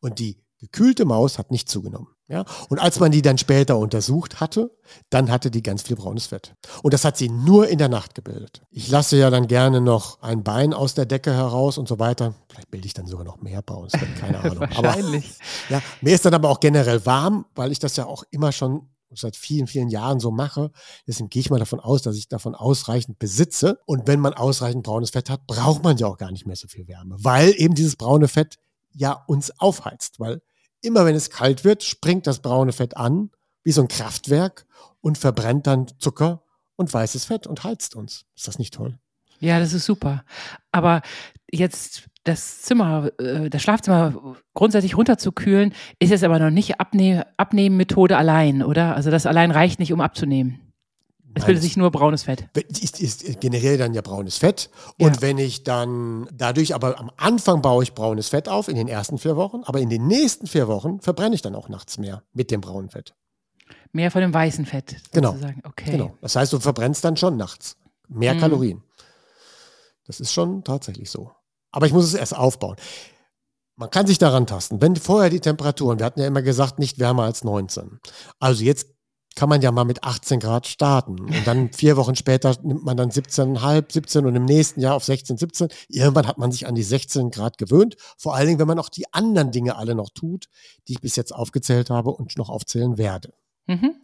Und 0.00 0.18
die 0.18 0.45
gekühlte 0.72 1.04
Maus 1.04 1.38
hat 1.38 1.50
nicht 1.50 1.68
zugenommen. 1.68 2.08
Ja? 2.28 2.44
Und 2.68 2.78
als 2.78 2.98
man 2.98 3.12
die 3.12 3.22
dann 3.22 3.38
später 3.38 3.78
untersucht 3.78 4.40
hatte, 4.40 4.76
dann 5.10 5.30
hatte 5.30 5.50
die 5.50 5.62
ganz 5.62 5.82
viel 5.82 5.96
braunes 5.96 6.26
Fett. 6.26 6.54
Und 6.82 6.92
das 6.92 7.04
hat 7.04 7.16
sie 7.16 7.28
nur 7.28 7.68
in 7.68 7.78
der 7.78 7.88
Nacht 7.88 8.14
gebildet. 8.14 8.62
Ich 8.70 8.88
lasse 8.88 9.16
ja 9.16 9.30
dann 9.30 9.46
gerne 9.46 9.80
noch 9.80 10.20
ein 10.22 10.42
Bein 10.42 10.74
aus 10.74 10.94
der 10.94 11.06
Decke 11.06 11.32
heraus 11.32 11.78
und 11.78 11.86
so 11.86 11.98
weiter. 11.98 12.34
Vielleicht 12.48 12.70
bilde 12.70 12.86
ich 12.86 12.94
dann 12.94 13.06
sogar 13.06 13.24
noch 13.24 13.40
mehr 13.40 13.62
braunes 13.62 13.92
Fett, 13.92 14.16
keine 14.18 14.40
Ahnung. 14.40 14.60
Wahrscheinlich. 14.60 15.34
Aber, 15.68 15.76
ja, 15.76 15.82
mir 16.00 16.14
ist 16.14 16.24
dann 16.24 16.34
aber 16.34 16.50
auch 16.50 16.60
generell 16.60 17.06
warm, 17.06 17.46
weil 17.54 17.70
ich 17.70 17.78
das 17.78 17.96
ja 17.96 18.06
auch 18.06 18.24
immer 18.30 18.50
schon 18.50 18.88
seit 19.14 19.36
vielen, 19.36 19.68
vielen 19.68 19.88
Jahren 19.88 20.18
so 20.18 20.32
mache. 20.32 20.72
Deswegen 21.06 21.30
gehe 21.30 21.40
ich 21.40 21.50
mal 21.50 21.60
davon 21.60 21.78
aus, 21.78 22.02
dass 22.02 22.16
ich 22.16 22.28
davon 22.28 22.56
ausreichend 22.56 23.20
besitze. 23.20 23.78
Und 23.86 24.08
wenn 24.08 24.18
man 24.20 24.34
ausreichend 24.34 24.82
braunes 24.82 25.10
Fett 25.10 25.30
hat, 25.30 25.46
braucht 25.46 25.84
man 25.84 25.96
ja 25.96 26.08
auch 26.08 26.18
gar 26.18 26.32
nicht 26.32 26.44
mehr 26.44 26.56
so 26.56 26.66
viel 26.66 26.88
Wärme, 26.88 27.16
weil 27.20 27.54
eben 27.56 27.74
dieses 27.74 27.94
braune 27.94 28.26
Fett 28.26 28.58
ja 28.92 29.12
uns 29.12 29.58
aufheizt, 29.60 30.18
weil 30.18 30.42
immer 30.86 31.04
wenn 31.04 31.14
es 31.14 31.30
kalt 31.30 31.64
wird, 31.64 31.82
springt 31.82 32.26
das 32.26 32.40
braune 32.40 32.72
Fett 32.72 32.96
an, 32.96 33.30
wie 33.64 33.72
so 33.72 33.82
ein 33.82 33.88
Kraftwerk 33.88 34.66
und 35.00 35.18
verbrennt 35.18 35.66
dann 35.66 35.86
Zucker 35.98 36.42
und 36.76 36.92
weißes 36.92 37.24
Fett 37.24 37.46
und 37.46 37.64
heizt 37.64 37.96
uns. 37.96 38.24
Ist 38.36 38.48
das 38.48 38.58
nicht 38.58 38.74
toll? 38.74 38.98
Ja, 39.40 39.58
das 39.58 39.72
ist 39.72 39.84
super. 39.84 40.24
Aber 40.72 41.02
jetzt 41.50 42.04
das 42.24 42.62
Zimmer, 42.62 43.10
äh, 43.18 43.50
das 43.50 43.62
Schlafzimmer 43.62 44.36
grundsätzlich 44.54 44.96
runterzukühlen, 44.96 45.74
ist 45.98 46.10
jetzt 46.10 46.24
aber 46.24 46.38
noch 46.38 46.50
nicht 46.50 46.80
Abne 46.80 47.26
Abnehmmethode 47.36 48.16
allein, 48.16 48.62
oder? 48.62 48.96
Also 48.96 49.10
das 49.10 49.26
allein 49.26 49.50
reicht 49.50 49.78
nicht, 49.78 49.92
um 49.92 50.00
abzunehmen. 50.00 50.65
Es 51.36 51.44
bildet 51.44 51.62
sich 51.62 51.76
nur 51.76 51.90
braunes 51.90 52.22
Fett. 52.22 52.48
Ist, 52.54 53.00
ist 53.00 53.40
generell 53.40 53.76
dann 53.76 53.92
ja 53.92 54.00
braunes 54.00 54.38
Fett. 54.38 54.70
Und 54.98 55.16
ja. 55.16 55.22
wenn 55.22 55.36
ich 55.36 55.64
dann 55.64 56.26
dadurch, 56.32 56.74
aber 56.74 56.98
am 56.98 57.10
Anfang 57.18 57.60
baue 57.60 57.82
ich 57.82 57.92
braunes 57.92 58.28
Fett 58.28 58.48
auf 58.48 58.68
in 58.68 58.76
den 58.76 58.88
ersten 58.88 59.18
vier 59.18 59.36
Wochen, 59.36 59.62
aber 59.64 59.80
in 59.80 59.90
den 59.90 60.06
nächsten 60.06 60.46
vier 60.46 60.66
Wochen 60.66 61.00
verbrenne 61.00 61.34
ich 61.34 61.42
dann 61.42 61.54
auch 61.54 61.68
nachts 61.68 61.98
mehr 61.98 62.22
mit 62.32 62.50
dem 62.50 62.62
braunen 62.62 62.88
Fett. 62.88 63.14
Mehr 63.92 64.10
von 64.10 64.22
dem 64.22 64.32
weißen 64.32 64.64
Fett. 64.64 64.96
Genau. 65.12 65.36
Okay. 65.64 65.90
genau. 65.90 66.16
Das 66.22 66.36
heißt, 66.36 66.54
du 66.54 66.58
verbrennst 66.58 67.04
dann 67.04 67.18
schon 67.18 67.36
nachts 67.36 67.76
mehr 68.08 68.34
mhm. 68.34 68.40
Kalorien. 68.40 68.82
Das 70.06 70.20
ist 70.20 70.32
schon 70.32 70.64
tatsächlich 70.64 71.10
so. 71.10 71.32
Aber 71.70 71.86
ich 71.86 71.92
muss 71.92 72.04
es 72.04 72.14
erst 72.14 72.34
aufbauen. 72.34 72.76
Man 73.74 73.90
kann 73.90 74.06
sich 74.06 74.16
daran 74.16 74.46
tasten. 74.46 74.80
Wenn 74.80 74.96
vorher 74.96 75.28
die 75.28 75.40
Temperaturen, 75.40 75.98
wir 75.98 76.06
hatten 76.06 76.20
ja 76.20 76.26
immer 76.26 76.40
gesagt, 76.40 76.78
nicht 76.78 76.98
wärmer 76.98 77.24
als 77.24 77.44
19. 77.44 78.00
Also 78.38 78.64
jetzt 78.64 78.95
kann 79.36 79.50
man 79.50 79.60
ja 79.62 79.70
mal 79.70 79.84
mit 79.84 80.02
18 80.02 80.40
Grad 80.40 80.66
starten. 80.66 81.20
Und 81.20 81.46
dann 81.46 81.72
vier 81.72 81.96
Wochen 81.96 82.16
später 82.16 82.56
nimmt 82.62 82.84
man 82.84 82.96
dann 82.96 83.10
17,5, 83.10 83.92
17 83.92 84.26
und 84.26 84.34
im 84.34 84.46
nächsten 84.46 84.80
Jahr 84.80 84.94
auf 84.94 85.04
16, 85.04 85.36
17. 85.36 85.68
Irgendwann 85.88 86.26
hat 86.26 86.38
man 86.38 86.50
sich 86.50 86.66
an 86.66 86.74
die 86.74 86.82
16 86.82 87.30
Grad 87.30 87.58
gewöhnt. 87.58 87.96
Vor 88.16 88.34
allen 88.34 88.48
Dingen, 88.48 88.58
wenn 88.58 88.66
man 88.66 88.78
auch 88.78 88.88
die 88.88 89.12
anderen 89.12 89.52
Dinge 89.52 89.76
alle 89.76 89.94
noch 89.94 90.10
tut, 90.10 90.46
die 90.88 90.94
ich 90.94 91.00
bis 91.00 91.16
jetzt 91.16 91.32
aufgezählt 91.32 91.90
habe 91.90 92.10
und 92.10 92.36
noch 92.38 92.48
aufzählen 92.48 92.96
werde. 92.96 93.34
Mhm. 93.66 93.96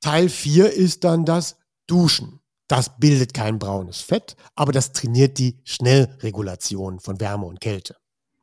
Teil 0.00 0.28
4 0.28 0.72
ist 0.72 1.04
dann 1.04 1.24
das 1.24 1.56
Duschen. 1.86 2.40
Das 2.66 2.98
bildet 2.98 3.34
kein 3.34 3.58
braunes 3.58 4.00
Fett, 4.00 4.36
aber 4.56 4.72
das 4.72 4.92
trainiert 4.92 5.38
die 5.38 5.60
Schnellregulation 5.64 7.00
von 7.00 7.20
Wärme 7.20 7.46
und 7.46 7.60
Kälte. 7.60 7.96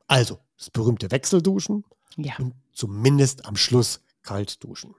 Also 0.07 0.39
das 0.57 0.69
berühmte 0.69 1.11
Wechselduschen 1.11 1.83
ja. 2.15 2.33
und 2.37 2.53
zumindest 2.71 3.45
am 3.45 3.55
Schluss 3.55 4.01
kalt 4.21 4.63
duschen. 4.63 4.95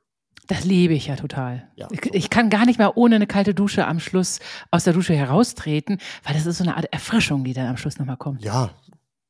Das 0.51 0.65
liebe 0.65 0.95
ich 0.95 1.07
ja 1.07 1.15
total. 1.15 1.69
Ja, 1.77 1.87
ich, 1.93 2.13
ich, 2.13 2.29
kann 2.29 2.51
gar 2.51 2.67
nicht 2.67 2.77
mehr 2.77 2.97
ohne 2.97 3.15
eine 3.15 3.29
kalte 3.29 3.55
Dusche 3.55 3.87
am 3.87 4.01
Schluss 4.01 4.41
aus 4.73 4.83
der 4.83 4.93
Dusche 4.93 5.15
heraustreten, 5.15 5.99
weil 6.25 6.35
das 6.35 6.45
ist 6.45 6.59
so 6.59 6.65
eine 6.65 6.77
Art 6.77 6.93
Erfrischung, 6.93 7.45
die 7.45 7.53
dann 7.53 7.69
am 7.69 7.77
Schluss 7.77 8.01
nochmal 8.01 8.17
kommt. 8.17 8.43
Ja, 8.43 8.71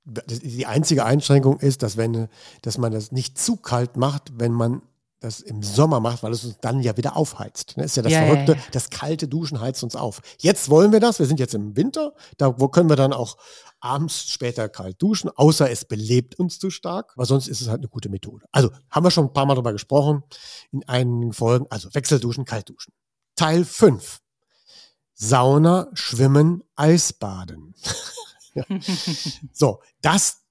die 0.07 0.65
einzige 0.65 1.05
Einschränkung 1.05 1.61
ist, 1.61 1.83
dass, 1.83 1.99
wenn, 1.99 2.29
dass 2.63 2.79
man 2.79 2.91
das 2.91 3.13
nicht 3.13 3.37
zu 3.37 3.57
kalt 3.57 3.99
macht, 3.99 4.33
wenn 4.39 4.53
man 4.53 4.81
das 5.21 5.41
im 5.41 5.63
Sommer 5.63 6.01
macht, 6.01 6.23
weil 6.23 6.33
es 6.33 6.43
uns 6.43 6.57
dann 6.63 6.81
ja 6.81 6.97
wieder 6.97 7.19
aufheizt. 7.19 7.73
Das 7.73 7.77
ne? 7.77 7.85
ist 7.85 7.97
ja 7.97 8.03
das 8.03 8.13
ja, 8.13 8.25
Verrückte, 8.25 8.57
das 8.73 8.89
kalte 8.89 9.29
Duschen 9.29 9.61
heizt 9.61 9.85
uns 9.85 9.95
auf. 9.95 10.23
Jetzt 10.39 10.71
wollen 10.71 10.91
wir 10.91 11.01
das, 11.01 11.19
wir 11.19 11.27
sind 11.27 11.39
jetzt 11.39 11.55
im 11.55 11.77
Winter, 11.77 12.15
da 12.39 12.59
wo 12.59 12.69
können 12.69 12.89
wir 12.89 12.97
dann 12.97 13.13
auch 13.13 13.37
abends 13.81 14.31
später 14.31 14.69
kalt 14.69 15.01
duschen, 15.01 15.31
außer 15.31 15.71
es 15.71 15.85
belebt 15.85 16.39
uns 16.39 16.59
zu 16.59 16.71
stark, 16.71 17.13
weil 17.17 17.27
sonst 17.27 17.49
ist 17.49 17.61
es 17.61 17.69
halt 17.69 17.81
eine 17.81 17.89
gute 17.89 18.09
Methode. 18.09 18.47
Also 18.53 18.71
haben 18.91 19.05
wir 19.05 19.11
schon 19.11 19.27
ein 19.27 19.33
paar 19.33 19.47
Mal 19.47 19.55
darüber 19.55 19.73
gesprochen 19.73 20.23
in 20.71 20.87
einigen 20.89 21.33
Folgen, 21.33 21.67
also 21.71 21.93
Wechselduschen, 21.95 22.45
Kaltduschen. 22.45 22.93
Teil 23.37 23.65
5. 23.65 24.21
Sauna, 25.15 25.89
Schwimmen, 25.95 26.63
Eisbaden. 26.77 27.75
so, 29.53 29.81
das 30.01 30.43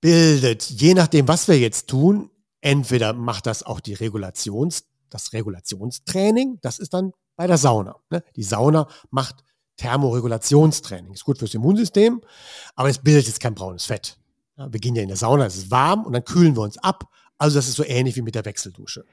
bildet, 0.00 0.68
je 0.70 0.94
nachdem, 0.94 1.28
was 1.28 1.46
wir 1.46 1.58
jetzt 1.58 1.88
tun, 1.88 2.30
Entweder 2.62 3.12
macht 3.12 3.46
das 3.46 3.64
auch 3.64 3.80
die 3.80 3.94
Regulations, 3.94 4.84
das 5.10 5.32
Regulationstraining, 5.32 6.58
das 6.62 6.78
ist 6.78 6.94
dann 6.94 7.12
bei 7.34 7.48
der 7.48 7.58
Sauna. 7.58 7.96
Ne? 8.08 8.22
Die 8.36 8.44
Sauna 8.44 8.86
macht 9.10 9.42
Thermoregulationstraining. 9.76 11.12
Ist 11.12 11.24
gut 11.24 11.38
fürs 11.38 11.54
Immunsystem, 11.54 12.20
aber 12.74 12.88
es 12.88 12.98
bildet 12.98 13.26
jetzt 13.26 13.40
kein 13.40 13.54
braunes 13.54 13.86
Fett. 13.86 14.18
Ja, 14.56 14.72
wir 14.72 14.80
gehen 14.80 14.94
ja 14.94 15.02
in 15.02 15.08
der 15.08 15.16
Sauna, 15.16 15.46
es 15.46 15.56
ist 15.56 15.70
warm 15.70 16.04
und 16.04 16.12
dann 16.12 16.24
kühlen 16.24 16.56
wir 16.56 16.62
uns 16.62 16.78
ab. 16.78 17.04
Also 17.38 17.58
das 17.58 17.66
ist 17.66 17.74
so 17.74 17.84
ähnlich 17.84 18.14
wie 18.16 18.22
mit 18.22 18.34
der 18.34 18.44
Wechseldusche. 18.44 19.04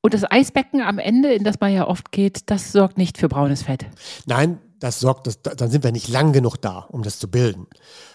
Und 0.00 0.12
das 0.12 0.24
Eisbecken 0.28 0.80
am 0.80 0.98
Ende, 0.98 1.32
in 1.32 1.44
das 1.44 1.60
man 1.60 1.72
ja 1.72 1.86
oft 1.86 2.10
geht, 2.10 2.50
das 2.50 2.72
sorgt 2.72 2.98
nicht 2.98 3.18
für 3.18 3.28
braunes 3.28 3.62
Fett. 3.62 3.86
Nein, 4.26 4.60
das 4.80 4.98
sorgt, 4.98 5.26
das, 5.26 5.40
dann 5.40 5.70
sind 5.70 5.84
wir 5.84 5.92
nicht 5.92 6.08
lang 6.08 6.32
genug 6.32 6.56
da, 6.56 6.78
um 6.78 7.02
das 7.02 7.18
zu 7.18 7.30
bilden. 7.30 7.68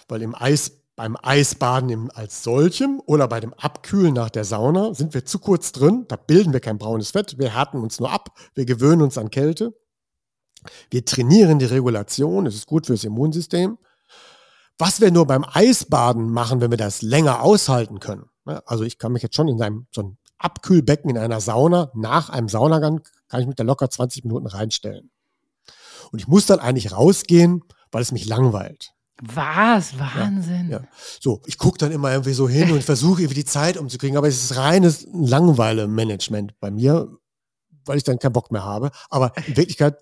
Weil 0.10 0.24
im 0.24 0.36
Eis 0.36 0.82
beim 0.95 1.18
Eisbaden 1.22 1.89
im, 1.89 2.12
als 2.14 2.43
solchem 2.43 3.02
oder 3.06 3.28
bei 3.28 3.39
dem 3.39 3.54
Abkühlen 3.54 4.14
nach 4.14 4.30
der 4.30 4.43
Sauna 4.43 4.93
sind 4.93 5.14
wir 5.14 5.26
zu 5.26 5.39
kurz 5.39 5.72
drin. 5.72 6.06
Da 6.08 6.16
bilden 6.16 6.54
wir 6.54 6.60
kein 6.60 6.78
braunes 6.78 7.12
Fett. 7.12 7.39
Wir 7.39 7.56
härten 7.56 7.82
uns 7.82 7.99
nur 7.99 8.12
ab. 8.12 8.38
Wir 8.54 8.66
gewöhnen 8.66 9.02
uns 9.02 9.18
an 9.18 9.32
Kälte. 9.32 9.74
Wir 10.89 11.05
trainieren 11.05 11.59
die 11.59 11.66
Regulation. 11.66 12.45
Es 12.45 12.55
ist 12.55 12.68
gut 12.68 12.86
fürs 12.86 13.03
Immunsystem. 13.03 13.78
Was 14.78 15.01
wir 15.01 15.12
nur 15.12 15.28
beim 15.28 15.45
Eisbaden 15.47 16.32
machen, 16.32 16.62
wenn 16.62 16.72
wir 16.72 16.78
das 16.78 17.01
länger 17.01 17.41
aushalten 17.43 17.99
können. 17.99 18.26
Ne, 18.45 18.64
also 18.66 18.84
ich 18.84 18.97
kann 18.97 19.12
mich 19.12 19.22
jetzt 19.22 19.36
schon 19.36 19.47
in 19.47 19.62
einem, 19.62 19.88
so 19.91 20.01
ein 20.01 20.18
Abkühlbecken 20.39 21.09
in 21.09 21.18
einer 21.18 21.39
Sauna, 21.39 21.91
nach 21.93 22.30
einem 22.30 22.49
Saunagang, 22.49 23.01
kann 23.28 23.41
ich 23.41 23.47
mich 23.47 23.55
da 23.55 23.64
locker 23.64 23.89
20 23.89 24.24
Minuten 24.24 24.47
reinstellen. 24.47 25.12
Und 26.12 26.20
ich 26.20 26.28
muss 26.28 26.47
dann 26.47 26.59
eigentlich 26.59 26.91
rausgehen, 26.91 27.64
weil 27.91 28.01
es 28.01 28.12
mich 28.12 28.26
langweilt. 28.26 28.93
Was? 29.22 29.99
Wahnsinn. 29.99 30.70
Ja, 30.70 30.80
ja. 30.80 30.88
So, 31.20 31.41
ich 31.45 31.59
gucke 31.59 31.78
dann 31.78 31.91
immer 31.91 32.12
irgendwie 32.12 32.34
so 32.34 32.49
hin 32.49 32.72
und 32.72 32.84
versuche 32.84 33.22
irgendwie 33.22 33.41
die 33.41 33.45
Zeit 33.45 33.78
umzukriegen, 33.78 34.18
aber 34.18 34.28
es 34.28 34.43
ist 34.43 34.57
reines 34.57 35.05
Langweile-Management 35.14 36.59
bei 36.59 36.72
mir, 36.72 37.07
weil 37.86 37.97
ich 37.97 38.03
dann 38.03 38.18
keinen 38.18 38.34
Bock 38.34 38.51
mehr 38.51 38.64
habe. 38.64 38.89
Aber 39.09 39.32
in 39.45 39.57
Wirklichkeit, 39.57 39.99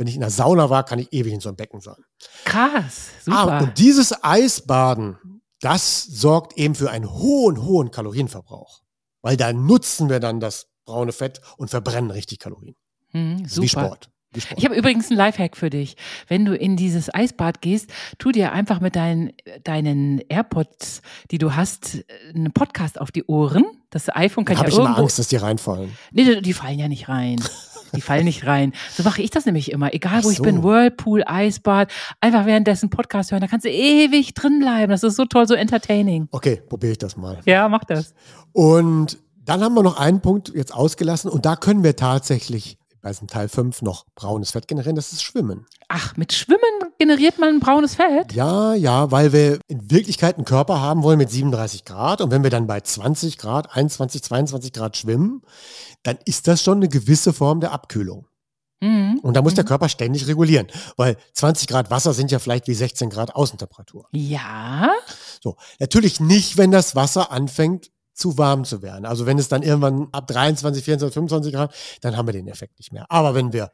wenn 0.00 0.06
ich 0.06 0.14
in 0.14 0.22
der 0.22 0.30
Sauna 0.30 0.70
war, 0.70 0.82
kann 0.84 0.98
ich 0.98 1.12
ewig 1.12 1.30
in 1.30 1.40
so 1.40 1.50
einem 1.50 1.56
Becken 1.56 1.82
sein. 1.82 2.02
Krass, 2.46 3.10
super. 3.22 3.36
Ah, 3.36 3.58
und 3.60 3.76
dieses 3.76 4.24
Eisbaden, 4.24 5.18
das 5.60 6.04
sorgt 6.04 6.56
eben 6.56 6.74
für 6.74 6.90
einen 6.90 7.12
hohen, 7.12 7.62
hohen 7.62 7.90
Kalorienverbrauch. 7.90 8.80
Weil 9.20 9.36
da 9.36 9.52
nutzen 9.52 10.08
wir 10.08 10.18
dann 10.18 10.40
das 10.40 10.68
braune 10.86 11.12
Fett 11.12 11.42
und 11.58 11.68
verbrennen 11.68 12.10
richtig 12.10 12.38
Kalorien. 12.38 12.76
Hm, 13.10 13.44
super. 13.46 13.62
Wie 13.62 13.68
Sport. 13.68 14.10
Ich 14.56 14.64
habe 14.64 14.74
übrigens 14.74 15.10
einen 15.10 15.18
Lifehack 15.18 15.54
für 15.54 15.68
dich. 15.68 15.96
Wenn 16.28 16.46
du 16.46 16.56
in 16.56 16.76
dieses 16.76 17.12
Eisbad 17.12 17.60
gehst, 17.60 17.90
tu 18.16 18.32
dir 18.32 18.52
einfach 18.52 18.80
mit 18.80 18.96
deinen, 18.96 19.32
deinen 19.64 20.20
AirPods, 20.30 21.02
die 21.30 21.36
du 21.36 21.56
hast, 21.56 21.98
einen 22.34 22.52
Podcast 22.52 22.98
auf 22.98 23.10
die 23.10 23.24
Ohren. 23.24 23.66
Das 23.90 24.08
iPhone 24.08 24.46
kann 24.46 24.56
Dann 24.56 24.64
ja 24.64 24.70
irgendwo... 24.70 24.84
habe 24.84 24.92
ich 24.92 24.96
immer 24.96 25.02
Angst, 25.02 25.18
dass 25.18 25.28
die 25.28 25.36
reinfallen. 25.36 25.90
Nee, 26.12 26.40
die 26.40 26.52
fallen 26.54 26.78
ja 26.78 26.88
nicht 26.88 27.08
rein. 27.10 27.42
Die 27.94 28.00
fallen 28.00 28.24
nicht 28.24 28.46
rein. 28.46 28.72
So 28.92 29.02
mache 29.02 29.22
ich 29.22 29.30
das 29.30 29.46
nämlich 29.46 29.72
immer. 29.72 29.92
Egal, 29.94 30.18
wo 30.24 30.28
so. 30.28 30.30
ich 30.30 30.42
bin, 30.42 30.62
Whirlpool, 30.62 31.22
Eisbad, 31.26 31.90
einfach 32.20 32.46
währenddessen 32.46 32.90
Podcast 32.90 33.32
hören. 33.32 33.40
Da 33.40 33.46
kannst 33.46 33.64
du 33.64 33.70
ewig 33.70 34.34
drin 34.34 34.60
bleiben. 34.60 34.90
Das 34.90 35.02
ist 35.02 35.16
so 35.16 35.24
toll, 35.24 35.46
so 35.46 35.54
entertaining. 35.54 36.28
Okay, 36.30 36.62
probiere 36.68 36.92
ich 36.92 36.98
das 36.98 37.16
mal. 37.16 37.38
Ja, 37.44 37.68
mach 37.68 37.84
das. 37.84 38.14
Und 38.52 39.18
dann 39.44 39.62
haben 39.62 39.74
wir 39.74 39.82
noch 39.82 39.98
einen 39.98 40.20
Punkt 40.20 40.52
jetzt 40.54 40.72
ausgelassen 40.74 41.30
und 41.30 41.46
da 41.46 41.56
können 41.56 41.82
wir 41.82 41.96
tatsächlich 41.96 42.78
bei 43.02 43.10
diesem 43.10 43.28
Teil 43.28 43.48
5 43.48 43.82
noch 43.82 44.06
braunes 44.14 44.50
Fett 44.50 44.68
generieren, 44.68 44.96
das 44.96 45.12
ist 45.12 45.22
Schwimmen. 45.22 45.66
Ach, 45.88 46.16
mit 46.16 46.32
Schwimmen 46.32 46.60
generiert 46.98 47.38
man 47.38 47.60
braunes 47.60 47.94
Fett? 47.94 48.32
Ja, 48.32 48.74
ja, 48.74 49.10
weil 49.10 49.32
wir 49.32 49.58
in 49.68 49.90
Wirklichkeit 49.90 50.36
einen 50.36 50.44
Körper 50.44 50.80
haben 50.80 51.02
wollen 51.02 51.18
mit 51.18 51.30
37 51.30 51.84
Grad 51.84 52.20
und 52.20 52.30
wenn 52.30 52.42
wir 52.42 52.50
dann 52.50 52.66
bei 52.66 52.80
20 52.80 53.38
Grad, 53.38 53.74
21, 53.74 54.22
22 54.22 54.72
Grad 54.72 54.96
schwimmen, 54.96 55.42
dann 56.02 56.18
ist 56.24 56.48
das 56.48 56.62
schon 56.62 56.78
eine 56.78 56.88
gewisse 56.88 57.32
Form 57.32 57.60
der 57.60 57.72
Abkühlung. 57.72 58.26
Mhm. 58.80 59.20
Und 59.22 59.34
da 59.34 59.42
muss 59.42 59.54
der 59.54 59.64
Mhm. 59.64 59.68
Körper 59.68 59.88
ständig 59.88 60.26
regulieren, 60.26 60.66
weil 60.96 61.16
20 61.34 61.68
Grad 61.68 61.90
Wasser 61.90 62.14
sind 62.14 62.30
ja 62.30 62.38
vielleicht 62.38 62.66
wie 62.66 62.74
16 62.74 63.10
Grad 63.10 63.34
Außentemperatur. 63.34 64.08
Ja. 64.12 64.90
So, 65.42 65.56
natürlich 65.78 66.20
nicht, 66.20 66.56
wenn 66.56 66.70
das 66.70 66.94
Wasser 66.96 67.30
anfängt 67.30 67.90
zu 68.12 68.36
warm 68.38 68.64
zu 68.64 68.82
werden. 68.82 69.06
Also 69.06 69.26
wenn 69.26 69.38
es 69.38 69.48
dann 69.48 69.62
irgendwann 69.62 70.08
ab 70.12 70.26
23, 70.26 70.84
24, 70.84 71.14
25 71.14 71.52
Grad, 71.52 71.74
dann 72.00 72.16
haben 72.16 72.26
wir 72.26 72.32
den 72.32 72.48
Effekt 72.48 72.78
nicht 72.78 72.92
mehr. 72.92 73.06
Aber 73.08 73.34
wenn 73.34 73.52
wir, 73.52 73.70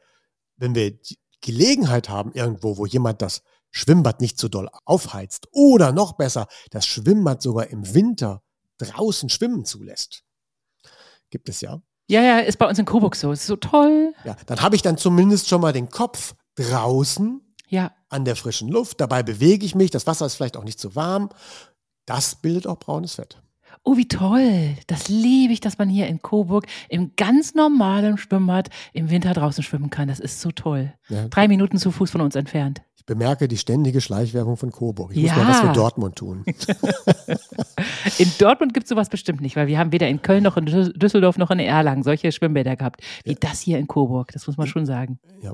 wenn 0.57 0.75
wir 0.75 0.91
die 0.91 1.17
Gelegenheit 1.41 2.09
haben 2.09 2.31
irgendwo, 2.33 2.77
wo 2.77 2.85
jemand 2.85 3.21
das 3.21 3.41
Schwimmbad 3.71 4.21
nicht 4.21 4.39
so 4.39 4.47
doll 4.47 4.69
aufheizt 4.85 5.47
oder 5.51 5.91
noch 5.91 6.13
besser, 6.13 6.47
das 6.71 6.85
Schwimmbad 6.85 7.41
sogar 7.41 7.67
im 7.67 7.93
Winter 7.93 8.41
draußen 8.77 9.29
schwimmen 9.29 9.65
zulässt, 9.65 10.23
gibt 11.29 11.49
es 11.49 11.61
ja. 11.61 11.81
Ja, 12.09 12.21
ja, 12.21 12.39
ist 12.39 12.57
bei 12.57 12.67
uns 12.67 12.79
in 12.79 12.85
Coburg 12.85 13.15
so. 13.17 13.31
Ist 13.33 13.45
so 13.45 13.57
toll. 13.57 14.13
Ja, 14.23 14.37
dann 14.45 14.61
habe 14.61 14.75
ich 14.77 14.81
dann 14.81 14.97
zumindest 14.97 15.49
schon 15.49 15.59
mal 15.59 15.73
den 15.73 15.89
Kopf 15.89 16.35
draußen 16.55 17.41
Ja. 17.67 17.91
an 18.09 18.23
der 18.23 18.37
frischen 18.37 18.69
Luft. 18.69 19.01
Dabei 19.01 19.23
bewege 19.23 19.65
ich 19.65 19.75
mich. 19.75 19.91
Das 19.91 20.07
Wasser 20.07 20.25
ist 20.25 20.35
vielleicht 20.35 20.55
auch 20.55 20.63
nicht 20.63 20.79
zu 20.79 20.95
warm. 20.95 21.29
Das 22.05 22.35
bildet 22.35 22.65
auch 22.65 22.79
braunes 22.79 23.15
Fett. 23.15 23.41
Oh, 23.89 23.95
wie 23.95 24.07
toll. 24.09 24.75
Das 24.87 25.07
liebe 25.07 25.53
ich, 25.53 25.61
dass 25.61 25.77
man 25.77 25.87
hier 25.87 26.07
in 26.07 26.21
Coburg 26.21 26.65
im 26.89 27.11
ganz 27.15 27.55
normalen 27.55 28.17
Schwimmbad 28.17 28.69
im 28.91 29.09
Winter 29.09 29.33
draußen 29.33 29.63
schwimmen 29.63 29.89
kann. 29.89 30.09
Das 30.09 30.19
ist 30.19 30.41
so 30.41 30.51
toll. 30.51 30.91
Ja. 31.07 31.29
Drei 31.29 31.47
Minuten 31.47 31.77
zu 31.77 31.91
Fuß 31.91 32.11
von 32.11 32.19
uns 32.19 32.35
entfernt. 32.35 32.81
Ich 32.97 33.05
bemerke 33.05 33.47
die 33.47 33.55
ständige 33.57 34.01
Schleichwerbung 34.01 34.57
von 34.57 34.71
Coburg. 34.73 35.11
Ich 35.15 35.23
Ja. 35.23 35.35
muss 35.35 35.43
mal 35.43 35.49
was 35.49 35.59
für 35.61 35.71
Dortmund 35.71 36.17
tun. 36.17 36.43
In 38.17 38.29
Dortmund 38.39 38.73
gibt 38.73 38.85
es 38.85 38.89
sowas 38.89 39.07
bestimmt 39.09 39.39
nicht, 39.39 39.55
weil 39.55 39.67
wir 39.67 39.79
haben 39.79 39.91
weder 39.93 40.07
in 40.09 40.21
Köln 40.21 40.43
noch 40.43 40.57
in 40.57 40.65
Düs- 40.65 40.91
Düsseldorf 40.97 41.37
noch 41.37 41.51
in 41.51 41.59
Erlangen 41.59 42.03
solche 42.03 42.31
Schwimmbäder 42.31 42.75
gehabt, 42.75 43.01
wie 43.23 43.35
das 43.35 43.61
hier 43.61 43.77
in 43.79 43.87
Coburg. 43.87 44.31
Das 44.33 44.47
muss 44.47 44.57
man 44.57 44.67
schon 44.67 44.85
sagen. 44.85 45.19
Ja. 45.41 45.53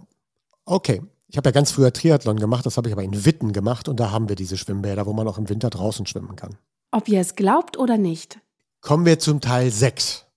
Okay. 0.65 1.01
Ich 1.27 1.37
habe 1.37 1.49
ja 1.49 1.51
ganz 1.51 1.71
früher 1.71 1.91
Triathlon 1.93 2.37
gemacht, 2.37 2.65
das 2.65 2.77
habe 2.77 2.87
ich 2.89 2.93
aber 2.93 3.03
in 3.03 3.25
Witten 3.25 3.53
gemacht 3.53 3.87
und 3.89 3.99
da 3.99 4.11
haben 4.11 4.29
wir 4.29 4.35
diese 4.35 4.57
Schwimmbäder, 4.57 5.05
wo 5.05 5.13
man 5.13 5.27
auch 5.27 5.37
im 5.37 5.49
Winter 5.49 5.69
draußen 5.69 6.05
schwimmen 6.05 6.35
kann. 6.35 6.57
Ob 6.93 7.07
ihr 7.07 7.21
es 7.21 7.35
glaubt 7.35 7.75
oder 7.79 7.97
nicht. 7.97 8.39
Kommen 8.79 9.07
wir 9.07 9.17
zum 9.17 9.41
Teil 9.41 9.71
6. 9.71 10.27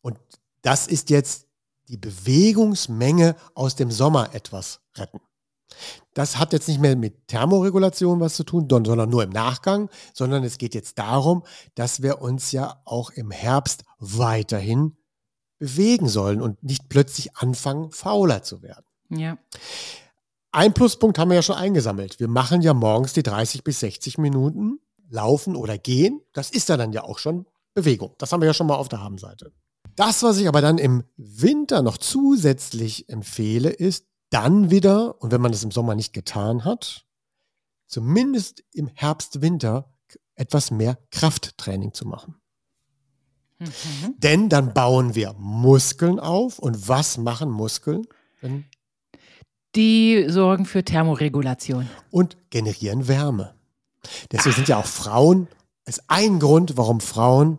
Und 0.00 0.18
das 0.62 0.86
ist 0.86 1.10
jetzt 1.10 1.46
die 1.88 1.98
Bewegungsmenge 1.98 3.36
aus 3.54 3.76
dem 3.76 3.90
Sommer 3.90 4.34
etwas 4.34 4.80
retten. 4.96 5.20
Das 6.14 6.38
hat 6.38 6.54
jetzt 6.54 6.68
nicht 6.68 6.80
mehr 6.80 6.96
mit 6.96 7.28
Thermoregulation 7.28 8.18
was 8.18 8.34
zu 8.34 8.44
tun, 8.44 8.66
sondern 8.70 9.10
nur 9.10 9.24
im 9.24 9.30
Nachgang, 9.30 9.90
sondern 10.14 10.42
es 10.42 10.56
geht 10.56 10.74
jetzt 10.74 10.98
darum, 10.98 11.44
dass 11.74 12.00
wir 12.00 12.22
uns 12.22 12.52
ja 12.52 12.80
auch 12.86 13.10
im 13.10 13.30
Herbst 13.30 13.84
weiterhin 13.98 14.96
bewegen 15.58 16.08
sollen 16.08 16.40
und 16.40 16.62
nicht 16.62 16.88
plötzlich 16.88 17.36
anfangen, 17.36 17.90
fauler 17.92 18.42
zu 18.42 18.62
werden. 18.62 18.86
Ja. 19.10 19.36
Ein 20.50 20.72
Pluspunkt 20.72 21.18
haben 21.18 21.28
wir 21.28 21.36
ja 21.36 21.42
schon 21.42 21.56
eingesammelt. 21.56 22.20
Wir 22.20 22.28
machen 22.28 22.62
ja 22.62 22.72
morgens 22.72 23.12
die 23.12 23.22
30 23.22 23.64
bis 23.64 23.80
60 23.80 24.16
Minuten 24.16 24.78
laufen 25.12 25.54
oder 25.54 25.78
gehen. 25.78 26.20
Das 26.32 26.50
ist 26.50 26.68
ja 26.68 26.76
dann 26.76 26.92
ja 26.92 27.04
auch 27.04 27.18
schon 27.18 27.46
Bewegung. 27.74 28.14
Das 28.18 28.32
haben 28.32 28.40
wir 28.40 28.46
ja 28.46 28.54
schon 28.54 28.66
mal 28.66 28.76
auf 28.76 28.88
der 28.88 29.00
Habenseite. 29.00 29.52
Das, 29.94 30.22
was 30.22 30.38
ich 30.38 30.48
aber 30.48 30.60
dann 30.60 30.78
im 30.78 31.04
Winter 31.16 31.82
noch 31.82 31.98
zusätzlich 31.98 33.08
empfehle, 33.08 33.70
ist 33.70 34.06
dann 34.30 34.70
wieder, 34.70 35.20
und 35.20 35.30
wenn 35.30 35.40
man 35.40 35.52
das 35.52 35.64
im 35.64 35.70
Sommer 35.70 35.94
nicht 35.94 36.12
getan 36.14 36.64
hat, 36.64 37.04
zumindest 37.86 38.64
im 38.72 38.88
Herbst, 38.88 39.42
Winter 39.42 39.92
etwas 40.34 40.70
mehr 40.70 40.98
Krafttraining 41.10 41.92
zu 41.92 42.06
machen. 42.06 42.36
Mhm. 43.58 44.14
Denn 44.16 44.48
dann 44.48 44.72
bauen 44.72 45.14
wir 45.14 45.34
Muskeln 45.34 46.18
auf. 46.18 46.58
Und 46.58 46.88
was 46.88 47.18
machen 47.18 47.50
Muskeln? 47.50 48.06
Die 49.76 50.24
sorgen 50.28 50.64
für 50.64 50.84
Thermoregulation. 50.84 51.88
und 52.10 52.36
generieren 52.50 53.08
Wärme. 53.08 53.54
Deswegen 54.30 54.56
sind 54.56 54.68
ja 54.68 54.78
auch 54.78 54.86
Frauen, 54.86 55.48
ist 55.86 56.04
ein 56.08 56.38
Grund, 56.38 56.76
warum 56.76 57.00
Frauen 57.00 57.58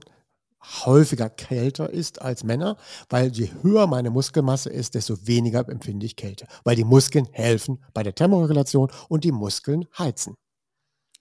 häufiger 0.86 1.30
kälter 1.30 1.90
ist 1.90 2.22
als 2.22 2.44
Männer, 2.44 2.78
weil 3.10 3.32
je 3.32 3.50
höher 3.62 3.88
meine 3.88 4.10
Muskelmasse 4.10 4.70
ist, 4.70 4.96
desto 4.96 5.28
weniger 5.28 5.68
empfinde 5.68 6.06
ich 6.06 6.16
Kälte. 6.16 6.48
Weil 6.64 6.76
die 6.76 6.86
Muskeln 6.86 7.28
helfen 7.32 7.84
bei 7.94 8.04
der 8.04 8.16
Thermoregulation 8.16 8.92
und 9.10 9.24
die 9.24 9.32
Muskeln 9.32 9.86
heizen. 9.98 10.36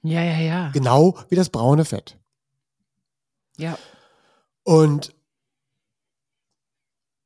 Ja, 0.02 0.22
ja, 0.22 0.38
ja. 0.38 0.70
Genau 0.70 1.16
wie 1.28 1.36
das 1.36 1.50
braune 1.50 1.84
Fett. 1.84 2.18
Ja. 3.56 3.78
Und 4.64 5.14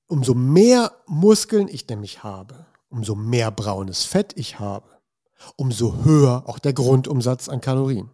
umso 0.06 0.34
mehr 0.34 0.92
Muskeln 1.06 1.68
ich 1.68 1.88
nämlich 1.88 2.22
habe, 2.22 2.66
umso 2.88 3.14
mehr 3.14 3.50
braunes 3.50 4.04
Fett 4.04 4.32
ich 4.36 4.58
habe, 4.58 4.95
umso 5.56 6.04
höher 6.04 6.44
auch 6.46 6.58
der 6.58 6.72
Grundumsatz 6.72 7.48
an 7.48 7.60
Kalorien. 7.60 8.10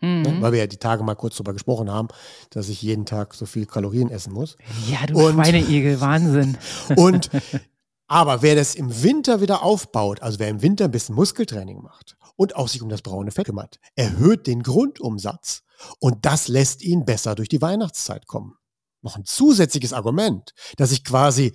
Mhm. 0.00 0.40
Weil 0.40 0.52
wir 0.52 0.58
ja 0.60 0.66
die 0.66 0.76
Tage 0.76 1.02
mal 1.02 1.16
kurz 1.16 1.34
darüber 1.36 1.52
gesprochen 1.52 1.90
haben, 1.90 2.08
dass 2.50 2.68
ich 2.68 2.82
jeden 2.82 3.04
Tag 3.04 3.34
so 3.34 3.46
viel 3.46 3.66
Kalorien 3.66 4.10
essen 4.10 4.32
muss. 4.32 4.56
Ja, 4.88 5.04
du 5.06 5.18
Und- 5.18 5.34
Schweineigel, 5.34 6.00
Wahnsinn. 6.00 6.56
Und 6.96 7.30
aber 8.06 8.42
wer 8.42 8.54
das 8.54 8.74
im 8.76 9.02
Winter 9.02 9.40
wieder 9.40 9.62
aufbaut, 9.62 10.22
also 10.22 10.38
wer 10.38 10.48
im 10.48 10.62
Winter 10.62 10.84
ein 10.84 10.92
bisschen 10.92 11.16
Muskeltraining 11.16 11.82
macht 11.82 12.16
und 12.36 12.54
auch 12.54 12.68
sich 12.68 12.80
um 12.80 12.88
das 12.88 13.02
braune 13.02 13.32
Fett 13.32 13.46
kümmert, 13.46 13.80
erhöht 13.96 14.46
den 14.46 14.62
Grundumsatz 14.62 15.64
und 15.98 16.24
das 16.24 16.46
lässt 16.46 16.82
ihn 16.82 17.04
besser 17.04 17.34
durch 17.34 17.48
die 17.48 17.60
Weihnachtszeit 17.60 18.26
kommen. 18.28 18.54
Noch 19.02 19.16
ein 19.16 19.24
zusätzliches 19.24 19.92
Argument, 19.92 20.54
dass 20.76 20.92
ich 20.92 21.04
quasi 21.04 21.54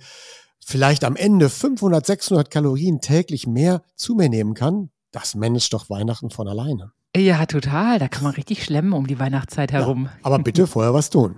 vielleicht 0.64 1.04
am 1.04 1.16
Ende 1.16 1.48
500, 1.48 2.04
600 2.04 2.50
Kalorien 2.50 3.00
täglich 3.00 3.46
mehr 3.46 3.82
zu 3.96 4.14
mir 4.14 4.28
nehmen 4.28 4.54
kann, 4.54 4.90
das 5.12 5.34
managt 5.34 5.72
doch 5.72 5.90
Weihnachten 5.90 6.30
von 6.30 6.48
alleine. 6.48 6.92
Ja, 7.16 7.46
total. 7.46 7.98
Da 7.98 8.08
kann 8.08 8.24
man 8.24 8.34
richtig 8.34 8.64
schlemmen 8.64 8.92
um 8.92 9.06
die 9.06 9.20
Weihnachtszeit 9.20 9.70
herum. 9.72 10.08
Aber 10.22 10.38
bitte 10.38 10.66
vorher 10.66 10.94
was 10.94 11.10
tun. 11.10 11.36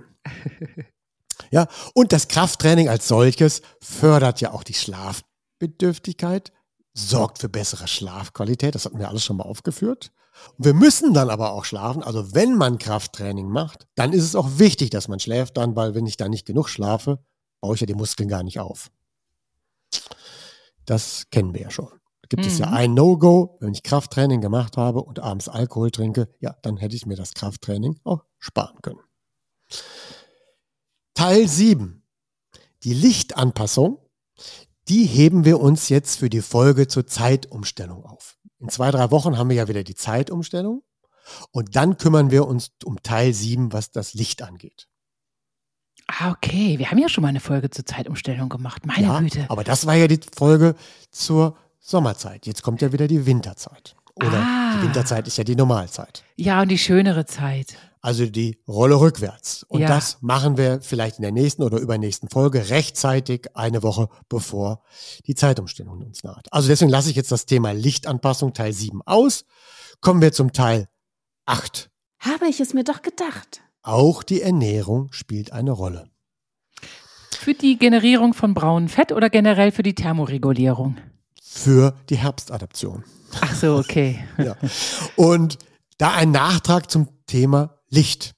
Ja, 1.51 1.67
und 1.93 2.11
das 2.11 2.27
Krafttraining 2.27 2.89
als 2.89 3.07
solches 3.07 3.61
fördert 3.81 4.41
ja 4.41 4.51
auch 4.51 4.63
die 4.63 4.73
Schlafbedürftigkeit, 4.73 6.51
sorgt 6.93 7.39
für 7.39 7.49
bessere 7.49 7.87
Schlafqualität, 7.87 8.75
das 8.75 8.85
hatten 8.85 8.99
wir 8.99 9.09
alles 9.09 9.23
schon 9.23 9.37
mal 9.37 9.43
aufgeführt. 9.43 10.11
Und 10.57 10.65
wir 10.65 10.73
müssen 10.73 11.13
dann 11.13 11.29
aber 11.29 11.51
auch 11.51 11.65
schlafen, 11.65 12.03
also 12.03 12.33
wenn 12.33 12.55
man 12.55 12.77
Krafttraining 12.77 13.47
macht, 13.47 13.87
dann 13.95 14.13
ist 14.13 14.23
es 14.23 14.35
auch 14.35 14.59
wichtig, 14.59 14.89
dass 14.89 15.07
man 15.07 15.19
schläft 15.19 15.57
dann, 15.57 15.75
weil 15.75 15.95
wenn 15.95 16.05
ich 16.05 16.17
da 16.17 16.27
nicht 16.27 16.45
genug 16.45 16.69
schlafe, 16.69 17.19
baue 17.61 17.75
ich 17.75 17.81
ja 17.81 17.87
die 17.87 17.95
Muskeln 17.95 18.29
gar 18.29 18.43
nicht 18.43 18.59
auf. 18.59 18.91
Das 20.85 21.29
kennen 21.31 21.53
wir 21.53 21.61
ja 21.61 21.69
schon. 21.71 21.89
Da 22.21 22.27
gibt 22.29 22.45
es 22.45 22.57
ja 22.59 22.67
Mhm. 22.67 22.73
ein 22.73 22.93
No-Go, 22.93 23.57
wenn 23.61 23.73
ich 23.73 23.83
Krafttraining 23.83 24.41
gemacht 24.41 24.77
habe 24.77 25.01
und 25.03 25.19
abends 25.19 25.49
Alkohol 25.49 25.91
trinke, 25.91 26.29
ja, 26.39 26.55
dann 26.61 26.77
hätte 26.77 26.95
ich 26.95 27.05
mir 27.05 27.15
das 27.15 27.33
Krafttraining 27.33 27.99
auch 28.03 28.23
sparen 28.39 28.81
können. 28.81 28.99
Teil 31.13 31.47
7. 31.47 32.03
Die 32.83 32.93
Lichtanpassung, 32.93 33.99
die 34.87 35.05
heben 35.05 35.45
wir 35.45 35.59
uns 35.59 35.89
jetzt 35.89 36.19
für 36.19 36.29
die 36.29 36.41
Folge 36.41 36.87
zur 36.87 37.07
Zeitumstellung 37.07 38.05
auf. 38.05 38.37
In 38.59 38.69
zwei, 38.69 38.91
drei 38.91 39.11
Wochen 39.11 39.37
haben 39.37 39.49
wir 39.49 39.55
ja 39.57 39.67
wieder 39.67 39.83
die 39.83 39.95
Zeitumstellung 39.95 40.83
und 41.51 41.75
dann 41.75 41.97
kümmern 41.97 42.31
wir 42.31 42.47
uns 42.47 42.71
um 42.85 43.01
Teil 43.03 43.33
7, 43.33 43.73
was 43.73 43.91
das 43.91 44.13
Licht 44.13 44.41
angeht. 44.41 44.87
Ah, 46.07 46.31
okay. 46.31 46.79
Wir 46.79 46.89
haben 46.89 46.97
ja 46.99 47.09
schon 47.09 47.21
mal 47.21 47.27
eine 47.27 47.39
Folge 47.41 47.69
zur 47.69 47.85
Zeitumstellung 47.85 48.49
gemacht. 48.49 48.85
Meine 48.85 49.07
ja, 49.07 49.19
Güte. 49.19 49.45
aber 49.49 49.63
das 49.63 49.85
war 49.85 49.95
ja 49.95 50.07
die 50.07 50.19
Folge 50.35 50.75
zur 51.11 51.57
Sommerzeit. 51.79 52.45
Jetzt 52.47 52.63
kommt 52.63 52.81
ja 52.81 52.91
wieder 52.93 53.07
die 53.07 53.25
Winterzeit. 53.25 53.95
Oder 54.15 54.37
Ah. 54.41 54.77
die 54.77 54.83
Winterzeit 54.83 55.27
ist 55.27 55.37
ja 55.37 55.43
die 55.43 55.55
Normalzeit. 55.55 56.23
Ja, 56.37 56.61
und 56.61 56.69
die 56.69 56.77
schönere 56.77 57.25
Zeit. 57.25 57.75
Also 58.01 58.25
die 58.25 58.57
Rolle 58.67 58.99
rückwärts. 58.99 59.63
Und 59.67 59.81
Ja. 59.81 59.89
das 59.89 60.17
machen 60.21 60.57
wir 60.57 60.81
vielleicht 60.81 61.17
in 61.17 61.23
der 61.23 61.31
nächsten 61.31 61.61
oder 61.61 61.77
übernächsten 61.77 62.29
Folge 62.29 62.69
rechtzeitig 62.69 63.47
eine 63.55 63.83
Woche 63.83 64.07
bevor 64.29 64.81
die 65.27 65.35
Zeitumstellung 65.35 66.01
uns 66.01 66.23
naht. 66.23 66.47
Also 66.51 66.67
deswegen 66.69 66.89
lasse 66.89 67.09
ich 67.09 67.15
jetzt 67.15 67.31
das 67.31 67.45
Thema 67.45 67.71
Lichtanpassung 67.73 68.53
Teil 68.53 68.71
7 68.73 69.01
aus. 69.05 69.45
Kommen 69.99 70.21
wir 70.21 70.31
zum 70.31 70.53
Teil 70.53 70.87
8. 71.45 71.89
Habe 72.19 72.47
ich 72.47 72.59
es 72.59 72.73
mir 72.73 72.83
doch 72.85 73.01
gedacht. 73.01 73.61
Auch 73.81 74.23
die 74.23 74.41
Ernährung 74.41 75.11
spielt 75.11 75.51
eine 75.53 75.71
Rolle. 75.71 76.09
Für 77.31 77.53
die 77.53 77.77
Generierung 77.77 78.33
von 78.33 78.53
braunem 78.53 78.89
Fett 78.89 79.11
oder 79.11 79.29
generell 79.29 79.71
für 79.71 79.83
die 79.83 79.95
Thermoregulierung? 79.95 80.97
Für 81.41 81.95
die 82.09 82.17
Herbstadaption. 82.17 83.03
Ach 83.41 83.55
so, 83.55 83.77
okay. 83.77 84.23
Ja. 84.37 84.55
Und 85.15 85.57
da 85.97 86.13
ein 86.13 86.31
Nachtrag 86.31 86.91
zum 86.91 87.07
Thema 87.25 87.79
Licht. 87.89 88.35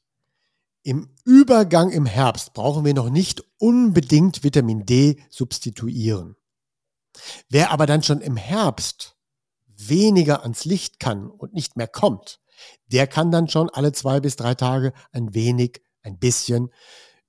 Im 0.84 1.10
Übergang 1.26 1.92
im 1.92 2.06
Herbst 2.06 2.54
brauchen 2.54 2.86
wir 2.86 2.94
noch 2.94 3.10
nicht 3.10 3.44
unbedingt 3.58 4.44
Vitamin 4.44 4.86
D 4.86 5.22
substituieren. 5.30 6.36
Wer 7.50 7.72
aber 7.72 7.86
dann 7.86 8.04
schon 8.04 8.22
im 8.22 8.38
Herbst 8.38 9.16
weniger 9.68 10.44
ans 10.44 10.66
Licht 10.66 11.00
kann 11.00 11.30
und 11.30 11.54
nicht 11.54 11.78
mehr 11.78 11.88
kommt, 11.88 12.40
der 12.88 13.08
kann 13.08 13.32
dann 13.32 13.48
schon 13.48 13.70
alle 13.70 13.92
zwei 13.92 14.20
bis 14.20 14.36
drei 14.36 14.56
Tage 14.56 14.94
ein 15.12 15.34
wenig, 15.34 15.82
ein 16.04 16.18
bisschen 16.18 16.70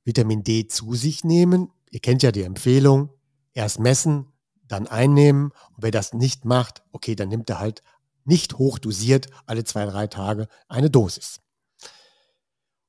Vitamin 0.05 0.43
D 0.43 0.66
zu 0.66 0.95
sich 0.95 1.24
nehmen. 1.24 1.68
Ihr 1.91 2.01
kennt 2.01 2.22
ja 2.22 2.33
die 2.33 2.43
Empfehlung, 2.43 3.11
erst 3.53 3.81
messen, 3.81 4.33
dann 4.66 4.87
einnehmen. 4.87 5.53
Und 5.70 5.83
wer 5.83 5.91
das 5.91 6.12
nicht 6.12 6.45
macht, 6.45 6.83
okay, 6.93 7.14
dann 7.14 7.28
nimmt 7.28 7.51
er 7.51 7.59
halt 7.59 7.83
nicht 8.24 8.59
hoch 8.59 8.78
dosiert 8.78 9.28
alle 9.47 9.64
zwei, 9.64 9.87
drei 9.87 10.07
Tage 10.07 10.47
eine 10.68 10.91
Dosis. 10.91 11.41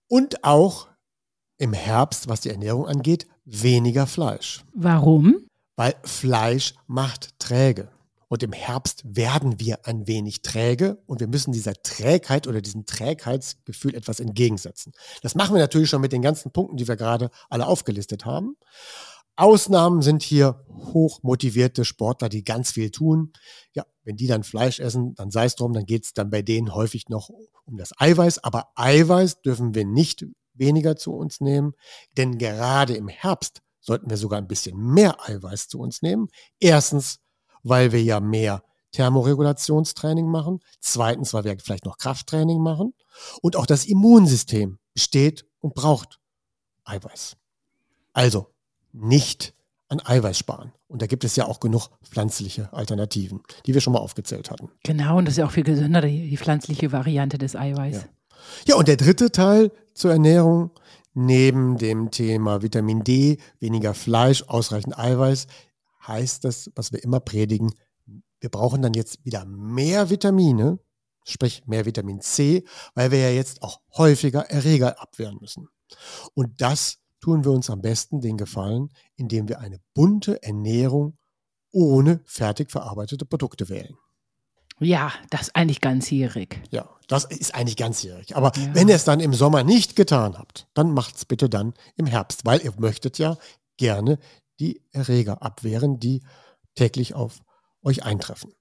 Und 0.08 0.44
auch 0.44 0.90
im 1.58 1.74
Herbst, 1.74 2.28
was 2.28 2.42
die 2.42 2.50
Ernährung 2.50 2.88
angeht, 2.88 3.28
weniger 3.46 4.08
Fleisch. 4.08 4.64
Warum? 4.74 5.48
Weil 5.76 5.96
Fleisch 6.04 6.74
macht 6.88 7.40
träge. 7.40 7.90
Und 8.32 8.44
im 8.44 8.54
Herbst 8.54 9.04
werden 9.04 9.60
wir 9.60 9.86
ein 9.86 10.08
wenig 10.08 10.42
träge 10.42 11.04
und 11.06 11.20
wir 11.20 11.28
müssen 11.28 11.52
dieser 11.52 11.74
Trägheit 11.74 12.48
oder 12.48 12.62
diesem 12.62 12.86
Trägheitsgefühl 12.86 13.94
etwas 13.94 14.22
entgegensetzen. 14.22 14.94
Das 15.22 15.36
machen 15.36 15.54
wir 15.54 15.60
natürlich 15.60 15.90
schon 15.90 16.00
mit 16.00 16.14
den 16.14 16.22
ganzen 16.22 16.50
Punkten, 16.54 16.78
die 16.78 16.88
wir 16.88 16.96
gerade 16.96 17.30
alle 17.50 17.68
aufgelistet 17.68 18.24
haben. 18.24 18.56
Ausnahmen 19.36 20.02
sind 20.02 20.24
hier 20.24 20.66
hochmotivierte 20.70 21.84
Sportler, 21.84 22.30
die 22.30 22.46
ganz 22.46 22.72
viel 22.72 22.90
tun. 22.90 23.34
Ja, 23.74 23.86
wenn 24.06 24.16
die 24.16 24.28
dann 24.28 24.44
Fleisch 24.44 24.80
essen, 24.80 25.14
dann 25.16 25.30
sei 25.30 25.44
es 25.44 25.56
drum, 25.58 25.74
dann 25.74 25.86
geht 25.86 26.06
es 26.06 26.14
dann 26.14 26.30
bei 26.30 26.42
denen 26.42 26.74
häufig 26.74 27.10
noch 27.10 27.30
um 27.66 27.76
das 27.76 27.92
Eiweiß. 27.98 28.46
Aber 28.46 28.70
Eiweiß 28.76 29.42
dürfen 29.42 29.76
wir 29.76 29.84
nicht 29.84 30.26
weniger 30.54 30.96
zu 30.96 31.12
uns 31.12 31.42
nehmen, 31.42 31.74
denn 32.16 32.38
gerade 32.38 32.96
im 32.96 33.10
Herbst 33.10 33.62
sollten 33.82 34.10
wir 34.10 34.16
sogar 34.16 34.40
ein 34.40 34.48
bisschen 34.48 34.78
mehr 34.78 35.18
Eiweiß 35.28 35.68
zu 35.68 35.80
uns 35.80 36.02
nehmen. 36.02 36.30
Erstens, 36.62 37.20
weil 37.64 37.92
wir 37.92 38.02
ja 38.02 38.20
mehr 38.20 38.64
Thermoregulationstraining 38.92 40.28
machen. 40.28 40.60
Zweitens, 40.80 41.34
weil 41.34 41.44
wir 41.44 41.58
vielleicht 41.60 41.86
noch 41.86 41.98
Krafttraining 41.98 42.62
machen. 42.62 42.94
Und 43.42 43.56
auch 43.56 43.66
das 43.66 43.86
Immunsystem 43.86 44.80
besteht 44.94 45.46
und 45.60 45.74
braucht 45.74 46.20
Eiweiß. 46.86 47.38
Also 48.14 48.48
nicht 48.92 49.54
an 49.88 50.02
Eiweiß 50.04 50.38
sparen. 50.38 50.72
Und 50.88 51.02
da 51.02 51.08
gibt 51.08 51.24
es 51.24 51.36
ja 51.36 51.46
auch 51.46 51.60
genug 51.60 51.90
pflanzliche 52.04 52.72
Alternativen, 52.74 53.42
die 53.66 53.74
wir 53.74 53.82
schon 53.82 53.94
mal 53.94 54.00
aufgezählt 54.00 54.52
hatten. 54.52 54.70
Genau, 54.84 55.18
und 55.18 55.26
das 55.26 55.34
ist 55.34 55.38
ja 55.38 55.46
auch 55.46 55.52
viel 55.52 55.64
gesünder, 55.64 56.02
die, 56.02 56.36
pflanzliche 56.38 56.92
Variante 56.92 57.38
des 57.38 57.56
Eiweiß. 57.56 57.96
Ja. 57.96 58.04
ja, 58.68 58.76
und 58.76 58.88
der 58.88 58.98
dritte 58.98 59.32
Teil 59.32 59.72
zur 59.94 60.12
Ernährung, 60.12 60.72
neben 61.14 61.78
dem 61.78 62.12
Thema 62.12 62.62
Vitamin 62.62 63.04
D, 63.04 63.38
weniger 63.60 63.94
Fleisch, 63.94 64.44
ausreichend 64.48 64.98
Eiweiß, 64.98 65.48
heißt 66.08 66.44
das, 66.44 66.72
was 66.76 66.92
wir 66.92 67.04
immer 67.04 67.20
predigen, 67.20 67.74
wir 68.40 68.50
brauchen 68.50 68.82
dann 68.82 68.94
jetzt 68.94 69.24
wieder 69.24 69.46
mehr 69.46 70.10
Vitamine, 70.10 70.80
sprich 71.24 71.66
mehr 71.68 71.86
Vitamin 71.86 72.22
C, 72.22 72.66
weil 72.96 73.12
wir 73.12 73.20
ja 73.20 73.30
jetzt 73.30 73.62
auch 73.62 73.82
häufiger 73.96 74.50
Erreger 74.50 75.00
abwehren 75.00 75.38
müssen. 75.40 75.68
Und 76.34 76.60
das 76.60 76.98
tun 77.20 77.46
wir 77.46 77.52
uns 77.52 77.70
am 77.70 77.82
besten 77.82 78.20
den 78.22 78.38
Gefallen, 78.38 78.90
indem 79.16 79.48
wir 79.48 79.60
eine 79.60 79.80
bunte 79.94 80.42
Ernährung 80.42 81.18
ohne 81.72 82.22
fertig 82.26 82.72
verarbeitete 82.72 83.26
Produkte 83.26 83.70
wählen. 83.70 83.96
Ja, 84.80 85.14
das 85.30 85.42
ist 85.44 85.56
eigentlich 85.56 85.80
ganzjährig. 85.80 86.60
Ja, 86.72 86.90
das 87.08 87.26
ist 87.26 87.54
eigentlich 87.54 87.78
ganzjährig. 87.78 88.36
Aber 88.36 88.52
ja. 88.56 88.74
wenn 88.74 88.90
ihr 88.90 88.96
es 88.96 89.04
dann 89.04 89.20
im 89.20 89.34
Sommer 89.34 89.64
nicht 89.64 89.96
getan 89.96 90.40
habt, 90.40 90.68
dann 90.74 90.92
macht 90.92 91.18
es 91.18 91.26
bitte 91.26 91.50
dann 91.50 91.76
im 91.98 92.08
Herbst, 92.08 92.46
weil 92.46 92.62
ihr 92.64 92.74
möchtet 92.80 93.20
ja 93.20 93.38
gerne 93.78 94.18
die 94.62 94.82
Erreger 94.92 95.42
abwehren, 95.42 96.00
die 96.00 96.24
täglich 96.76 97.16
auf 97.16 97.42
euch 97.84 98.04
eintreffen. 98.04 98.54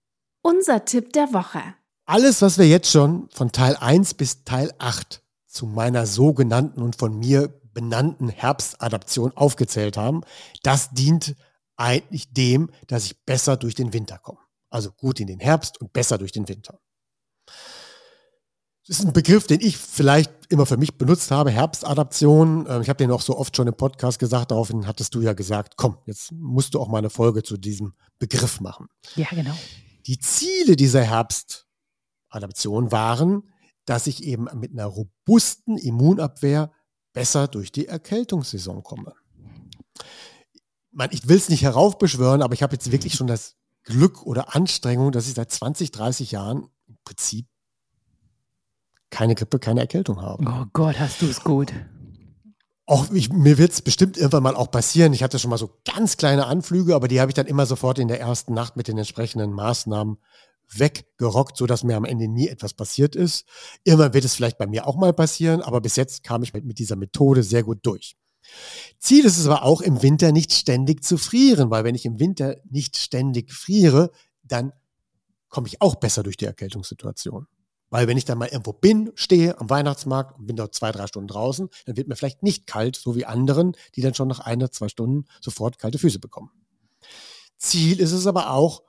Unser 0.42 0.84
Tipp 0.84 1.12
der 1.12 1.32
Woche. 1.32 1.62
Alles, 2.06 2.42
was 2.42 2.58
wir 2.58 2.66
jetzt 2.66 2.90
schon 2.90 3.28
von 3.30 3.52
Teil 3.52 3.76
1 3.76 4.14
bis 4.14 4.42
Teil 4.44 4.72
8 4.78 5.22
zu 5.46 5.66
meiner 5.66 6.06
sogenannten 6.06 6.82
und 6.82 6.96
von 6.96 7.16
mir 7.16 7.48
benannten 7.72 8.28
Herbstadaption 8.28 9.36
aufgezählt 9.36 9.96
haben, 9.96 10.22
das 10.62 10.90
dient 10.90 11.36
eigentlich 11.76 12.32
dem, 12.32 12.70
dass 12.88 13.04
ich 13.04 13.24
besser 13.24 13.56
durch 13.56 13.74
den 13.74 13.92
Winter 13.92 14.18
komme. 14.18 14.40
Also 14.70 14.90
gut 14.92 15.20
in 15.20 15.26
den 15.26 15.40
Herbst 15.40 15.80
und 15.80 15.92
besser 15.92 16.18
durch 16.18 16.32
den 16.32 16.48
Winter. 16.48 16.80
Das 18.90 18.98
ist 18.98 19.06
ein 19.06 19.12
Begriff, 19.12 19.46
den 19.46 19.60
ich 19.60 19.78
vielleicht 19.78 20.32
immer 20.48 20.66
für 20.66 20.76
mich 20.76 20.98
benutzt 20.98 21.30
habe, 21.30 21.52
Herbstadaption. 21.52 22.66
Ähm, 22.68 22.82
ich 22.82 22.88
habe 22.88 22.96
den 22.96 23.12
auch 23.12 23.20
so 23.20 23.38
oft 23.38 23.56
schon 23.56 23.68
im 23.68 23.74
Podcast 23.74 24.18
gesagt, 24.18 24.50
daraufhin 24.50 24.88
hattest 24.88 25.14
du 25.14 25.20
ja 25.20 25.32
gesagt, 25.32 25.76
komm, 25.76 25.98
jetzt 26.06 26.32
musst 26.32 26.74
du 26.74 26.80
auch 26.80 26.88
mal 26.88 26.98
eine 26.98 27.08
Folge 27.08 27.44
zu 27.44 27.56
diesem 27.56 27.94
Begriff 28.18 28.60
machen. 28.60 28.88
Ja, 29.14 29.28
genau. 29.30 29.54
Die 30.06 30.18
Ziele 30.18 30.74
dieser 30.74 31.04
Herbstadaption 31.04 32.90
waren, 32.90 33.44
dass 33.84 34.08
ich 34.08 34.24
eben 34.24 34.48
mit 34.54 34.72
einer 34.72 34.86
robusten 34.86 35.78
Immunabwehr 35.78 36.72
besser 37.12 37.46
durch 37.46 37.70
die 37.70 37.86
Erkältungssaison 37.86 38.82
komme. 38.82 39.14
Ich 41.12 41.28
will 41.28 41.36
es 41.36 41.48
nicht 41.48 41.62
heraufbeschwören, 41.62 42.42
aber 42.42 42.54
ich 42.54 42.64
habe 42.64 42.74
jetzt 42.74 42.90
wirklich 42.90 43.14
schon 43.14 43.28
das 43.28 43.54
Glück 43.84 44.26
oder 44.26 44.56
Anstrengung, 44.56 45.12
dass 45.12 45.28
ich 45.28 45.34
seit 45.34 45.52
20, 45.52 45.92
30 45.92 46.32
Jahren 46.32 46.66
im 46.88 46.98
Prinzip 47.04 47.46
keine 49.10 49.34
Grippe, 49.34 49.58
keine 49.58 49.80
Erkältung 49.80 50.22
habe. 50.22 50.44
Oh 50.46 50.66
Gott, 50.72 50.98
hast 50.98 51.22
du 51.22 51.26
es 51.26 51.42
gut. 51.42 51.72
Auch 52.86 53.10
ich, 53.12 53.32
mir 53.32 53.58
wird 53.58 53.72
es 53.72 53.82
bestimmt 53.82 54.16
irgendwann 54.16 54.42
mal 54.42 54.56
auch 54.56 54.70
passieren. 54.70 55.12
Ich 55.12 55.22
hatte 55.22 55.38
schon 55.38 55.50
mal 55.50 55.58
so 55.58 55.78
ganz 55.84 56.16
kleine 56.16 56.46
Anflüge, 56.46 56.94
aber 56.94 57.06
die 57.06 57.20
habe 57.20 57.30
ich 57.30 57.34
dann 57.34 57.46
immer 57.46 57.66
sofort 57.66 57.98
in 57.98 58.08
der 58.08 58.20
ersten 58.20 58.52
Nacht 58.54 58.76
mit 58.76 58.88
den 58.88 58.98
entsprechenden 58.98 59.52
Maßnahmen 59.52 60.18
weggerockt, 60.72 61.56
sodass 61.56 61.84
mir 61.84 61.96
am 61.96 62.04
Ende 62.04 62.28
nie 62.28 62.48
etwas 62.48 62.74
passiert 62.74 63.16
ist. 63.16 63.46
Irgendwann 63.84 64.14
wird 64.14 64.24
es 64.24 64.34
vielleicht 64.34 64.58
bei 64.58 64.66
mir 64.66 64.86
auch 64.86 64.96
mal 64.96 65.12
passieren, 65.12 65.62
aber 65.62 65.80
bis 65.80 65.96
jetzt 65.96 66.22
kam 66.22 66.42
ich 66.42 66.52
mit, 66.52 66.64
mit 66.64 66.78
dieser 66.78 66.96
Methode 66.96 67.42
sehr 67.42 67.62
gut 67.62 67.78
durch. 67.82 68.16
Ziel 68.98 69.24
ist 69.24 69.38
es 69.38 69.46
aber 69.46 69.62
auch, 69.62 69.80
im 69.80 70.02
Winter 70.02 70.32
nicht 70.32 70.52
ständig 70.52 71.04
zu 71.04 71.16
frieren, 71.16 71.70
weil 71.70 71.84
wenn 71.84 71.94
ich 71.94 72.04
im 72.04 72.18
Winter 72.18 72.56
nicht 72.68 72.96
ständig 72.96 73.52
friere, 73.52 74.10
dann 74.42 74.72
komme 75.48 75.68
ich 75.68 75.80
auch 75.80 75.96
besser 75.96 76.22
durch 76.22 76.36
die 76.36 76.46
Erkältungssituation. 76.46 77.46
Weil 77.90 78.06
wenn 78.06 78.16
ich 78.16 78.24
dann 78.24 78.38
mal 78.38 78.48
irgendwo 78.48 78.72
bin, 78.72 79.10
stehe 79.14 79.58
am 79.58 79.68
Weihnachtsmarkt 79.68 80.38
und 80.38 80.46
bin 80.46 80.56
dort 80.56 80.74
zwei, 80.74 80.92
drei 80.92 81.06
Stunden 81.06 81.28
draußen, 81.28 81.68
dann 81.86 81.96
wird 81.96 82.08
mir 82.08 82.16
vielleicht 82.16 82.42
nicht 82.42 82.66
kalt, 82.66 82.96
so 82.96 83.16
wie 83.16 83.26
anderen, 83.26 83.76
die 83.96 84.00
dann 84.00 84.14
schon 84.14 84.28
nach 84.28 84.40
einer, 84.40 84.70
zwei 84.70 84.88
Stunden 84.88 85.26
sofort 85.40 85.78
kalte 85.78 85.98
Füße 85.98 86.20
bekommen. 86.20 86.50
Ziel 87.58 88.00
ist 88.00 88.12
es 88.12 88.26
aber 88.26 88.52
auch, 88.52 88.82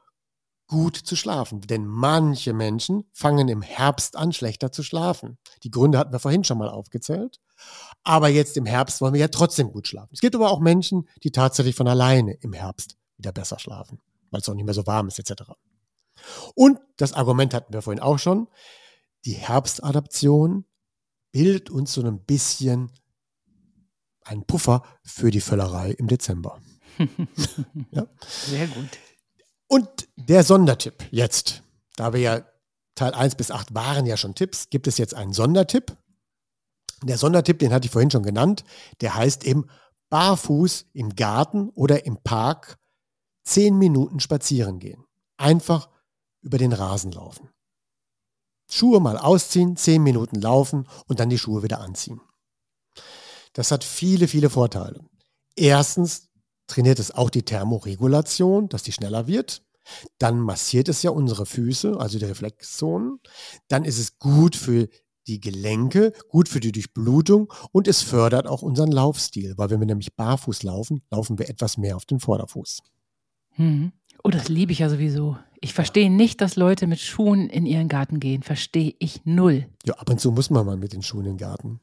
gut 0.72 0.96
zu 0.96 1.18
schlafen. 1.18 1.60
Denn 1.62 1.86
manche 1.86 2.54
Menschen 2.54 3.04
fangen 3.12 3.50
im 3.50 3.62
Herbst 3.62 4.16
an, 4.16 4.32
schlechter 4.32 4.72
zu 4.72 4.84
schlafen. 4.84 5.38
Die 5.64 5.70
Gründe 5.70 5.98
hatten 5.98 6.14
wir 6.14 6.20
vorhin 6.20 6.46
schon 6.46 6.58
mal 6.58 6.70
aufgezählt. 6.70 7.42
Aber 8.04 8.30
jetzt 8.30 8.56
im 8.56 8.66
Herbst 8.66 9.02
wollen 9.02 9.14
wir 9.14 9.20
ja 9.20 9.28
trotzdem 9.28 9.72
gut 9.72 9.88
schlafen. 9.88 10.12
Es 10.14 10.22
gibt 10.22 10.34
aber 10.34 10.50
auch 10.50 10.62
Menschen, 10.62 11.10
die 11.24 11.32
tatsächlich 11.32 11.76
von 11.76 11.90
alleine 11.90 12.34
im 12.36 12.54
Herbst 12.54 12.96
wieder 13.18 13.34
besser 13.34 13.60
schlafen, 13.60 14.00
weil 14.32 14.40
es 14.40 14.48
auch 14.48 14.54
nicht 14.54 14.64
mehr 14.64 14.74
so 14.74 14.88
warm 14.88 15.10
ist 15.10 15.20
etc. 15.20 15.52
Und 16.56 16.80
das 16.96 17.12
Argument 17.14 17.54
hatten 17.54 17.74
wir 17.74 17.82
vorhin 17.82 18.02
auch 18.02 18.18
schon 18.18 18.48
die 19.26 19.34
Herbstadaption 19.34 20.66
bildet 21.32 21.70
uns 21.70 21.94
so 21.94 22.04
ein 22.04 22.24
bisschen 22.24 22.92
einen 24.24 24.46
Puffer 24.46 24.84
für 25.04 25.32
die 25.32 25.42
Völlerei 25.42 25.92
im 25.92 26.08
Dezember. 26.08 26.62
ja. 27.92 28.08
Sehr 28.28 28.68
gut. 28.68 28.90
Und 29.68 29.90
der 30.16 30.44
Sondertipp 30.44 31.08
jetzt, 31.12 31.64
da 31.96 32.14
wir 32.14 32.20
ja 32.20 32.46
Teil 32.96 33.14
1 33.14 33.36
bis 33.36 33.52
8 33.52 33.74
waren 33.74 34.06
ja 34.06 34.18
schon 34.18 34.36
Tipps, 34.36 34.70
gibt 34.70 34.88
es 34.88 34.98
jetzt 34.98 35.16
einen 35.16 35.34
Sondertipp. 35.34 35.98
Der 37.04 37.18
Sondertipp, 37.18 37.60
den 37.60 37.74
hatte 37.74 37.86
ich 37.86 37.92
vorhin 37.92 38.12
schon 38.12 38.24
genannt, 38.24 38.64
der 39.00 39.16
heißt 39.16 39.46
eben 39.46 39.66
barfuß 40.10 40.88
im 40.94 41.16
Garten 41.16 41.70
oder 41.70 42.06
im 42.06 42.18
Park 42.22 42.78
zehn 43.44 43.78
Minuten 43.78 44.20
spazieren 44.20 44.80
gehen. 44.80 45.06
Einfach 45.38 45.90
über 46.42 46.58
den 46.58 46.74
Rasen 46.74 47.12
laufen. 47.12 47.50
Schuhe 48.72 49.00
mal 49.00 49.18
ausziehen, 49.18 49.76
zehn 49.76 50.02
Minuten 50.02 50.40
laufen 50.40 50.88
und 51.08 51.20
dann 51.20 51.30
die 51.30 51.38
Schuhe 51.38 51.62
wieder 51.62 51.82
anziehen. 51.82 52.22
Das 53.54 53.72
hat 53.72 53.84
viele, 53.84 54.28
viele 54.28 54.50
Vorteile. 54.50 55.02
Erstens 55.56 56.30
trainiert 56.68 57.00
es 57.00 57.12
auch 57.12 57.30
die 57.30 57.44
Thermoregulation, 57.44 58.70
dass 58.70 58.84
die 58.84 58.94
schneller 58.94 59.28
wird. 59.28 59.62
Dann 60.20 60.40
massiert 60.40 60.88
es 60.88 61.04
ja 61.04 61.12
unsere 61.12 61.46
Füße, 61.46 62.00
also 62.00 62.18
die 62.18 62.26
Reflexzonen. 62.26 63.20
Dann 63.68 63.84
ist 63.84 64.00
es 64.00 64.20
gut 64.20 64.56
für 64.56 64.88
die 65.28 65.42
Gelenke, 65.42 66.14
gut 66.30 66.48
für 66.48 66.62
die 66.62 66.72
Durchblutung 66.72 67.52
und 67.72 67.88
es 67.88 68.02
fördert 68.02 68.48
auch 68.48 68.62
unseren 68.62 68.92
Laufstil, 68.92 69.54
weil 69.58 69.70
wenn 69.70 69.80
wir 69.80 69.88
nämlich 69.88 70.16
barfuß 70.16 70.64
laufen, 70.64 71.02
laufen 71.12 71.38
wir 71.38 71.50
etwas 71.50 71.78
mehr 71.78 71.96
auf 71.96 72.06
den 72.06 72.20
Vorderfuß. 72.20 72.80
Mhm. 73.58 73.92
Oh, 74.24 74.30
das 74.30 74.50
liebe 74.50 74.72
ich 74.72 74.80
ja 74.80 74.90
sowieso. 74.90 75.38
Ich 75.64 75.74
verstehe 75.74 76.10
nicht, 76.10 76.42
dass 76.42 76.56
Leute 76.56 76.88
mit 76.88 77.00
Schuhen 77.00 77.48
in 77.48 77.68
ihren 77.68 77.88
Garten 77.88 78.20
gehen. 78.20 78.42
Verstehe 78.42 78.96
ich 78.98 79.22
null. 79.26 79.68
Ja, 79.86 79.94
ab 79.94 80.10
und 80.10 80.20
zu 80.20 80.32
muss 80.32 80.50
man 80.50 80.66
mal 80.66 80.76
mit 80.76 80.92
den 80.92 81.04
Schuhen 81.04 81.26
in 81.26 81.34
den 81.34 81.38
Garten. 81.38 81.80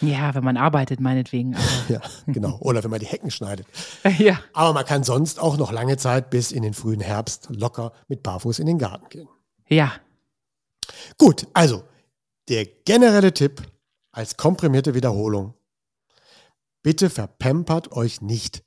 Ja, 0.00 0.34
wenn 0.34 0.42
man 0.42 0.56
arbeitet, 0.56 0.98
meinetwegen. 0.98 1.54
Ja, 1.88 2.00
genau. 2.26 2.58
Oder 2.60 2.82
wenn 2.82 2.90
man 2.90 3.00
die 3.00 3.06
Hecken 3.06 3.30
schneidet. 3.30 3.66
ja. 4.18 4.40
Aber 4.52 4.72
man 4.72 4.84
kann 4.84 5.04
sonst 5.04 5.40
auch 5.40 5.56
noch 5.56 5.72
lange 5.72 5.98
Zeit 5.98 6.30
bis 6.30 6.52
in 6.52 6.62
den 6.62 6.74
frühen 6.74 7.00
Herbst 7.00 7.48
locker 7.50 7.92
mit 8.08 8.22
Barfuß 8.22 8.58
in 8.58 8.66
den 8.66 8.78
Garten 8.78 9.08
gehen. 9.10 9.28
Ja. 9.68 9.92
Gut, 11.18 11.46
also 11.52 11.84
der 12.48 12.64
generelle 12.64 13.32
Tipp 13.32 13.62
als 14.10 14.36
komprimierte 14.36 14.94
Wiederholung. 14.94 15.54
Bitte 16.82 17.10
verpampert 17.10 17.92
euch 17.92 18.22
nicht 18.22 18.64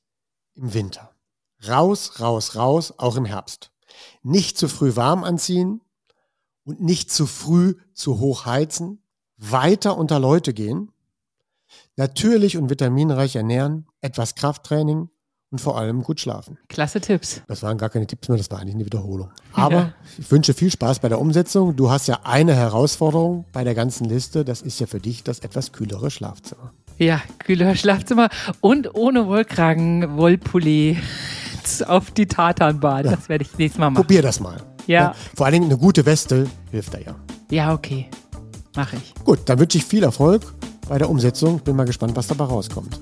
im 0.54 0.74
Winter. 0.74 1.16
Raus, 1.68 2.20
raus, 2.20 2.56
raus, 2.56 2.94
auch 2.98 3.16
im 3.16 3.26
Herbst. 3.26 3.71
Nicht 4.24 4.58
zu 4.58 4.68
früh 4.68 4.96
warm 4.96 5.24
anziehen 5.24 5.82
und 6.64 6.82
nicht 6.82 7.12
zu 7.12 7.26
früh 7.26 7.76
zu 7.94 8.20
hoch 8.20 8.46
heizen. 8.46 9.02
Weiter 9.38 9.98
unter 9.98 10.20
Leute 10.20 10.54
gehen. 10.54 10.92
Natürlich 11.96 12.58
und 12.58 12.70
vitaminreich 12.70 13.36
ernähren, 13.36 13.88
etwas 14.02 14.36
Krafttraining 14.36 15.10
und 15.52 15.60
vor 15.60 15.78
allem 15.78 16.02
gut 16.02 16.20
schlafen. 16.20 16.58
Klasse 16.70 17.02
Tipps. 17.02 17.42
Das 17.48 17.62
waren 17.62 17.78
gar 17.78 17.90
keine 17.90 18.08
Tipps 18.08 18.30
mehr, 18.30 18.38
das 18.38 18.50
war 18.50 18.60
eigentlich 18.60 18.76
eine 18.76 18.86
Wiederholung. 18.86 19.32
Aber 19.54 19.76
ja. 19.76 19.94
ich 20.18 20.32
wünsche 20.32 20.54
viel 20.54 20.72
Spaß 20.72 21.00
bei 21.00 21.10
der 21.10 21.20
Umsetzung. 21.20 21.76
Du 21.76 21.90
hast 21.90 22.08
ja 22.08 22.22
eine 22.24 22.56
Herausforderung 22.56 23.46
bei 23.52 23.64
der 23.64 23.76
ganzen 23.76 24.06
Liste. 24.06 24.46
Das 24.46 24.62
ist 24.62 24.80
ja 24.80 24.88
für 24.88 25.00
dich 25.00 25.24
das 25.24 25.40
etwas 25.40 25.72
kühlere 25.72 26.10
Schlafzimmer. 26.10 26.74
Ja, 27.02 27.20
kühlere 27.40 27.76
Schlafzimmer 27.76 28.30
und 28.60 28.94
ohne 28.94 29.26
Wollkragen, 29.26 30.18
Wollpulli 30.18 31.00
auf 31.88 32.12
die 32.12 32.28
Tatanbahn. 32.28 33.06
Das 33.06 33.28
werde 33.28 33.44
ich 33.44 33.58
nächstes 33.58 33.80
Mal 33.80 33.90
machen. 33.90 34.04
Probier 34.04 34.22
das 34.22 34.40
mal. 34.40 34.58
Ja. 34.86 35.02
ja. 35.02 35.16
Vor 35.36 35.48
allen 35.48 35.54
Dingen 35.54 35.66
eine 35.66 35.80
gute 35.80 36.06
Weste 36.06 36.48
hilft 36.70 36.94
da 36.94 37.00
ja. 37.00 37.16
Ja, 37.50 37.74
okay. 37.74 38.08
Mache 38.76 38.98
ich. 38.98 39.16
Gut, 39.24 39.40
dann 39.46 39.58
wünsche 39.58 39.80
ich 39.80 39.86
viel 39.86 40.04
Erfolg 40.04 40.44
bei 40.88 41.00
der 41.00 41.10
Umsetzung. 41.10 41.60
Bin 41.62 41.76
mal 41.76 41.88
gespannt, 41.88 42.16
was 42.16 42.28
dabei 42.28 42.44
rauskommt. 42.44 43.00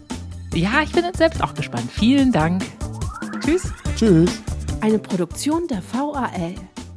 Ja, 0.54 0.82
ich 0.82 0.94
bin 0.94 1.04
jetzt 1.04 1.18
selbst 1.18 1.44
auch 1.44 1.54
gespannt. 1.54 1.92
Vielen 1.92 2.32
Dank. 2.32 2.64
Tschüss. 3.44 3.64
Tschüss. 3.98 4.32
Eine 4.80 5.00
Produktion 5.00 5.68
der 5.68 5.84
VAL. 5.92 6.56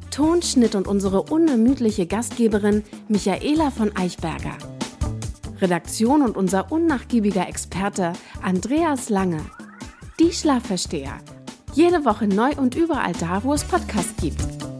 Tonschnitt 0.09 0.73
und 0.73 0.87
unsere 0.87 1.23
unermüdliche 1.23 2.07
Gastgeberin 2.07 2.83
Michaela 3.09 3.71
von 3.71 3.93
Eichberger. 3.93 4.55
Redaktion 5.61 6.21
und 6.21 6.35
unser 6.35 6.71
unnachgiebiger 6.71 7.47
Experte 7.47 8.13
Andreas 8.41 9.09
Lange. 9.09 9.41
Die 10.19 10.31
Schlafversteher. 10.31 11.17
Jede 11.73 12.05
Woche 12.05 12.27
neu 12.27 12.51
und 12.57 12.75
überall 12.75 13.13
da, 13.13 13.43
wo 13.43 13.53
es 13.53 13.63
Podcasts 13.63 14.15
gibt. 14.21 14.72